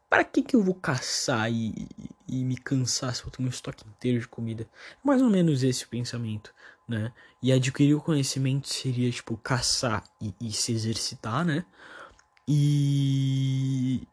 Para 0.10 0.26
que 0.26 0.42
que 0.42 0.54
eu 0.54 0.62
vou 0.62 0.76
caçar 0.76 1.50
e, 1.50 1.88
e 2.28 2.44
me 2.44 2.58
cansar 2.58 3.16
se 3.16 3.24
eu 3.24 3.32
tenho 3.32 3.48
um 3.48 3.50
estoque 3.50 3.88
inteiro 3.88 4.20
de 4.20 4.28
comida? 4.28 4.68
Mais 5.02 5.22
ou 5.22 5.30
menos 5.30 5.64
esse 5.64 5.86
o 5.86 5.88
pensamento, 5.88 6.54
né? 6.86 7.14
E 7.42 7.54
adquirir 7.54 7.94
o 7.94 8.02
conhecimento 8.02 8.68
seria 8.68 9.10
tipo 9.10 9.38
caçar 9.38 10.04
e, 10.20 10.36
e 10.42 10.52
se 10.52 10.74
exercitar, 10.74 11.46
né? 11.46 11.66
E 12.46 14.06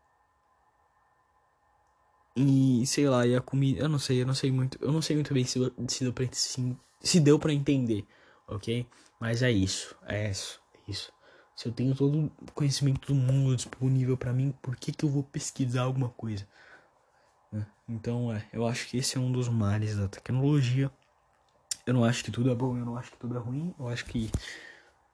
e 2.37 2.87
sei 2.87 3.09
lá, 3.09 3.27
e 3.27 3.35
a 3.35 3.41
comida, 3.41 3.81
eu 3.81 3.89
não 3.89 3.99
sei, 3.99 4.23
eu 4.23 4.27
não 4.27 4.35
sei 4.35 4.53
muito, 4.53 4.79
eu 4.81 4.93
não 4.93 5.03
sei 5.03 5.17
muito 5.17 5.35
bem 5.35 5.45
se, 5.45 5.59
se 5.89 6.05
deu 6.05 6.13
pra, 6.13 6.27
se, 6.33 7.21
deu 7.21 7.41
entender, 7.51 8.07
ok? 8.47 8.87
Mas 9.19 9.43
é 9.43 9.51
isso, 9.51 9.95
é 10.07 10.31
isso, 10.31 10.61
é 10.75 10.91
isso. 10.91 11.13
Se 11.57 11.69
eu 11.69 11.73
tenho 11.73 11.95
todo 11.95 12.33
o 12.41 12.53
conhecimento 12.53 13.13
do 13.13 13.15
mundo 13.15 13.55
disponível 13.57 14.17
para 14.17 14.33
mim, 14.33 14.55
por 14.63 14.77
que, 14.77 14.93
que 14.93 15.05
eu 15.05 15.11
vou 15.11 15.23
pesquisar 15.23 15.83
alguma 15.83 16.09
coisa? 16.09 16.47
Né? 17.53 17.67
Então, 17.89 18.33
é, 18.33 18.47
eu 18.53 18.67
acho 18.67 18.89
que 18.89 18.97
esse 18.97 19.19
é 19.19 19.21
um 19.21 19.31
dos 19.31 19.49
males 19.49 19.97
da 19.97 20.09
tecnologia. 20.09 20.91
Eu 21.87 21.95
não 21.95 22.05
acho 22.05 22.25
que 22.25 22.31
tudo 22.31 22.51
é 22.51 22.55
bom, 22.55 22.79
eu 22.79 22.87
não 22.87 22.97
acho 22.97 23.11
que 23.11 23.19
tudo 23.19 23.37
é 23.37 23.39
ruim. 23.39 23.75
Eu 23.79 23.89
acho 23.89 24.07
que 24.07 24.31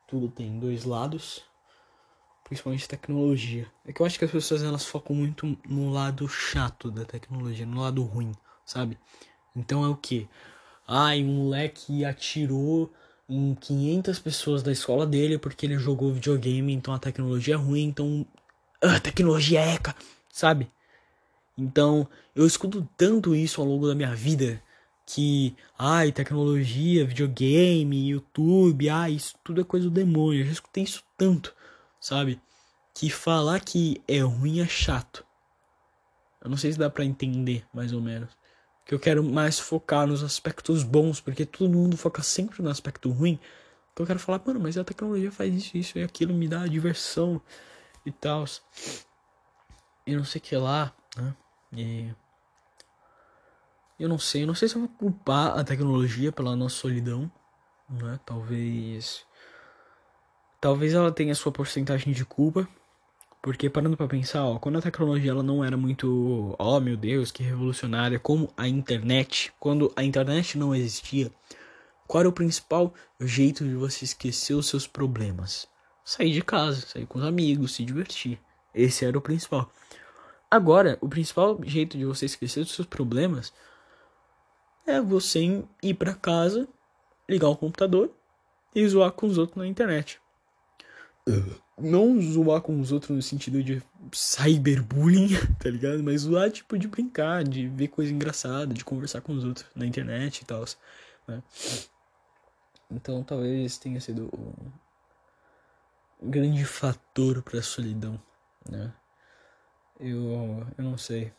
tudo 0.06 0.28
tem 0.28 0.58
dois 0.60 0.84
lados, 0.84 1.42
principalmente 2.46 2.88
tecnologia. 2.88 3.66
É 3.84 3.92
que 3.92 4.00
eu 4.00 4.06
acho 4.06 4.18
que 4.18 4.24
as 4.24 4.30
pessoas 4.30 4.62
elas 4.62 4.84
focam 4.84 5.16
muito 5.16 5.58
no 5.68 5.90
lado 5.90 6.28
chato 6.28 6.90
da 6.90 7.04
tecnologia, 7.04 7.66
no 7.66 7.80
lado 7.80 8.02
ruim, 8.04 8.32
sabe? 8.64 8.96
Então 9.54 9.84
é 9.84 9.88
o 9.88 9.96
que? 9.96 10.28
Ai, 10.86 11.24
um 11.24 11.44
moleque 11.44 12.04
atirou 12.04 12.92
em 13.28 13.54
500 13.56 14.18
pessoas 14.20 14.62
da 14.62 14.70
escola 14.70 15.04
dele 15.04 15.38
porque 15.38 15.66
ele 15.66 15.76
jogou 15.76 16.12
videogame, 16.12 16.72
então 16.72 16.94
a 16.94 16.98
tecnologia 17.00 17.54
é 17.54 17.56
ruim, 17.56 17.82
então 17.82 18.24
ah, 18.80 19.00
tecnologia 19.00 19.60
é 19.60 19.74
eca, 19.74 19.94
sabe? 20.32 20.70
Então, 21.58 22.06
eu 22.34 22.46
escuto 22.46 22.88
tanto 22.96 23.34
isso 23.34 23.60
ao 23.60 23.66
longo 23.66 23.88
da 23.88 23.94
minha 23.94 24.14
vida 24.14 24.62
que, 25.04 25.56
ai, 25.78 26.12
tecnologia, 26.12 27.06
videogame, 27.06 28.10
YouTube, 28.10 28.88
ai, 28.88 29.12
isso 29.12 29.34
tudo 29.42 29.62
é 29.62 29.64
coisa 29.64 29.88
do 29.88 29.94
demônio. 29.94 30.42
Eu 30.42 30.46
já 30.46 30.52
escutei 30.52 30.84
isso 30.84 31.02
tanto, 31.16 31.55
sabe? 32.06 32.40
Que 32.94 33.10
falar 33.10 33.60
que 33.60 34.02
é 34.06 34.20
ruim 34.20 34.60
é 34.60 34.66
chato. 34.66 35.24
Eu 36.42 36.50
não 36.50 36.56
sei 36.56 36.72
se 36.72 36.78
dá 36.78 36.88
para 36.88 37.04
entender, 37.04 37.66
mais 37.72 37.92
ou 37.92 38.00
menos 38.00 38.30
que 38.86 38.94
eu 38.94 39.00
quero 39.00 39.22
mais 39.22 39.58
focar 39.58 40.06
nos 40.06 40.22
aspectos 40.22 40.84
bons, 40.84 41.20
porque 41.20 41.44
todo 41.44 41.68
mundo 41.68 41.96
foca 41.96 42.22
sempre 42.22 42.62
no 42.62 42.70
aspecto 42.70 43.10
ruim. 43.10 43.38
Que 43.94 44.02
eu 44.02 44.06
quero 44.06 44.20
falar, 44.20 44.40
mano, 44.46 44.60
mas 44.60 44.78
a 44.78 44.84
tecnologia 44.84 45.32
faz 45.32 45.52
isso, 45.52 45.76
isso 45.76 45.98
e 45.98 46.04
aquilo, 46.04 46.32
me 46.32 46.46
dá 46.46 46.64
diversão 46.66 47.42
e 48.04 48.12
tal. 48.12 48.44
E 50.06 50.14
não 50.14 50.24
sei 50.24 50.40
que 50.40 50.56
lá, 50.56 50.94
né? 51.16 51.34
E. 51.72 52.14
Eu 53.98 54.08
não 54.08 54.18
sei, 54.18 54.42
eu 54.44 54.46
não 54.46 54.54
sei 54.54 54.68
se 54.68 54.76
eu 54.76 54.82
vou 54.82 54.90
culpar 54.90 55.58
a 55.58 55.64
tecnologia 55.64 56.30
pela 56.30 56.54
nossa 56.54 56.76
solidão, 56.76 57.30
né? 57.88 58.20
Talvez. 58.24 59.26
Talvez 60.60 60.94
ela 60.94 61.12
tenha 61.12 61.34
sua 61.34 61.52
porcentagem 61.52 62.14
de 62.14 62.24
culpa, 62.24 62.66
porque 63.42 63.68
parando 63.68 63.96
para 63.96 64.08
pensar, 64.08 64.42
ó, 64.44 64.58
quando 64.58 64.78
a 64.78 64.82
tecnologia 64.82 65.30
ela 65.30 65.42
não 65.42 65.62
era 65.62 65.76
muito, 65.76 66.56
oh 66.58 66.80
meu 66.80 66.96
Deus, 66.96 67.30
que 67.30 67.42
revolucionária, 67.42 68.18
como 68.18 68.50
a 68.56 68.66
internet, 68.66 69.52
quando 69.60 69.92
a 69.94 70.02
internet 70.02 70.56
não 70.56 70.74
existia, 70.74 71.30
qual 72.06 72.20
era 72.22 72.28
o 72.28 72.32
principal 72.32 72.94
jeito 73.20 73.64
de 73.64 73.74
você 73.74 74.06
esquecer 74.06 74.54
os 74.54 74.66
seus 74.66 74.86
problemas? 74.86 75.68
Sair 76.02 76.32
de 76.32 76.40
casa, 76.40 76.80
sair 76.80 77.06
com 77.06 77.18
os 77.18 77.24
amigos, 77.24 77.74
se 77.74 77.84
divertir. 77.84 78.40
Esse 78.74 79.04
era 79.04 79.18
o 79.18 79.20
principal. 79.20 79.70
Agora, 80.50 80.96
o 81.02 81.08
principal 81.08 81.60
jeito 81.64 81.98
de 81.98 82.04
você 82.06 82.24
esquecer 82.24 82.60
os 82.60 82.72
seus 82.72 82.86
problemas 82.86 83.52
é 84.86 85.00
você 85.00 85.64
ir 85.82 85.94
para 85.94 86.14
casa, 86.14 86.66
ligar 87.28 87.48
o 87.48 87.56
computador 87.56 88.10
e 88.74 88.88
zoar 88.88 89.12
com 89.12 89.26
os 89.26 89.36
outros 89.36 89.58
na 89.58 89.66
internet 89.66 90.20
não 91.78 92.20
zoar 92.20 92.60
com 92.60 92.80
os 92.80 92.92
outros 92.92 93.14
no 93.14 93.22
sentido 93.22 93.62
de 93.62 93.82
cyberbullying, 94.12 95.28
tá 95.60 95.68
ligado? 95.68 96.02
Mas 96.02 96.22
zoar, 96.22 96.50
tipo, 96.50 96.78
de 96.78 96.88
brincar, 96.88 97.44
de 97.44 97.68
ver 97.68 97.88
coisa 97.88 98.12
engraçada, 98.12 98.72
de 98.72 98.84
conversar 98.84 99.20
com 99.20 99.32
os 99.32 99.44
outros 99.44 99.66
na 99.74 99.84
internet 99.84 100.40
e 100.40 100.44
tal, 100.44 100.64
né? 101.26 101.42
Então 102.90 103.22
talvez 103.24 103.76
tenha 103.78 104.00
sido 104.00 104.30
um 106.22 106.30
grande 106.30 106.64
fator 106.64 107.42
para 107.42 107.58
a 107.58 107.62
solidão, 107.62 108.20
né? 108.68 108.92
Eu, 109.98 110.66
eu 110.78 110.84
não 110.84 110.96
sei. 110.96 111.32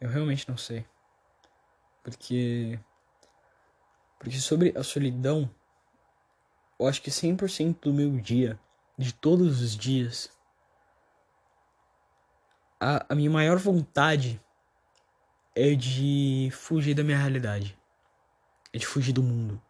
Eu 0.00 0.08
realmente 0.10 0.48
não 0.48 0.56
sei. 0.56 0.84
Porque 2.02 2.78
porque 4.18 4.38
sobre 4.38 4.72
a 4.76 4.82
solidão 4.82 5.48
eu 6.78 6.86
acho 6.86 7.02
que 7.02 7.10
100% 7.10 7.80
do 7.82 7.92
meu 7.92 8.18
dia, 8.20 8.58
de 8.96 9.12
todos 9.12 9.60
os 9.60 9.76
dias, 9.76 10.30
a, 12.80 13.06
a 13.08 13.14
minha 13.14 13.30
maior 13.30 13.58
vontade 13.58 14.40
é 15.54 15.74
de 15.74 16.50
fugir 16.52 16.94
da 16.94 17.02
minha 17.02 17.18
realidade. 17.18 17.76
é 18.72 18.78
de 18.78 18.86
fugir 18.86 19.12
do 19.12 19.22
mundo. 19.22 19.60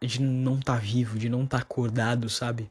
É 0.00 0.06
de 0.06 0.22
não 0.22 0.58
estar 0.58 0.74
tá 0.74 0.78
vivo, 0.78 1.18
de 1.18 1.28
não 1.28 1.44
estar 1.44 1.58
tá 1.58 1.62
acordado, 1.62 2.30
sabe? 2.30 2.70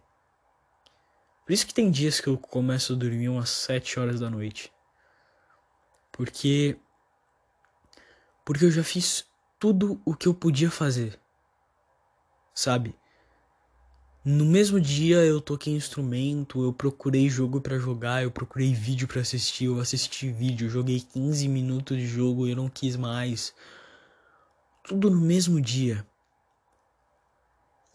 Por 1.45 1.51
isso 1.51 1.67
que 1.67 1.74
tem 1.74 1.91
dias 1.91 2.21
que 2.21 2.28
eu 2.28 2.38
começo 2.38 2.93
a 2.93 2.95
dormir 2.95 3.30
umas 3.30 3.49
7 3.49 3.99
horas 3.99 4.19
da 4.19 4.30
noite. 4.30 4.71
Porque. 6.11 6.80
Porque 8.45 8.65
eu 8.65 8.71
já 8.71 8.84
fiz 8.84 9.26
tudo 9.59 10.01
o 10.05 10.15
que 10.15 10.28
eu 10.28 10.34
podia 10.34 10.71
fazer. 10.71 11.19
Sabe? 12.54 12.95
No 14.24 14.45
mesmo 14.45 14.80
dia 14.80 15.18
eu 15.18 15.41
toquei 15.41 15.74
instrumento, 15.74 16.64
eu 16.64 16.72
procurei 16.72 17.30
jogo 17.30 17.60
para 17.60 17.78
jogar, 17.78 18.24
eu 18.24 18.32
procurei 18.32 18.74
vídeo 18.74 19.06
para 19.06 19.20
assistir, 19.20 19.66
eu 19.66 19.80
assisti 19.82 20.32
vídeo, 20.32 20.70
joguei 20.70 21.01
15 21.01 21.47
minutos 21.49 21.97
de 21.97 22.08
jogo 22.08 22.47
e 22.47 22.51
eu 22.51 22.56
não 22.56 22.70
quis 22.70 22.95
mais. 22.95 23.54
Tudo 24.86 25.10
no 25.10 25.20
mesmo 25.20 25.60
dia. 25.60 26.08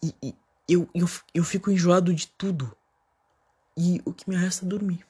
E, 0.03 0.13
e 0.21 0.35
eu, 0.67 0.87
eu, 0.93 1.07
eu 1.33 1.43
fico 1.43 1.71
enjoado 1.71 2.13
de 2.13 2.27
tudo. 2.27 2.75
E 3.75 3.99
o 4.05 4.13
que 4.13 4.29
me 4.29 4.35
resta 4.35 4.65
é 4.65 4.69
dormir. 4.69 5.03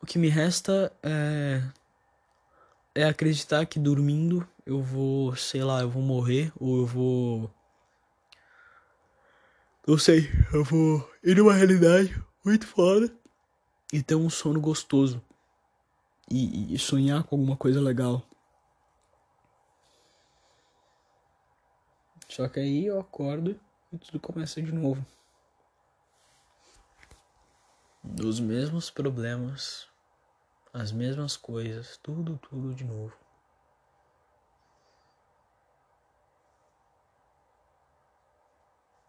O 0.00 0.06
que 0.06 0.18
me 0.18 0.28
resta 0.28 0.92
é. 1.02 1.62
É 2.94 3.04
acreditar 3.04 3.64
que 3.64 3.78
dormindo 3.78 4.46
eu 4.66 4.82
vou, 4.82 5.34
sei 5.36 5.62
lá, 5.62 5.80
eu 5.80 5.90
vou 5.90 6.02
morrer 6.02 6.52
ou 6.58 6.78
eu 6.78 6.86
vou. 6.86 7.50
Não 9.86 9.98
sei, 9.98 10.28
eu 10.52 10.62
vou 10.64 11.08
ir 11.22 11.36
numa 11.36 11.54
realidade 11.54 12.14
muito 12.44 12.66
foda 12.66 13.12
e 13.92 14.02
ter 14.02 14.14
um 14.14 14.30
sono 14.30 14.60
gostoso. 14.60 15.22
E, 16.30 16.74
e 16.74 16.78
sonhar 16.78 17.24
com 17.24 17.36
alguma 17.36 17.56
coisa 17.56 17.80
legal. 17.80 18.22
Só 22.28 22.48
que 22.48 22.60
aí 22.60 22.86
eu 22.86 22.98
acordo 22.98 23.58
e 23.92 23.98
tudo 23.98 24.18
começa 24.18 24.62
de 24.62 24.72
novo 24.72 25.04
dos 28.02 28.40
mesmos 28.40 28.90
problemas, 28.90 29.86
as 30.72 30.90
mesmas 30.90 31.36
coisas, 31.36 31.98
tudo, 32.02 32.38
tudo 32.38 32.74
de 32.74 32.84
novo. 32.84 33.21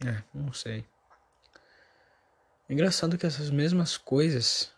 É, 0.05 0.23
não 0.33 0.53
sei. 0.53 0.85
É 2.67 2.73
engraçado 2.73 3.17
que 3.17 3.25
essas 3.25 3.49
mesmas 3.49 3.97
coisas, 3.97 4.71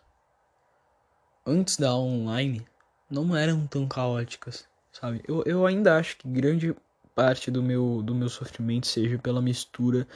antes 1.44 1.76
da 1.76 1.94
online, 1.94 2.66
não 3.10 3.36
eram 3.36 3.66
tão 3.66 3.86
caóticas, 3.86 4.66
sabe? 4.92 5.22
Eu, 5.26 5.42
eu 5.46 5.66
ainda 5.66 5.96
acho 5.96 6.16
que 6.16 6.28
grande 6.28 6.74
parte 7.14 7.50
do 7.50 7.62
meu, 7.62 8.02
do 8.02 8.14
meu 8.14 8.28
sofrimento 8.28 8.86
seja 8.86 9.18
pela 9.18 9.40
mistura 9.40 10.06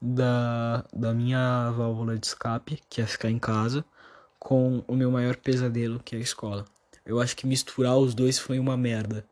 da, 0.00 0.84
da 0.92 1.12
minha 1.12 1.70
válvula 1.72 2.18
de 2.18 2.26
escape, 2.26 2.80
que 2.88 3.02
é 3.02 3.06
ficar 3.06 3.30
em 3.30 3.38
casa, 3.38 3.84
com 4.38 4.84
o 4.86 4.94
meu 4.94 5.10
maior 5.10 5.36
pesadelo, 5.36 6.00
que 6.00 6.14
é 6.14 6.18
a 6.18 6.22
escola. 6.22 6.64
Eu 7.04 7.20
acho 7.20 7.36
que 7.36 7.46
misturar 7.46 7.96
os 7.96 8.14
dois 8.14 8.38
foi 8.38 8.58
uma 8.58 8.76
merda. 8.76 9.26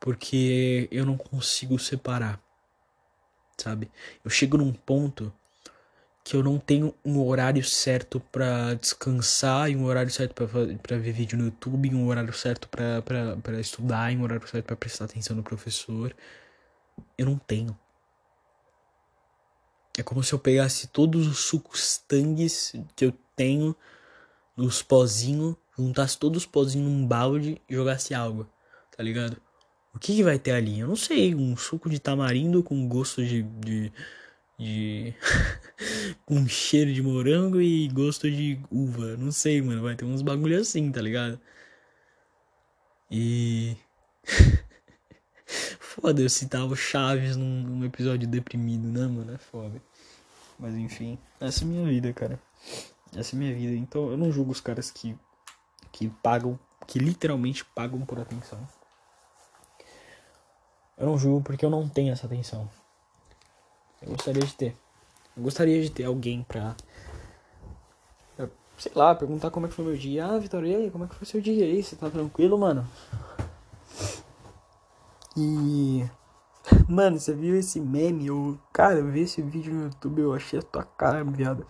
Porque 0.00 0.88
eu 0.90 1.04
não 1.04 1.16
consigo 1.16 1.78
separar. 1.78 2.40
Sabe? 3.60 3.90
Eu 4.24 4.30
chego 4.30 4.56
num 4.56 4.72
ponto 4.72 5.32
que 6.22 6.36
eu 6.36 6.42
não 6.42 6.58
tenho 6.58 6.94
um 7.04 7.26
horário 7.26 7.64
certo 7.64 8.20
para 8.20 8.74
descansar 8.74 9.70
e 9.70 9.76
um 9.76 9.84
horário 9.84 10.10
certo 10.10 10.34
para 10.34 10.98
ver 10.98 11.12
vídeo 11.12 11.38
no 11.38 11.46
YouTube, 11.46 11.88
e 11.88 11.94
um 11.94 12.06
horário 12.06 12.32
certo 12.34 12.68
para 12.68 13.60
estudar, 13.60 14.12
e 14.12 14.16
um 14.16 14.22
horário 14.22 14.46
certo 14.46 14.66
para 14.66 14.76
prestar 14.76 15.06
atenção 15.06 15.34
no 15.34 15.42
professor. 15.42 16.14
Eu 17.16 17.26
não 17.26 17.38
tenho. 17.38 17.76
É 19.98 20.02
como 20.02 20.22
se 20.22 20.32
eu 20.32 20.38
pegasse 20.38 20.86
todos 20.88 21.26
os 21.26 21.38
sucos 21.38 21.98
tangues 22.06 22.74
que 22.94 23.06
eu 23.06 23.12
tenho 23.34 23.74
nos 24.56 24.82
pozinhos, 24.82 25.56
juntasse 25.76 26.18
todos 26.18 26.42
os 26.42 26.46
pozinhos 26.46 26.88
num 26.88 27.06
balde 27.06 27.60
e 27.68 27.74
jogasse 27.74 28.12
água, 28.12 28.46
tá 28.94 29.02
ligado? 29.02 29.40
O 29.98 30.00
que, 30.00 30.14
que 30.14 30.22
vai 30.22 30.38
ter 30.38 30.52
ali? 30.52 30.78
Eu 30.78 30.86
não 30.86 30.94
sei. 30.94 31.34
Um 31.34 31.56
suco 31.56 31.90
de 31.90 31.98
tamarindo 31.98 32.62
com 32.62 32.86
gosto 32.86 33.20
de. 33.26 33.42
de, 33.42 33.92
de... 34.56 35.12
com 36.24 36.46
cheiro 36.46 36.94
de 36.94 37.02
morango 37.02 37.60
e 37.60 37.88
gosto 37.88 38.30
de 38.30 38.60
uva. 38.70 39.16
Não 39.16 39.32
sei, 39.32 39.60
mano. 39.60 39.82
Vai 39.82 39.96
ter 39.96 40.04
uns 40.04 40.22
bagulho 40.22 40.60
assim, 40.60 40.92
tá 40.92 41.02
ligado? 41.02 41.40
E. 43.10 43.76
foda, 45.80 46.22
eu 46.22 46.28
citava 46.28 46.76
Chaves 46.76 47.34
num, 47.34 47.62
num, 47.62 47.84
episódio 47.84 48.28
deprimido, 48.28 48.86
né, 48.86 49.04
mano? 49.04 49.34
É 49.34 49.38
foda. 49.38 49.82
Mas 50.60 50.74
enfim, 50.76 51.18
essa 51.40 51.64
é 51.64 51.66
minha 51.66 51.88
vida, 51.88 52.12
cara. 52.12 52.40
Essa 53.16 53.34
é 53.34 53.36
minha 53.36 53.52
vida. 53.52 53.72
Então 53.72 54.12
eu 54.12 54.16
não 54.16 54.30
julgo 54.30 54.52
os 54.52 54.60
caras 54.60 54.92
que, 54.92 55.18
que 55.90 56.08
pagam, 56.22 56.56
que 56.86 57.00
literalmente 57.00 57.64
pagam 57.64 58.06
por 58.06 58.20
atenção. 58.20 58.64
Eu 60.98 61.06
não 61.06 61.16
julgo 61.16 61.42
porque 61.42 61.64
eu 61.64 61.70
não 61.70 61.88
tenho 61.88 62.12
essa 62.12 62.26
atenção. 62.26 62.68
Eu 64.02 64.10
gostaria 64.10 64.42
de 64.42 64.54
ter. 64.54 64.76
Eu 65.36 65.42
gostaria 65.44 65.80
de 65.80 65.90
ter 65.90 66.04
alguém 66.04 66.42
pra. 66.42 66.74
sei 68.76 68.92
lá, 68.94 69.14
perguntar 69.14 69.50
como 69.50 69.66
é 69.66 69.68
que 69.68 69.74
foi 69.74 69.84
meu 69.84 69.96
dia. 69.96 70.26
Ah, 70.26 70.38
Vitória, 70.38 70.68
e 70.68 70.74
aí, 70.74 70.90
como 70.90 71.04
é 71.04 71.06
que 71.06 71.14
foi 71.14 71.26
seu 71.26 71.40
dia 71.40 71.64
aí? 71.64 71.82
Você 71.82 71.94
tá 71.94 72.10
tranquilo, 72.10 72.58
mano? 72.58 72.86
E. 75.36 76.04
Mano, 76.88 77.18
você 77.18 77.32
viu 77.34 77.56
esse 77.56 77.80
meme? 77.80 78.26
Eu, 78.26 78.58
cara, 78.72 78.98
eu 78.98 79.10
vi 79.10 79.20
esse 79.20 79.40
vídeo 79.40 79.72
no 79.72 79.84
YouTube, 79.84 80.20
eu 80.20 80.34
achei 80.34 80.58
a 80.58 80.62
tua 80.62 80.84
cara, 80.84 81.22
viado. 81.24 81.66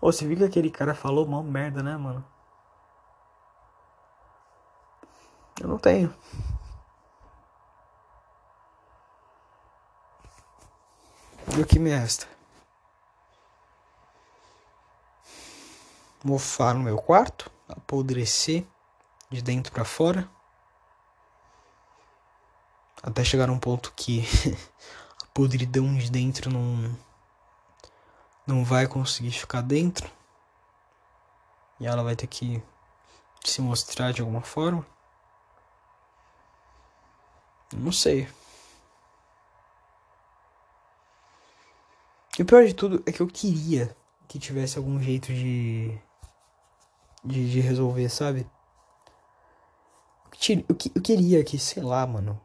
Ô, 0.00 0.12
você 0.12 0.26
viu 0.26 0.36
que 0.36 0.44
aquele 0.44 0.70
cara 0.70 0.94
falou 0.94 1.26
mal 1.26 1.42
merda, 1.42 1.82
né, 1.82 1.96
mano? 1.96 2.24
Eu 5.60 5.68
não 5.68 5.78
tenho. 5.78 6.12
E 11.56 11.60
o 11.60 11.66
que 11.66 11.78
me 11.78 11.90
resta? 11.90 12.26
Mofar 16.24 16.74
no 16.74 16.82
meu 16.82 16.96
quarto, 16.96 17.50
apodrecer 17.68 18.64
de 19.30 19.42
dentro 19.42 19.72
para 19.72 19.84
fora 19.84 20.28
até 23.04 23.22
chegar 23.22 23.46
num 23.48 23.58
ponto 23.58 23.92
que 23.94 24.24
a 25.22 25.26
podridão 25.34 25.94
de 25.94 26.10
dentro 26.10 26.50
não 26.50 26.96
não 28.46 28.64
vai 28.64 28.86
conseguir 28.86 29.32
ficar 29.32 29.62
dentro 29.62 30.10
e 31.78 31.86
ela 31.86 32.02
vai 32.02 32.16
ter 32.16 32.26
que 32.26 32.62
se 33.44 33.60
mostrar 33.60 34.12
de 34.12 34.20
alguma 34.20 34.42
forma. 34.42 34.86
Não 37.72 37.90
sei. 37.90 38.28
E 42.38 42.42
o 42.42 42.44
pior 42.44 42.64
de 42.64 42.74
tudo 42.74 43.02
é 43.06 43.12
que 43.12 43.20
eu 43.20 43.26
queria 43.26 43.96
que 44.26 44.38
tivesse 44.38 44.78
algum 44.78 45.00
jeito 45.00 45.28
de. 45.32 45.96
de, 47.24 47.50
de 47.50 47.60
resolver, 47.60 48.08
sabe? 48.08 48.46
Eu, 50.48 50.64
eu 50.94 51.02
queria 51.02 51.42
que, 51.44 51.58
sei 51.58 51.82
lá, 51.82 52.06
mano 52.06 52.40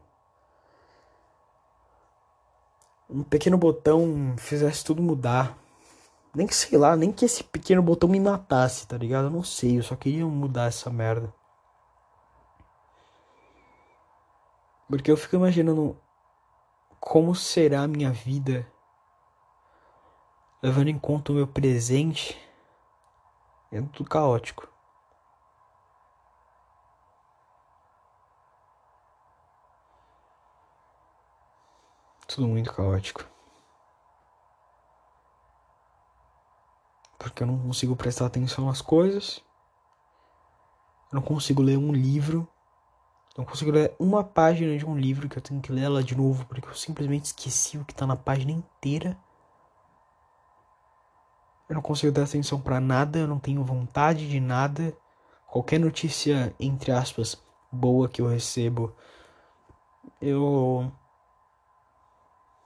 um 3.10 3.24
pequeno 3.24 3.58
botão 3.58 4.34
fizesse 4.38 4.84
tudo 4.84 5.02
mudar. 5.02 5.58
Nem 6.34 6.46
que 6.46 6.54
sei 6.54 6.78
lá, 6.78 6.96
nem 6.96 7.10
que 7.10 7.24
esse 7.24 7.42
pequeno 7.42 7.82
botão 7.82 8.08
me 8.08 8.20
matasse, 8.20 8.86
tá 8.86 8.96
ligado? 8.96 9.24
Eu 9.24 9.30
não 9.30 9.42
sei, 9.42 9.78
eu 9.78 9.82
só 9.82 9.96
queria 9.96 10.24
mudar 10.24 10.66
essa 10.66 10.88
merda. 10.88 11.34
Porque 14.88 15.10
eu 15.10 15.16
fico 15.16 15.36
imaginando 15.36 15.96
como 17.00 17.34
será 17.34 17.82
a 17.82 17.88
minha 17.88 18.12
vida 18.12 18.66
levando 20.62 20.88
em 20.88 20.98
conta 20.98 21.32
o 21.32 21.34
meu 21.34 21.46
presente. 21.46 22.38
É 23.72 23.80
tudo 23.80 24.08
caótico. 24.08 24.68
Tudo 32.26 32.46
muito 32.46 32.72
caótico. 32.72 33.24
Porque 37.18 37.42
eu 37.42 37.46
não 37.46 37.58
consigo 37.58 37.96
prestar 37.96 38.26
atenção 38.26 38.66
nas 38.66 38.80
coisas. 38.80 39.42
Eu 41.12 41.16
não 41.16 41.22
consigo 41.22 41.62
ler 41.62 41.76
um 41.76 41.92
livro. 41.92 42.48
Não 43.36 43.44
consigo 43.44 43.70
ler 43.70 43.94
uma 43.98 44.22
página 44.22 44.76
de 44.76 44.86
um 44.86 44.96
livro 44.96 45.28
que 45.28 45.38
eu 45.38 45.42
tenho 45.42 45.60
que 45.60 45.72
ler 45.72 45.82
ela 45.82 46.02
de 46.02 46.16
novo 46.16 46.44
porque 46.46 46.68
eu 46.68 46.74
simplesmente 46.74 47.26
esqueci 47.26 47.78
o 47.78 47.84
que 47.84 47.94
tá 47.94 48.06
na 48.06 48.16
página 48.16 48.52
inteira. 48.52 49.16
Eu 51.70 51.74
não 51.76 51.82
consigo 51.82 52.10
dar 52.10 52.24
atenção 52.24 52.60
para 52.60 52.80
nada, 52.80 53.20
eu 53.20 53.28
não 53.28 53.38
tenho 53.38 53.62
vontade 53.62 54.28
de 54.28 54.40
nada. 54.40 54.92
Qualquer 55.46 55.78
notícia, 55.78 56.52
entre 56.58 56.90
aspas, 56.90 57.40
boa 57.70 58.08
que 58.08 58.20
eu 58.20 58.26
recebo, 58.26 58.92
eu. 60.20 60.90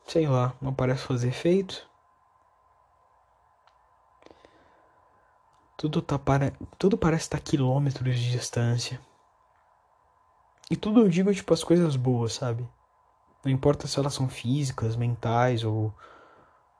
Sei 0.06 0.26
lá, 0.26 0.54
não 0.58 0.72
parece 0.72 1.02
fazer 1.02 1.28
efeito. 1.28 1.86
Tudo, 5.76 6.00
tá 6.00 6.18
para... 6.18 6.54
tudo 6.78 6.96
parece 6.96 7.24
estar 7.24 7.40
quilômetros 7.40 8.18
de 8.18 8.30
distância. 8.30 8.98
E 10.70 10.76
tudo 10.76 11.00
eu 11.00 11.10
digo, 11.10 11.34
tipo, 11.34 11.52
as 11.52 11.62
coisas 11.62 11.94
boas, 11.94 12.32
sabe? 12.32 12.66
Não 13.44 13.52
importa 13.52 13.86
se 13.86 13.98
elas 13.98 14.14
são 14.14 14.30
físicas, 14.30 14.96
mentais 14.96 15.62
ou, 15.62 15.92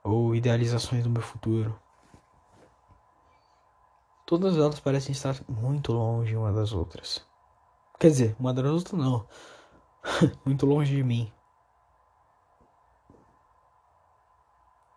ou 0.03 0.35
idealizações 0.35 1.03
do 1.03 1.09
meu 1.11 1.21
futuro. 1.21 1.79
Todas 4.25 4.57
elas 4.57 4.79
parecem 4.79 5.11
estar 5.11 5.35
muito 5.47 5.91
longe 5.93 6.35
uma 6.35 6.51
das 6.51 6.71
outras. 6.71 7.25
Quer 7.99 8.09
dizer, 8.09 8.35
uma 8.39 8.53
das 8.53 8.65
outras 8.65 8.99
não. 8.99 9.27
muito 10.45 10.65
longe 10.65 10.95
de 10.95 11.03
mim. 11.03 11.31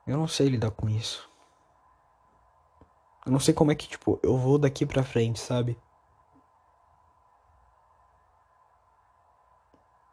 Eu 0.06 0.16
não 0.16 0.26
sei 0.26 0.48
lidar 0.48 0.70
com 0.70 0.88
isso. 0.88 1.28
Eu 3.26 3.32
não 3.32 3.38
sei 3.38 3.52
como 3.52 3.70
é 3.70 3.74
que, 3.74 3.86
tipo, 3.86 4.18
eu 4.22 4.38
vou 4.38 4.58
daqui 4.58 4.86
pra 4.86 5.02
frente, 5.02 5.38
sabe? 5.38 5.78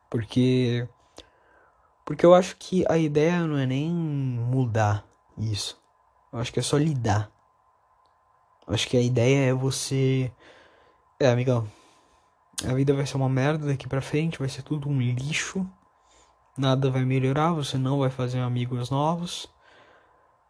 Porque. 0.10 0.88
Porque 2.04 2.26
eu 2.26 2.34
acho 2.34 2.58
que 2.58 2.86
a 2.90 2.98
ideia 2.98 3.48
não 3.48 3.58
é 3.58 3.66
nem 3.66 3.90
mudar 3.90 5.06
isso. 5.38 5.82
Eu 6.32 6.40
acho 6.40 6.52
que 6.52 6.60
é 6.60 6.64
só 6.64 6.78
lidar. 6.78 7.32
Acho 8.68 8.88
que 8.88 8.98
a 8.98 9.02
ideia 9.02 9.50
é 9.50 9.54
você. 9.54 10.32
É, 11.20 11.30
amigão. 11.30 11.68
A 12.68 12.74
vida 12.74 12.94
vai 12.94 13.06
ser 13.06 13.18
uma 13.18 13.30
merda 13.30 13.68
daqui 13.68 13.88
pra 13.88 14.02
frente, 14.02 14.40
vai 14.40 14.50
ser 14.50 14.64
tudo 14.64 14.90
um 14.90 15.00
lixo. 15.00 15.68
Nada 16.58 16.90
vai 16.90 17.06
melhorar, 17.06 17.52
você 17.52 17.78
não 17.78 18.00
vai 18.00 18.10
fazer 18.10 18.40
amigos 18.40 18.90
novos. 18.90 19.48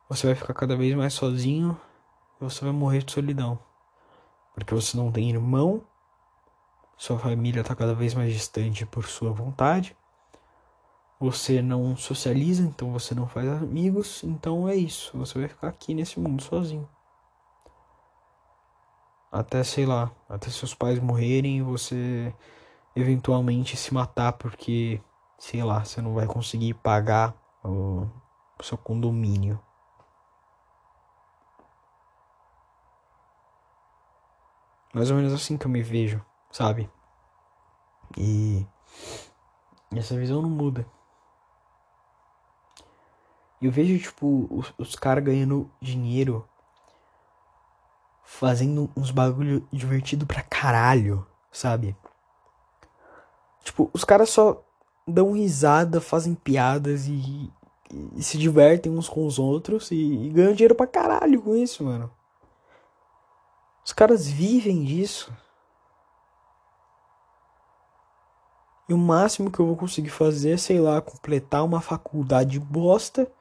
Você 0.07 0.27
vai 0.27 0.35
ficar 0.35 0.53
cada 0.53 0.75
vez 0.77 0.95
mais 0.95 1.13
sozinho. 1.13 1.79
E 2.39 2.43
você 2.43 2.63
vai 2.63 2.73
morrer 2.73 3.03
de 3.03 3.11
solidão. 3.11 3.59
Porque 4.53 4.73
você 4.73 4.95
não 4.95 5.11
tem 5.11 5.29
irmão. 5.29 5.81
Sua 6.97 7.19
família 7.19 7.61
está 7.61 7.75
cada 7.75 7.93
vez 7.93 8.13
mais 8.13 8.31
distante 8.31 8.85
por 8.85 9.07
sua 9.07 9.31
vontade. 9.31 9.95
Você 11.19 11.61
não 11.61 11.97
socializa, 11.97 12.63
então 12.63 12.91
você 12.93 13.13
não 13.13 13.27
faz 13.27 13.47
amigos. 13.49 14.23
Então 14.23 14.69
é 14.69 14.75
isso. 14.75 15.17
Você 15.17 15.39
vai 15.39 15.49
ficar 15.49 15.67
aqui 15.67 15.93
nesse 15.93 16.19
mundo 16.19 16.41
sozinho. 16.41 16.87
Até, 19.35 19.65
sei 19.65 19.85
lá, 19.85 20.09
até 20.29 20.49
seus 20.49 20.73
pais 20.73 20.97
morrerem 20.97 21.57
e 21.57 21.61
você 21.61 22.33
eventualmente 22.95 23.75
se 23.75 23.93
matar 23.93 24.31
porque, 24.31 25.01
sei 25.37 25.61
lá, 25.61 25.83
você 25.83 26.01
não 26.01 26.13
vai 26.13 26.25
conseguir 26.25 26.73
pagar 26.75 27.35
o 27.61 28.07
seu 28.63 28.77
condomínio. 28.77 29.59
Mais 34.93 35.11
ou 35.11 35.17
menos 35.17 35.33
assim 35.33 35.57
que 35.57 35.65
eu 35.65 35.69
me 35.69 35.83
vejo, 35.83 36.23
sabe? 36.49 36.89
E 38.17 38.65
essa 39.93 40.15
visão 40.15 40.41
não 40.41 40.49
muda. 40.49 40.87
Eu 43.61 43.69
vejo, 43.69 43.99
tipo, 43.99 44.47
os, 44.49 44.73
os 44.77 44.95
caras 44.95 45.25
ganhando 45.25 45.69
dinheiro 45.81 46.47
fazendo 48.25 48.89
uns 48.97 49.11
bagulho 49.11 49.65
divertido 49.71 50.25
pra 50.25 50.41
caralho, 50.41 51.25
sabe? 51.51 51.95
Tipo, 53.63 53.89
os 53.93 54.03
caras 54.03 54.29
só 54.29 54.63
dão 55.07 55.31
risada, 55.31 56.01
fazem 56.01 56.33
piadas 56.33 57.07
e, 57.07 57.51
e, 58.15 58.23
se 58.23 58.37
divertem 58.37 58.91
uns 58.91 59.07
com 59.07 59.25
os 59.25 59.37
outros 59.37 59.91
e, 59.91 59.95
e 59.95 60.29
ganham 60.29 60.53
dinheiro 60.53 60.75
pra 60.75 60.87
caralho 60.87 61.41
com 61.41 61.55
isso, 61.55 61.83
mano. 61.83 62.11
Os 63.85 63.93
caras 63.93 64.27
vivem 64.27 64.83
disso. 64.83 65.31
E 68.89 68.93
o 68.93 68.97
máximo 68.97 69.51
que 69.51 69.59
eu 69.59 69.65
vou 69.65 69.75
conseguir 69.75 70.09
fazer 70.09 70.51
é, 70.51 70.57
sei 70.57 70.79
lá, 70.79 71.01
completar 71.01 71.63
uma 71.63 71.81
faculdade 71.81 72.59
bosta, 72.59 73.31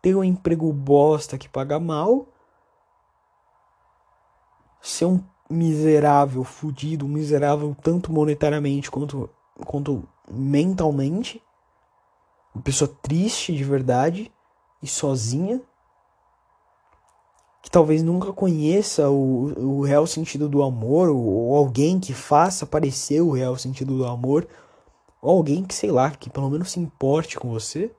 ter 0.00 0.14
um 0.14 0.24
emprego 0.24 0.72
bosta 0.72 1.38
que 1.38 1.48
paga 1.48 1.78
mal, 1.78 2.28
ser 4.80 5.06
um 5.06 5.20
miserável, 5.50 6.44
fudido, 6.44 7.06
um 7.06 7.08
miserável 7.08 7.74
tanto 7.82 8.12
monetariamente 8.12 8.90
quanto, 8.90 9.30
quanto 9.66 10.06
mentalmente, 10.30 11.42
uma 12.54 12.62
pessoa 12.62 12.90
triste 13.02 13.54
de 13.54 13.64
verdade 13.64 14.32
e 14.82 14.86
sozinha 14.86 15.60
que 17.68 17.70
talvez 17.70 18.02
nunca 18.02 18.32
conheça 18.32 19.10
o, 19.10 19.78
o 19.80 19.82
real 19.82 20.06
sentido 20.06 20.48
do 20.48 20.62
amor, 20.62 21.08
ou, 21.08 21.22
ou 21.22 21.56
alguém 21.56 22.00
que 22.00 22.14
faça 22.14 22.64
aparecer 22.64 23.20
o 23.20 23.32
real 23.32 23.56
sentido 23.56 23.96
do 23.96 24.06
amor, 24.06 24.48
ou 25.20 25.36
alguém 25.36 25.64
que, 25.64 25.74
sei 25.74 25.90
lá, 25.90 26.10
que 26.10 26.30
pelo 26.30 26.48
menos 26.48 26.70
se 26.70 26.80
importe 26.80 27.38
com 27.38 27.50
você. 27.50 27.94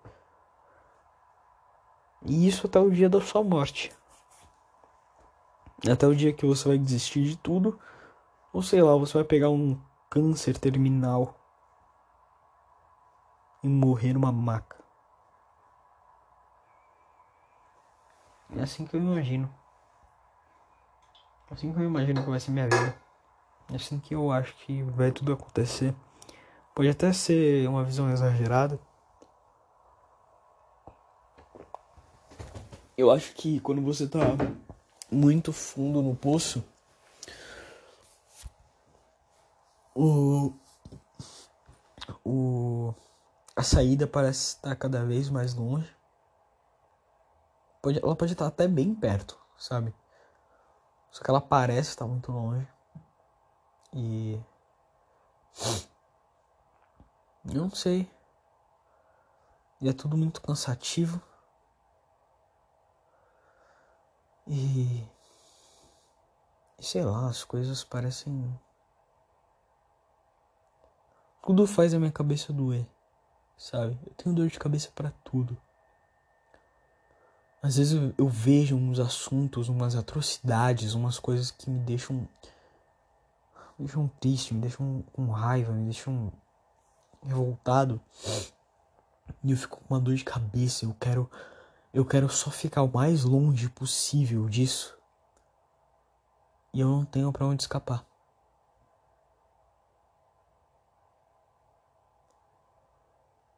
E 2.26 2.48
isso 2.48 2.66
até 2.66 2.80
o 2.80 2.90
dia 2.90 3.10
da 3.10 3.22
sua 3.22 3.44
morte. 3.44 3.92
Até 5.88 6.06
o 6.08 6.16
dia 6.16 6.34
que 6.34 6.46
você 6.46 6.68
vai 6.68 6.78
desistir 6.78 7.24
de 7.24 7.38
tudo, 7.38 7.80
ou 8.52 8.62
sei 8.62 8.82
lá, 8.82 8.96
você 8.96 9.14
vai 9.14 9.24
pegar 9.24 9.50
um 9.50 9.80
câncer 10.10 10.58
terminal 10.58 11.36
e 13.64 13.70
morrer 13.70 14.14
numa 14.14 14.32
maca. 14.32 14.78
É 18.56 18.62
assim 18.62 18.86
que 18.86 18.96
eu 18.96 19.00
imagino. 19.00 19.54
Assim 21.52 21.72
que 21.72 21.80
eu 21.80 21.86
imagino 21.86 22.24
que 22.24 22.30
vai 22.30 22.40
ser 22.40 22.52
minha 22.52 22.68
vida. 22.68 22.96
É 23.72 23.76
assim 23.76 24.00
que 24.00 24.16
eu 24.16 24.32
acho 24.32 24.56
que 24.58 24.82
vai 24.84 25.12
tudo 25.12 25.32
acontecer. 25.32 25.96
Pode 26.76 26.90
até 26.90 27.14
ser 27.14 27.68
uma 27.70 27.84
visão 27.84 28.10
exagerada. 28.10 28.80
Eu 32.98 33.12
acho 33.12 33.34
que 33.34 33.60
quando 33.60 33.82
você 33.82 34.08
tá 34.08 34.20
muito 35.12 35.52
fundo 35.54 36.02
no 36.02 36.16
poço, 36.16 36.64
o 39.96 40.54
o 42.24 42.94
a 43.56 43.64
saída 43.64 44.08
parece 44.08 44.56
estar 44.56 44.76
cada 44.76 45.04
vez 45.04 45.30
mais 45.30 45.54
longe. 45.54 45.94
Pode, 47.82 48.00
ela 48.00 48.16
pode 48.16 48.34
estar 48.34 48.48
até 48.48 48.68
bem 48.68 48.94
perto, 48.96 49.38
sabe? 49.58 49.94
Só 51.12 51.24
que 51.24 51.30
ela 51.30 51.42
parece 51.42 51.90
estar 51.90 52.06
muito 52.06 52.32
longe. 52.32 52.68
E. 53.94 54.40
Eu 57.46 57.64
não 57.64 57.72
sei. 57.72 58.10
E 59.82 59.90
é 59.90 59.94
tudo 59.94 60.16
muito 60.16 60.42
cansativo. 60.42 61.22
E. 64.50 65.08
Sei 66.80 67.04
lá, 67.04 67.30
as 67.30 67.44
coisas 67.44 67.84
parecem. 67.84 68.60
Tudo 71.44 71.68
faz 71.68 71.94
a 71.94 72.00
minha 72.00 72.12
cabeça 72.12 72.52
doer, 72.52 72.86
sabe? 73.58 73.98
Eu 74.06 74.14
tenho 74.16 74.36
dor 74.36 74.48
de 74.48 74.58
cabeça 74.58 74.92
para 74.96 75.12
tudo. 75.24 75.56
Às 77.62 77.78
vezes 77.78 77.94
eu, 77.94 78.14
eu, 78.18 78.28
vejo 78.28 78.76
uns 78.76 79.00
assuntos, 79.00 79.70
umas 79.70 79.96
atrocidades, 79.96 80.94
umas 80.94 81.20
coisas 81.20 81.52
que 81.52 81.70
me 81.70 81.80
deixam. 81.80 82.28
Me 83.78 83.86
deixam 83.86 84.08
triste, 84.20 84.54
me 84.54 84.62
deixam 84.62 85.04
com 85.14 85.30
raiva, 85.30 85.72
me 85.72 85.86
deixam 85.86 86.32
revoltado. 87.24 88.02
E 89.44 89.52
eu 89.52 89.58
fico 89.58 89.80
com 89.80 89.94
uma 89.94 90.00
dor 90.00 90.16
de 90.16 90.24
cabeça. 90.24 90.86
Eu 90.86 90.96
quero. 91.00 91.30
Eu 91.92 92.06
quero 92.06 92.30
só 92.30 92.52
ficar 92.52 92.84
o 92.84 92.92
mais 92.92 93.24
longe 93.24 93.68
possível 93.70 94.48
disso. 94.48 94.96
E 96.72 96.80
eu 96.80 96.88
não 96.88 97.04
tenho 97.04 97.32
para 97.34 97.48
onde 97.48 97.64
escapar. 97.64 98.06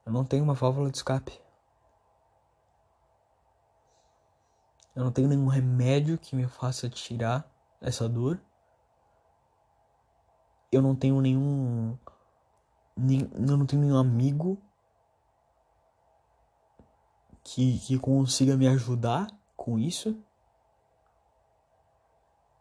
Eu 0.05 0.13
não 0.13 0.23
tenho 0.23 0.43
uma 0.43 0.53
válvula 0.53 0.89
de 0.89 0.97
escape. 0.97 1.39
Eu 4.95 5.03
não 5.03 5.11
tenho 5.11 5.27
nenhum 5.27 5.47
remédio 5.47 6.17
que 6.17 6.35
me 6.35 6.47
faça 6.47 6.89
tirar 6.89 7.49
essa 7.81 8.07
dor. 8.07 8.41
Eu 10.71 10.81
não 10.81 10.95
tenho 10.95 11.19
nenhum. 11.19 11.97
Nem, 12.95 13.29
eu 13.33 13.57
não 13.57 13.65
tenho 13.65 13.81
nenhum 13.81 13.97
amigo 13.97 14.61
que, 17.43 17.79
que 17.79 17.97
consiga 17.97 18.55
me 18.55 18.67
ajudar 18.67 19.27
com 19.55 19.77
isso. 19.77 20.15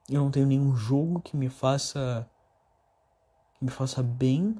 Eu 0.09 0.23
não 0.23 0.31
tenho 0.31 0.47
nenhum 0.47 0.75
jogo 0.75 1.21
que 1.21 1.37
me 1.37 1.49
faça 1.49 2.29
que 3.55 3.65
me 3.65 3.71
faça 3.71 4.03
bem. 4.03 4.57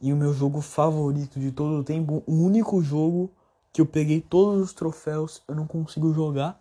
E 0.00 0.12
o 0.12 0.16
meu 0.16 0.34
jogo 0.34 0.60
favorito 0.60 1.38
de 1.38 1.52
todo 1.52 1.78
o 1.78 1.84
tempo, 1.84 2.24
o 2.26 2.32
único 2.32 2.82
jogo 2.82 3.30
que 3.72 3.80
eu 3.80 3.86
peguei 3.86 4.20
todos 4.20 4.60
os 4.60 4.72
troféus, 4.72 5.42
eu 5.46 5.54
não 5.54 5.66
consigo 5.66 6.12
jogar, 6.12 6.60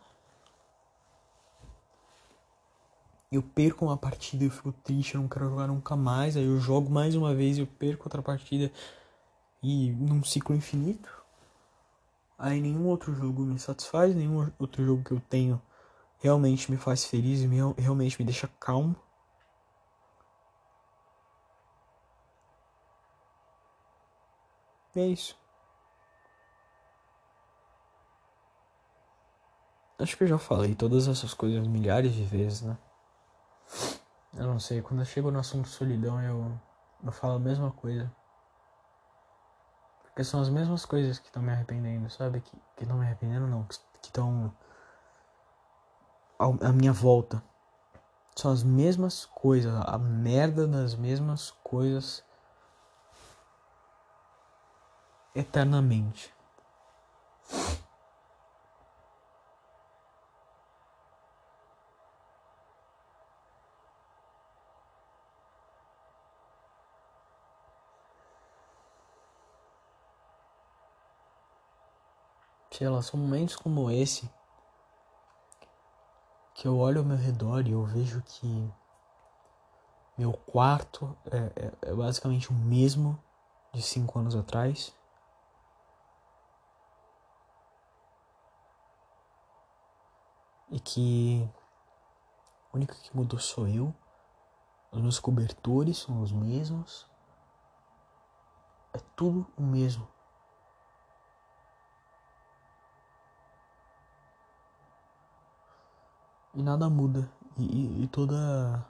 Eu 3.32 3.42
perco 3.42 3.86
uma 3.86 3.96
partida, 3.98 4.44
eu 4.44 4.52
fico 4.52 4.72
triste, 4.74 5.16
eu 5.16 5.22
não 5.22 5.28
quero 5.30 5.50
jogar 5.50 5.68
nunca 5.68 5.96
mais. 5.96 6.36
Aí 6.36 6.46
eu 6.46 6.60
jogo 6.60 6.92
mais 6.92 7.16
uma 7.16 7.34
vez, 7.34 7.58
eu 7.58 7.66
perco 7.66 8.04
outra 8.06 8.22
partida 8.22 8.72
e 9.64 9.92
num 9.94 10.24
ciclo 10.24 10.56
infinito. 10.56 11.10
Aí 12.38 12.60
nenhum 12.60 12.88
outro 12.88 13.14
jogo 13.16 13.44
me 13.44 13.58
satisfaz, 13.60 14.14
nenhum 14.16 14.52
outro 14.60 14.84
jogo 14.86 15.04
que 15.04 15.12
eu 15.12 15.22
tenho 15.22 15.62
realmente 16.20 16.70
me 16.72 16.78
faz 16.78 17.06
feliz 17.06 17.42
e 17.42 17.48
me, 17.48 17.58
realmente 17.78 18.20
me 18.20 18.26
deixa 18.26 18.50
calmo. 18.60 18.96
é 24.96 25.08
isso. 25.08 25.38
Acho 29.98 30.18
que 30.18 30.24
eu 30.24 30.28
já 30.28 30.38
falei 30.38 30.76
todas 30.76 31.08
essas 31.08 31.34
coisas 31.34 31.66
milhares 31.68 32.14
de 32.14 32.24
vezes, 32.24 32.62
né? 32.62 32.78
Eu 34.42 34.48
não 34.48 34.60
sei, 34.60 34.82
quando 34.82 35.02
eu 35.02 35.06
chego 35.06 35.30
no 35.30 35.38
assunto 35.38 35.68
solidão 35.68 36.20
eu, 36.20 36.52
eu 37.04 37.12
falo 37.12 37.36
a 37.36 37.40
mesma 37.40 37.70
coisa. 37.70 38.12
Porque 40.02 40.24
são 40.24 40.42
as 40.42 40.50
mesmas 40.50 40.84
coisas 40.84 41.20
que 41.20 41.28
estão 41.28 41.44
me 41.44 41.52
arrependendo, 41.52 42.10
sabe? 42.10 42.42
Que 42.42 42.84
estão 42.84 42.98
me 42.98 43.06
arrependendo 43.06 43.46
não, 43.46 43.64
que 43.66 43.76
estão 44.02 44.52
à 46.40 46.74
minha 46.74 46.92
volta. 46.92 47.44
São 48.36 48.52
as 48.52 48.64
mesmas 48.64 49.28
coisas, 49.28 49.76
a 49.86 50.00
merda 50.00 50.68
das 50.68 50.96
mesmas 50.96 51.52
coisas 51.64 52.24
eternamente. 55.36 56.34
São 73.04 73.20
momentos 73.20 73.56
como 73.56 73.92
esse 73.92 74.30
que 76.56 76.68
eu 76.68 76.78
olho 76.78 77.00
ao 77.00 77.06
meu 77.06 77.18
redor 77.18 77.68
e 77.68 77.72
eu 77.72 77.84
vejo 77.84 78.22
que 78.24 78.72
meu 80.18 80.34
quarto 80.34 81.16
é, 81.26 81.38
é, 81.88 81.90
é 81.90 81.94
basicamente 81.94 82.50
o 82.50 82.54
mesmo 82.54 83.22
de 83.74 83.82
cinco 83.82 84.20
anos 84.20 84.36
atrás. 84.36 84.94
e 90.72 90.80
que 90.80 91.48
o 92.72 92.78
único 92.78 92.96
que 92.96 93.16
mudou 93.16 93.40
sou 93.40 93.68
eu. 93.68 93.94
Os 94.92 95.02
meus 95.02 95.20
cobertores 95.20 95.98
são 95.98 96.22
os 96.22 96.32
mesmos. 96.32 97.08
É 98.94 99.00
tudo 99.16 99.46
o 99.58 99.62
mesmo. 99.62 100.08
E 106.54 106.62
nada 106.62 106.90
muda. 106.90 107.32
E, 107.58 107.64
e, 107.64 108.04
e 108.04 108.08
toda. 108.08 108.86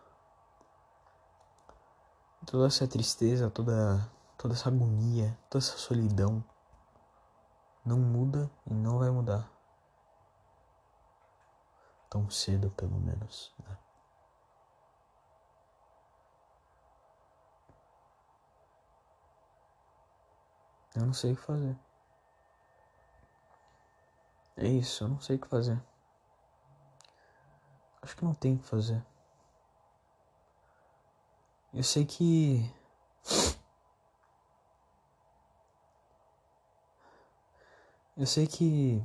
Toda 2.46 2.68
essa 2.68 2.88
tristeza, 2.88 3.50
toda, 3.50 4.10
toda 4.38 4.54
essa 4.56 4.70
agonia, 4.70 5.38
toda 5.50 5.64
essa 5.64 5.78
solidão 5.78 6.44
não 7.86 8.00
muda 8.00 8.50
e 8.66 8.74
não 8.74 8.98
vai 8.98 9.12
mudar 9.12 9.48
tão 12.12 12.30
cedo, 12.30 12.70
pelo 12.72 13.00
menos. 13.00 13.54
Né? 13.58 13.78
Eu 20.96 21.06
não 21.06 21.14
sei 21.14 21.32
o 21.32 21.36
que 21.38 21.42
fazer. 21.42 21.80
É 24.58 24.68
isso, 24.68 25.06
eu 25.06 25.08
não 25.08 25.22
sei 25.22 25.38
o 25.38 25.40
que 25.40 25.48
fazer. 25.48 25.82
Acho 28.02 28.16
que 28.16 28.26
não 28.26 28.34
tem 28.34 28.56
o 28.56 28.60
que 28.60 28.66
fazer. 28.66 29.04
Eu 31.74 31.84
sei 31.84 32.06
que. 32.06 32.70
Eu 38.18 38.26
sei 38.28 38.46
que 38.46 39.02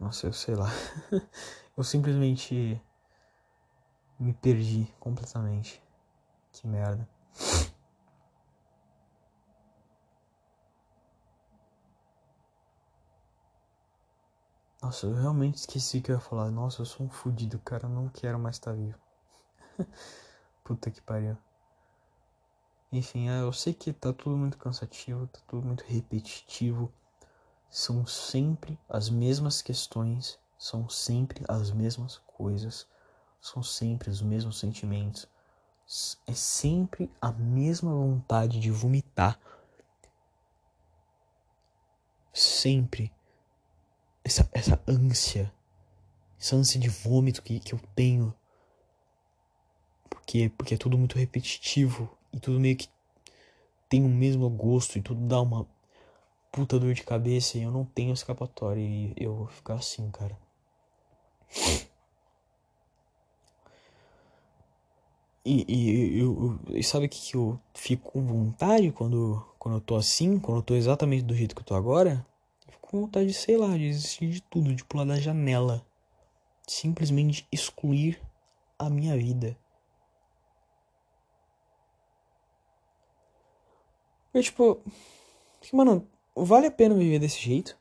Nossa, 0.00 0.26
eu 0.26 0.32
sei 0.32 0.54
lá. 0.54 0.70
eu 1.76 1.84
simplesmente 1.84 2.80
me 4.18 4.32
perdi 4.32 4.90
completamente. 4.98 5.82
Que 6.52 6.66
merda. 6.66 7.06
Nossa, 14.82 15.06
eu 15.06 15.14
realmente 15.14 15.56
esqueci 15.56 16.00
que 16.00 16.10
eu 16.10 16.16
ia 16.16 16.20
falar. 16.20 16.50
Nossa, 16.50 16.82
eu 16.82 16.86
sou 16.86 17.06
um 17.06 17.10
fudido, 17.10 17.58
cara. 17.58 17.86
Eu 17.86 17.90
não 17.90 18.08
quero 18.08 18.38
mais 18.38 18.56
estar 18.56 18.72
vivo. 18.72 18.98
Puta 20.64 20.90
que 20.90 21.00
pariu. 21.02 21.36
Enfim, 22.92 23.28
é, 23.28 23.40
eu 23.42 23.52
sei 23.52 23.72
que 23.72 23.92
tá 23.92 24.12
tudo 24.12 24.36
muito 24.36 24.58
cansativo, 24.58 25.26
tá 25.28 25.40
tudo 25.46 25.66
muito 25.66 25.84
repetitivo 25.84 26.92
são 27.70 28.04
sempre 28.04 28.76
as 28.88 29.08
mesmas 29.08 29.62
questões, 29.62 30.38
são 30.58 30.88
sempre 30.88 31.44
as 31.48 31.70
mesmas 31.70 32.18
coisas, 32.26 32.86
são 33.40 33.62
sempre 33.62 34.10
os 34.10 34.20
mesmos 34.20 34.58
sentimentos. 34.58 35.28
É 36.26 36.34
sempre 36.34 37.10
a 37.20 37.30
mesma 37.32 37.92
vontade 37.92 38.58
de 38.58 38.70
vomitar. 38.70 39.38
Sempre. 42.32 43.12
Essa, 44.30 44.48
essa 44.52 44.80
ânsia. 44.86 45.52
Essa 46.38 46.54
ânsia 46.54 46.78
de 46.78 46.88
vômito 46.88 47.42
que, 47.42 47.58
que 47.58 47.72
eu 47.72 47.80
tenho. 47.96 48.32
Porque, 50.08 50.48
porque 50.56 50.74
é 50.74 50.76
tudo 50.76 50.96
muito 50.96 51.18
repetitivo. 51.18 52.08
E 52.32 52.38
tudo 52.38 52.60
meio 52.60 52.76
que 52.76 52.88
tem 53.88 54.04
o 54.04 54.08
mesmo 54.08 54.48
gosto. 54.48 54.96
E 54.96 55.02
tudo 55.02 55.26
dá 55.26 55.40
uma 55.40 55.66
puta 56.52 56.78
dor 56.78 56.94
de 56.94 57.02
cabeça 57.02 57.58
e 57.58 57.62
eu 57.62 57.72
não 57.72 57.84
tenho 57.84 58.12
escapatória 58.12 58.80
e 58.80 59.12
eu 59.16 59.34
vou 59.34 59.46
ficar 59.48 59.74
assim, 59.74 60.08
cara. 60.12 60.38
E, 65.44 65.64
e, 65.68 66.20
eu, 66.20 66.56
e 66.68 66.84
sabe 66.84 67.06
o 67.06 67.08
que, 67.08 67.20
que 67.20 67.36
eu 67.36 67.58
fico 67.74 68.12
com 68.12 68.24
vontade 68.24 68.92
quando, 68.92 69.44
quando 69.58 69.78
eu 69.78 69.80
tô 69.80 69.96
assim, 69.96 70.38
quando 70.38 70.58
eu 70.58 70.62
tô 70.62 70.74
exatamente 70.76 71.24
do 71.24 71.34
jeito 71.34 71.56
que 71.56 71.62
eu 71.62 71.66
tô 71.66 71.74
agora? 71.74 72.24
Com 72.90 73.02
vontade 73.02 73.28
de, 73.28 73.34
sei 73.34 73.56
lá, 73.56 73.68
de 73.68 73.88
desistir 73.88 74.28
de 74.30 74.42
tudo, 74.42 74.74
de 74.74 74.84
pular 74.84 75.04
da 75.04 75.14
janela. 75.14 75.86
Simplesmente 76.66 77.46
excluir 77.52 78.20
a 78.76 78.90
minha 78.90 79.16
vida. 79.16 79.56
Eu, 84.34 84.42
tipo. 84.42 84.82
Mano, 85.72 86.04
vale 86.34 86.66
a 86.66 86.70
pena 86.72 86.96
viver 86.96 87.20
desse 87.20 87.38
jeito? 87.38 87.78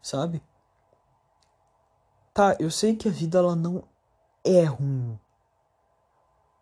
Sabe? 0.00 0.40
Tá, 2.32 2.56
eu 2.60 2.70
sei 2.70 2.94
que 2.94 3.08
a 3.08 3.10
vida 3.10 3.38
ela 3.38 3.56
não 3.56 3.82
é 4.44 4.62
ruim. 4.62 5.18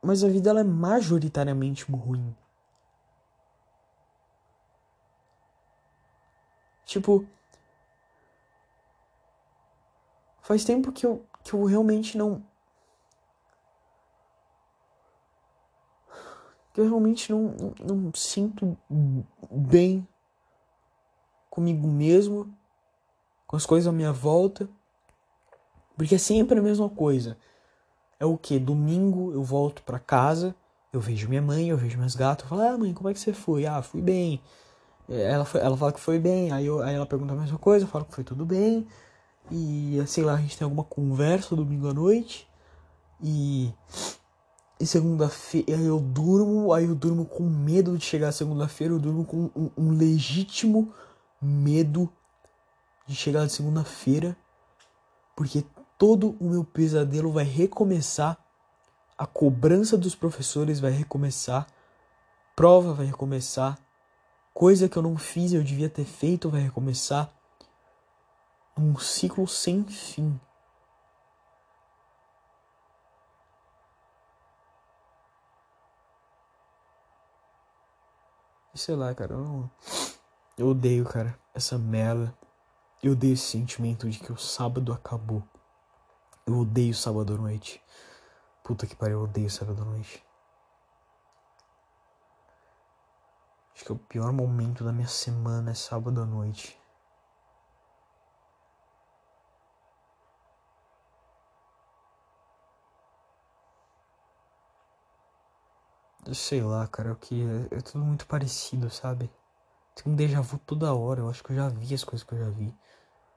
Mas 0.00 0.24
a 0.24 0.30
vida 0.30 0.48
ela 0.48 0.60
é 0.60 0.64
majoritariamente 0.64 1.84
ruim. 1.84 2.34
Tipo, 6.86 7.26
faz 10.40 10.64
tempo 10.64 10.92
que 10.92 11.04
eu, 11.04 11.26
que 11.44 11.52
eu 11.52 11.64
realmente 11.64 12.16
não 12.16 12.42
que 16.72 16.80
eu 16.80 16.84
realmente 16.84 17.32
não, 17.32 17.54
não, 17.80 17.96
não 17.96 18.14
sinto 18.14 18.76
bem 19.50 20.06
comigo 21.48 21.88
mesmo, 21.88 22.54
com 23.46 23.56
as 23.56 23.64
coisas 23.64 23.88
à 23.88 23.92
minha 23.92 24.12
volta, 24.12 24.68
porque 25.96 26.16
é 26.16 26.18
sempre 26.18 26.58
a 26.58 26.62
mesma 26.62 26.90
coisa. 26.90 27.38
É 28.20 28.26
o 28.26 28.36
que? 28.36 28.58
Domingo 28.58 29.32
eu 29.32 29.42
volto 29.42 29.82
para 29.82 29.98
casa, 29.98 30.54
eu 30.92 31.00
vejo 31.00 31.30
minha 31.30 31.40
mãe, 31.40 31.70
eu 31.70 31.78
vejo 31.78 31.98
meus 31.98 32.14
gatos, 32.14 32.44
eu 32.44 32.50
falo, 32.50 32.60
ah 32.60 32.76
mãe, 32.76 32.92
como 32.92 33.08
é 33.08 33.14
que 33.14 33.20
você 33.20 33.32
foi? 33.32 33.64
Ah, 33.64 33.80
fui 33.80 34.02
bem. 34.02 34.42
Ela, 35.08 35.44
foi, 35.44 35.60
ela 35.60 35.76
fala 35.76 35.92
que 35.92 36.00
foi 36.00 36.18
bem, 36.18 36.50
aí, 36.50 36.66
eu, 36.66 36.82
aí 36.82 36.94
ela 36.94 37.06
pergunta 37.06 37.32
a 37.32 37.36
mesma 37.36 37.58
coisa, 37.58 37.84
eu 37.84 37.88
falo 37.88 38.04
que 38.04 38.14
foi 38.14 38.24
tudo 38.24 38.44
bem. 38.44 38.86
E 39.50 40.02
sei 40.06 40.24
lá, 40.24 40.34
a 40.34 40.40
gente 40.40 40.58
tem 40.58 40.64
alguma 40.64 40.84
conversa 40.84 41.54
domingo 41.54 41.88
à 41.88 41.94
noite. 41.94 42.48
E. 43.22 43.72
E 44.78 44.86
segunda-feira 44.86 45.72
eu 45.72 45.98
durmo, 45.98 46.70
aí 46.70 46.84
eu 46.84 46.94
durmo 46.94 47.24
com 47.24 47.44
medo 47.44 47.96
de 47.96 48.04
chegar 48.04 48.30
segunda-feira, 48.30 48.92
eu 48.92 48.98
durmo 48.98 49.24
com 49.24 49.50
um, 49.56 49.70
um 49.74 49.90
legítimo 49.96 50.92
medo 51.40 52.12
de 53.06 53.14
chegar 53.14 53.40
na 53.40 53.48
segunda-feira, 53.48 54.36
porque 55.34 55.64
todo 55.96 56.36
o 56.38 56.50
meu 56.50 56.62
pesadelo 56.62 57.32
vai 57.32 57.44
recomeçar, 57.44 58.36
a 59.16 59.26
cobrança 59.26 59.96
dos 59.96 60.14
professores 60.14 60.78
vai 60.78 60.90
recomeçar, 60.90 61.66
prova 62.54 62.92
vai 62.92 63.06
recomeçar, 63.06 63.78
coisa 64.56 64.88
que 64.88 64.96
eu 64.96 65.02
não 65.02 65.18
fiz 65.18 65.52
eu 65.52 65.62
devia 65.62 65.90
ter 65.90 66.06
feito 66.06 66.48
vai 66.48 66.62
recomeçar, 66.62 67.30
um 68.74 68.98
ciclo 68.98 69.46
sem 69.46 69.84
fim. 69.84 70.40
Sei 78.74 78.96
lá, 78.96 79.14
cara, 79.14 79.34
eu, 79.34 79.70
eu 80.56 80.68
odeio, 80.68 81.04
cara, 81.04 81.38
essa 81.54 81.76
merda. 81.76 82.34
Eu 83.02 83.12
odeio 83.12 83.34
esse 83.34 83.44
sentimento 83.44 84.08
de 84.08 84.18
que 84.18 84.32
o 84.32 84.38
sábado 84.38 84.90
acabou. 84.90 85.42
Eu 86.46 86.60
odeio 86.60 86.94
sábado 86.94 87.34
à 87.34 87.36
noite. 87.36 87.82
Puta 88.64 88.86
que 88.86 88.96
pariu, 88.96 89.18
eu 89.18 89.24
odeio 89.24 89.50
sábado 89.50 89.82
à 89.82 89.84
noite. 89.84 90.25
Acho 93.76 93.84
que 93.84 93.92
é 93.92 93.94
o 93.94 93.98
pior 93.98 94.32
momento 94.32 94.82
da 94.82 94.90
minha 94.90 95.06
semana 95.06 95.72
é 95.72 95.74
sábado 95.74 96.22
à 96.22 96.24
noite. 96.24 96.80
Sei 106.32 106.62
lá, 106.62 106.86
cara, 106.88 107.12
o 107.12 107.16
que 107.16 107.42
é, 107.70 107.76
é 107.76 107.80
tudo 107.82 108.02
muito 108.02 108.26
parecido, 108.26 108.88
sabe? 108.88 109.30
Tem 109.94 110.10
um 110.10 110.16
déjà 110.16 110.40
vu 110.40 110.58
toda 110.58 110.94
hora, 110.94 111.20
eu 111.20 111.28
acho 111.28 111.44
que 111.44 111.52
eu 111.52 111.56
já 111.56 111.68
vi 111.68 111.94
as 111.94 112.02
coisas 112.02 112.26
que 112.26 112.32
eu 112.32 112.38
já 112.38 112.48
vi. 112.48 112.74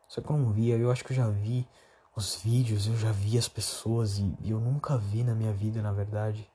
Só 0.08 0.22
que 0.22 0.32
eu 0.32 0.38
não 0.38 0.54
via, 0.54 0.78
eu 0.78 0.90
acho 0.90 1.04
que 1.04 1.12
eu 1.12 1.18
já 1.18 1.30
vi 1.30 1.68
os 2.16 2.36
vídeos, 2.38 2.88
eu 2.88 2.96
já 2.96 3.12
vi 3.12 3.38
as 3.38 3.50
pessoas 3.50 4.18
e, 4.20 4.38
e 4.40 4.52
eu 4.52 4.62
nunca 4.62 4.98
vi 4.98 5.22
na 5.22 5.36
minha 5.36 5.52
vida, 5.52 5.82
na 5.82 5.92
verdade. 5.92 6.50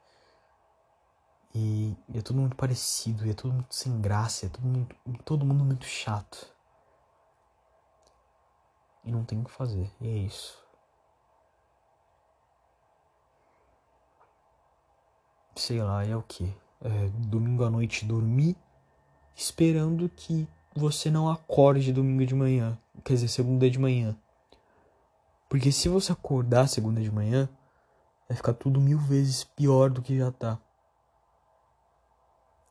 E, 1.54 1.96
é 2.12 2.20
tudo 2.20 2.40
muito 2.40 2.56
parecido, 2.56 3.24
e 3.24 3.30
é 3.30 3.34
tudo 3.34 3.54
muito 3.54 3.74
sem 3.74 4.00
graça, 4.00 4.46
é 4.46 4.48
tudo 4.48 4.66
muito, 4.66 4.96
todo 5.24 5.46
mundo 5.46 5.64
muito 5.64 5.84
chato. 5.86 6.52
E 9.04 9.12
não 9.12 9.24
tem 9.24 9.40
o 9.40 9.44
que 9.44 9.50
fazer, 9.50 9.88
e 10.00 10.08
é 10.08 10.16
isso. 10.18 10.58
Sei 15.54 15.80
lá, 15.80 16.04
é 16.04 16.16
o 16.16 16.22
que? 16.22 16.52
É, 16.80 17.08
domingo 17.28 17.64
à 17.64 17.70
noite 17.70 18.04
dormir, 18.04 18.56
esperando 19.36 20.08
que 20.08 20.48
você 20.74 21.08
não 21.08 21.30
acorde 21.30 21.92
domingo 21.92 22.26
de 22.26 22.34
manhã, 22.34 22.76
quer 23.04 23.14
dizer, 23.14 23.28
segunda 23.28 23.70
de 23.70 23.78
manhã. 23.78 24.16
Porque 25.48 25.70
se 25.70 25.88
você 25.88 26.10
acordar 26.10 26.66
segunda 26.66 27.00
de 27.00 27.12
manhã, 27.12 27.48
vai 28.28 28.36
ficar 28.36 28.54
tudo 28.54 28.80
mil 28.80 28.98
vezes 28.98 29.44
pior 29.44 29.88
do 29.88 30.02
que 30.02 30.18
já 30.18 30.32
tá. 30.32 30.58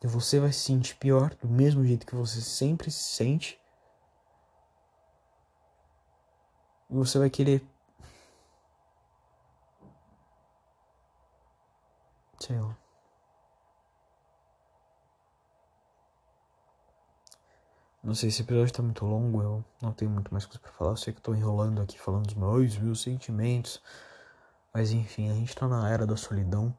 E 0.04 0.08
você 0.08 0.39
vai 0.39 0.51
se 0.51 0.60
sentir 0.60 0.95
pior 0.97 1.34
do 1.36 1.47
mesmo 1.47 1.86
jeito 1.86 2.06
que 2.06 2.14
você 2.16 2.41
sempre 2.41 2.91
se 2.91 3.04
sente. 3.04 3.58
E 6.89 6.93
você 6.93 7.18
vai 7.18 7.30
querer. 7.30 7.66
Sei 12.38 12.60
lá. 12.60 12.78
Não 18.04 18.14
sei 18.14 18.30
se 18.30 18.36
esse 18.36 18.41
episódio 18.43 18.74
tá 18.74 18.84
muito 18.84 19.06
longo, 19.06 19.41
eu 19.41 19.66
não 19.82 19.93
tenho 19.93 20.12
muito 20.12 20.30
mais 20.34 20.45
coisa 20.45 20.60
pra 20.60 20.74
falar. 20.74 20.91
Eu 20.91 20.97
sei 20.97 21.14
que 21.14 21.20
eu 21.20 21.24
tô 21.24 21.34
enrolando 21.34 21.82
aqui 21.82 21.97
falando 21.97 22.26
dos 22.26 22.36
meus, 22.36 22.78
meus 22.78 23.01
sentimentos. 23.01 23.82
Mas 24.74 24.91
enfim, 24.91 25.30
a 25.32 25.34
gente 25.34 25.56
tá 25.56 25.66
na 25.66 25.89
era 25.89 26.06
da 26.06 26.18
solidão. 26.18 26.78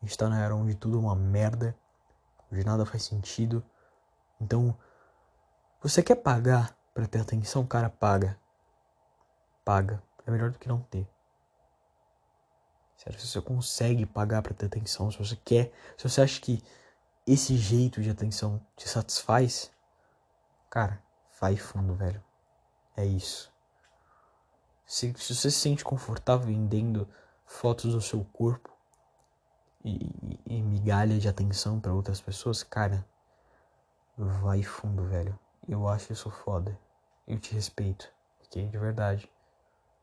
A 0.00 0.06
gente 0.06 0.16
tá 0.16 0.30
na 0.30 0.42
era 0.42 0.56
onde 0.56 0.74
tudo 0.74 0.96
é 0.96 1.00
uma 1.00 1.14
merda. 1.14 1.76
Onde 2.52 2.64
nada 2.64 2.84
faz 2.84 3.04
sentido. 3.04 3.64
Então, 4.40 4.76
você 5.80 6.02
quer 6.02 6.16
pagar 6.16 6.76
pra 6.92 7.06
ter 7.06 7.20
atenção? 7.20 7.66
Cara, 7.66 7.88
paga. 7.88 8.38
Paga. 9.64 10.02
É 10.26 10.30
melhor 10.30 10.50
do 10.50 10.58
que 10.58 10.68
não 10.68 10.80
ter. 10.82 11.08
Sério, 12.96 13.18
se 13.18 13.26
você 13.26 13.40
consegue 13.40 14.06
pagar 14.06 14.42
pra 14.42 14.54
ter 14.54 14.66
atenção, 14.66 15.10
se 15.10 15.18
você 15.18 15.36
quer, 15.36 15.72
se 15.96 16.08
você 16.08 16.20
acha 16.20 16.40
que 16.40 16.62
esse 17.26 17.56
jeito 17.56 18.00
de 18.02 18.10
atenção 18.10 18.64
te 18.76 18.88
satisfaz, 18.88 19.72
Cara, 20.72 21.02
vai 21.38 21.54
fundo, 21.54 21.94
velho. 21.94 22.24
É 22.96 23.04
isso. 23.04 23.52
Se, 24.86 25.12
se 25.18 25.34
você 25.34 25.50
se 25.50 25.60
sente 25.60 25.84
confortável 25.84 26.46
vendendo 26.46 27.06
fotos 27.44 27.92
do 27.92 28.00
seu 28.00 28.24
corpo 28.32 28.71
e, 29.84 30.38
e, 30.46 30.62
migalha 30.62 31.18
de 31.18 31.28
atenção 31.28 31.80
para 31.80 31.92
outras 31.92 32.20
pessoas, 32.20 32.62
cara, 32.62 33.04
vai 34.16 34.62
fundo, 34.62 35.04
velho. 35.04 35.38
Eu 35.68 35.88
acho 35.88 36.12
isso 36.12 36.30
foda. 36.30 36.78
Eu 37.26 37.38
te 37.38 37.54
respeito, 37.54 38.12
ok? 38.44 38.68
De 38.68 38.78
verdade. 38.78 39.30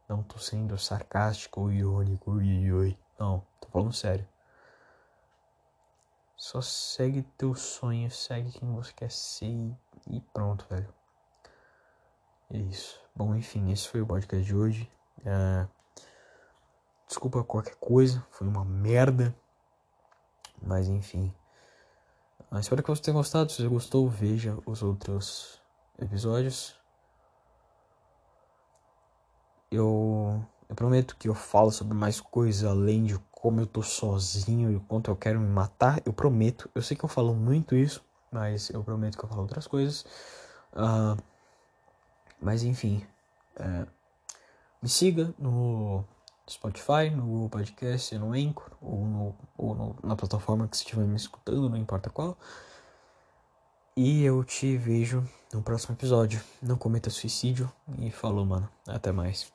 Não 0.07 0.23
tô 0.23 0.37
sendo 0.37 0.77
sarcástico 0.77 1.61
ou 1.61 1.71
irônico, 1.71 2.31
ui. 2.31 2.97
Não, 3.19 3.45
tô 3.61 3.67
falando 3.69 3.93
sério. 3.93 4.27
Só 6.35 6.61
segue 6.61 7.21
teu 7.37 7.53
sonho, 7.53 8.09
segue 8.09 8.51
quem 8.51 8.73
você 8.73 8.93
quer 8.93 9.11
ser 9.11 9.75
e 10.09 10.21
pronto, 10.33 10.65
velho. 10.69 10.91
É 12.49 12.57
isso. 12.57 12.99
Bom, 13.15 13.35
enfim, 13.35 13.71
esse 13.71 13.87
foi 13.87 14.01
o 14.01 14.07
podcast 14.07 14.43
de 14.43 14.55
hoje. 14.55 14.91
É... 15.25 15.67
Desculpa 17.05 17.43
qualquer 17.43 17.75
coisa, 17.75 18.25
foi 18.31 18.47
uma 18.47 18.63
merda. 18.63 19.35
Mas 20.61 20.87
enfim. 20.87 21.33
Ah, 22.51 22.59
espero 22.59 22.81
que 22.81 22.89
você 22.89 23.01
tenha 23.01 23.15
gostado. 23.15 23.51
Se 23.51 23.61
você 23.61 23.67
gostou, 23.67 24.09
veja 24.09 24.57
os 24.65 24.81
outros 24.81 25.61
episódios. 25.99 26.75
Eu, 29.71 30.43
eu 30.67 30.75
prometo 30.75 31.15
que 31.17 31.29
eu 31.29 31.35
falo 31.35 31.71
sobre 31.71 31.95
mais 31.95 32.19
coisas 32.19 32.63
além 32.63 33.03
de 33.03 33.19
como 33.31 33.61
eu 33.61 33.67
tô 33.67 33.81
sozinho 33.81 34.71
e 34.71 34.75
o 34.75 34.81
quanto 34.81 35.09
eu 35.09 35.15
quero 35.15 35.39
me 35.39 35.47
matar, 35.47 36.01
eu 36.05 36.11
prometo. 36.11 36.69
Eu 36.75 36.81
sei 36.81 36.97
que 36.97 37.05
eu 37.05 37.09
falo 37.09 37.33
muito 37.33 37.75
isso, 37.75 38.03
mas 38.31 38.69
eu 38.69 38.83
prometo 38.83 39.17
que 39.17 39.23
eu 39.23 39.29
falo 39.29 39.43
outras 39.43 39.67
coisas. 39.67 40.05
Uh, 40.73 41.21
mas 42.41 42.63
enfim, 42.63 43.05
uh, 43.59 43.87
me 44.81 44.89
siga 44.89 45.33
no 45.37 46.03
Spotify, 46.51 47.09
no 47.15 47.23
Google 47.23 47.49
Podcast, 47.49 48.17
no 48.17 48.33
Anchor, 48.33 48.71
ou, 48.81 49.05
no, 49.05 49.35
ou 49.57 49.75
no, 49.75 49.95
na 50.03 50.15
plataforma 50.15 50.67
que 50.67 50.77
você 50.77 50.83
estiver 50.83 51.05
me 51.05 51.15
escutando, 51.15 51.69
não 51.69 51.77
importa 51.77 52.09
qual. 52.09 52.37
E 53.95 54.23
eu 54.23 54.43
te 54.43 54.77
vejo 54.77 55.27
no 55.53 55.61
próximo 55.61 55.95
episódio. 55.95 56.41
Não 56.61 56.77
cometa 56.77 57.09
suicídio. 57.09 57.69
E 57.97 58.09
falou, 58.09 58.45
mano. 58.45 58.69
Até 58.87 59.11
mais. 59.11 59.51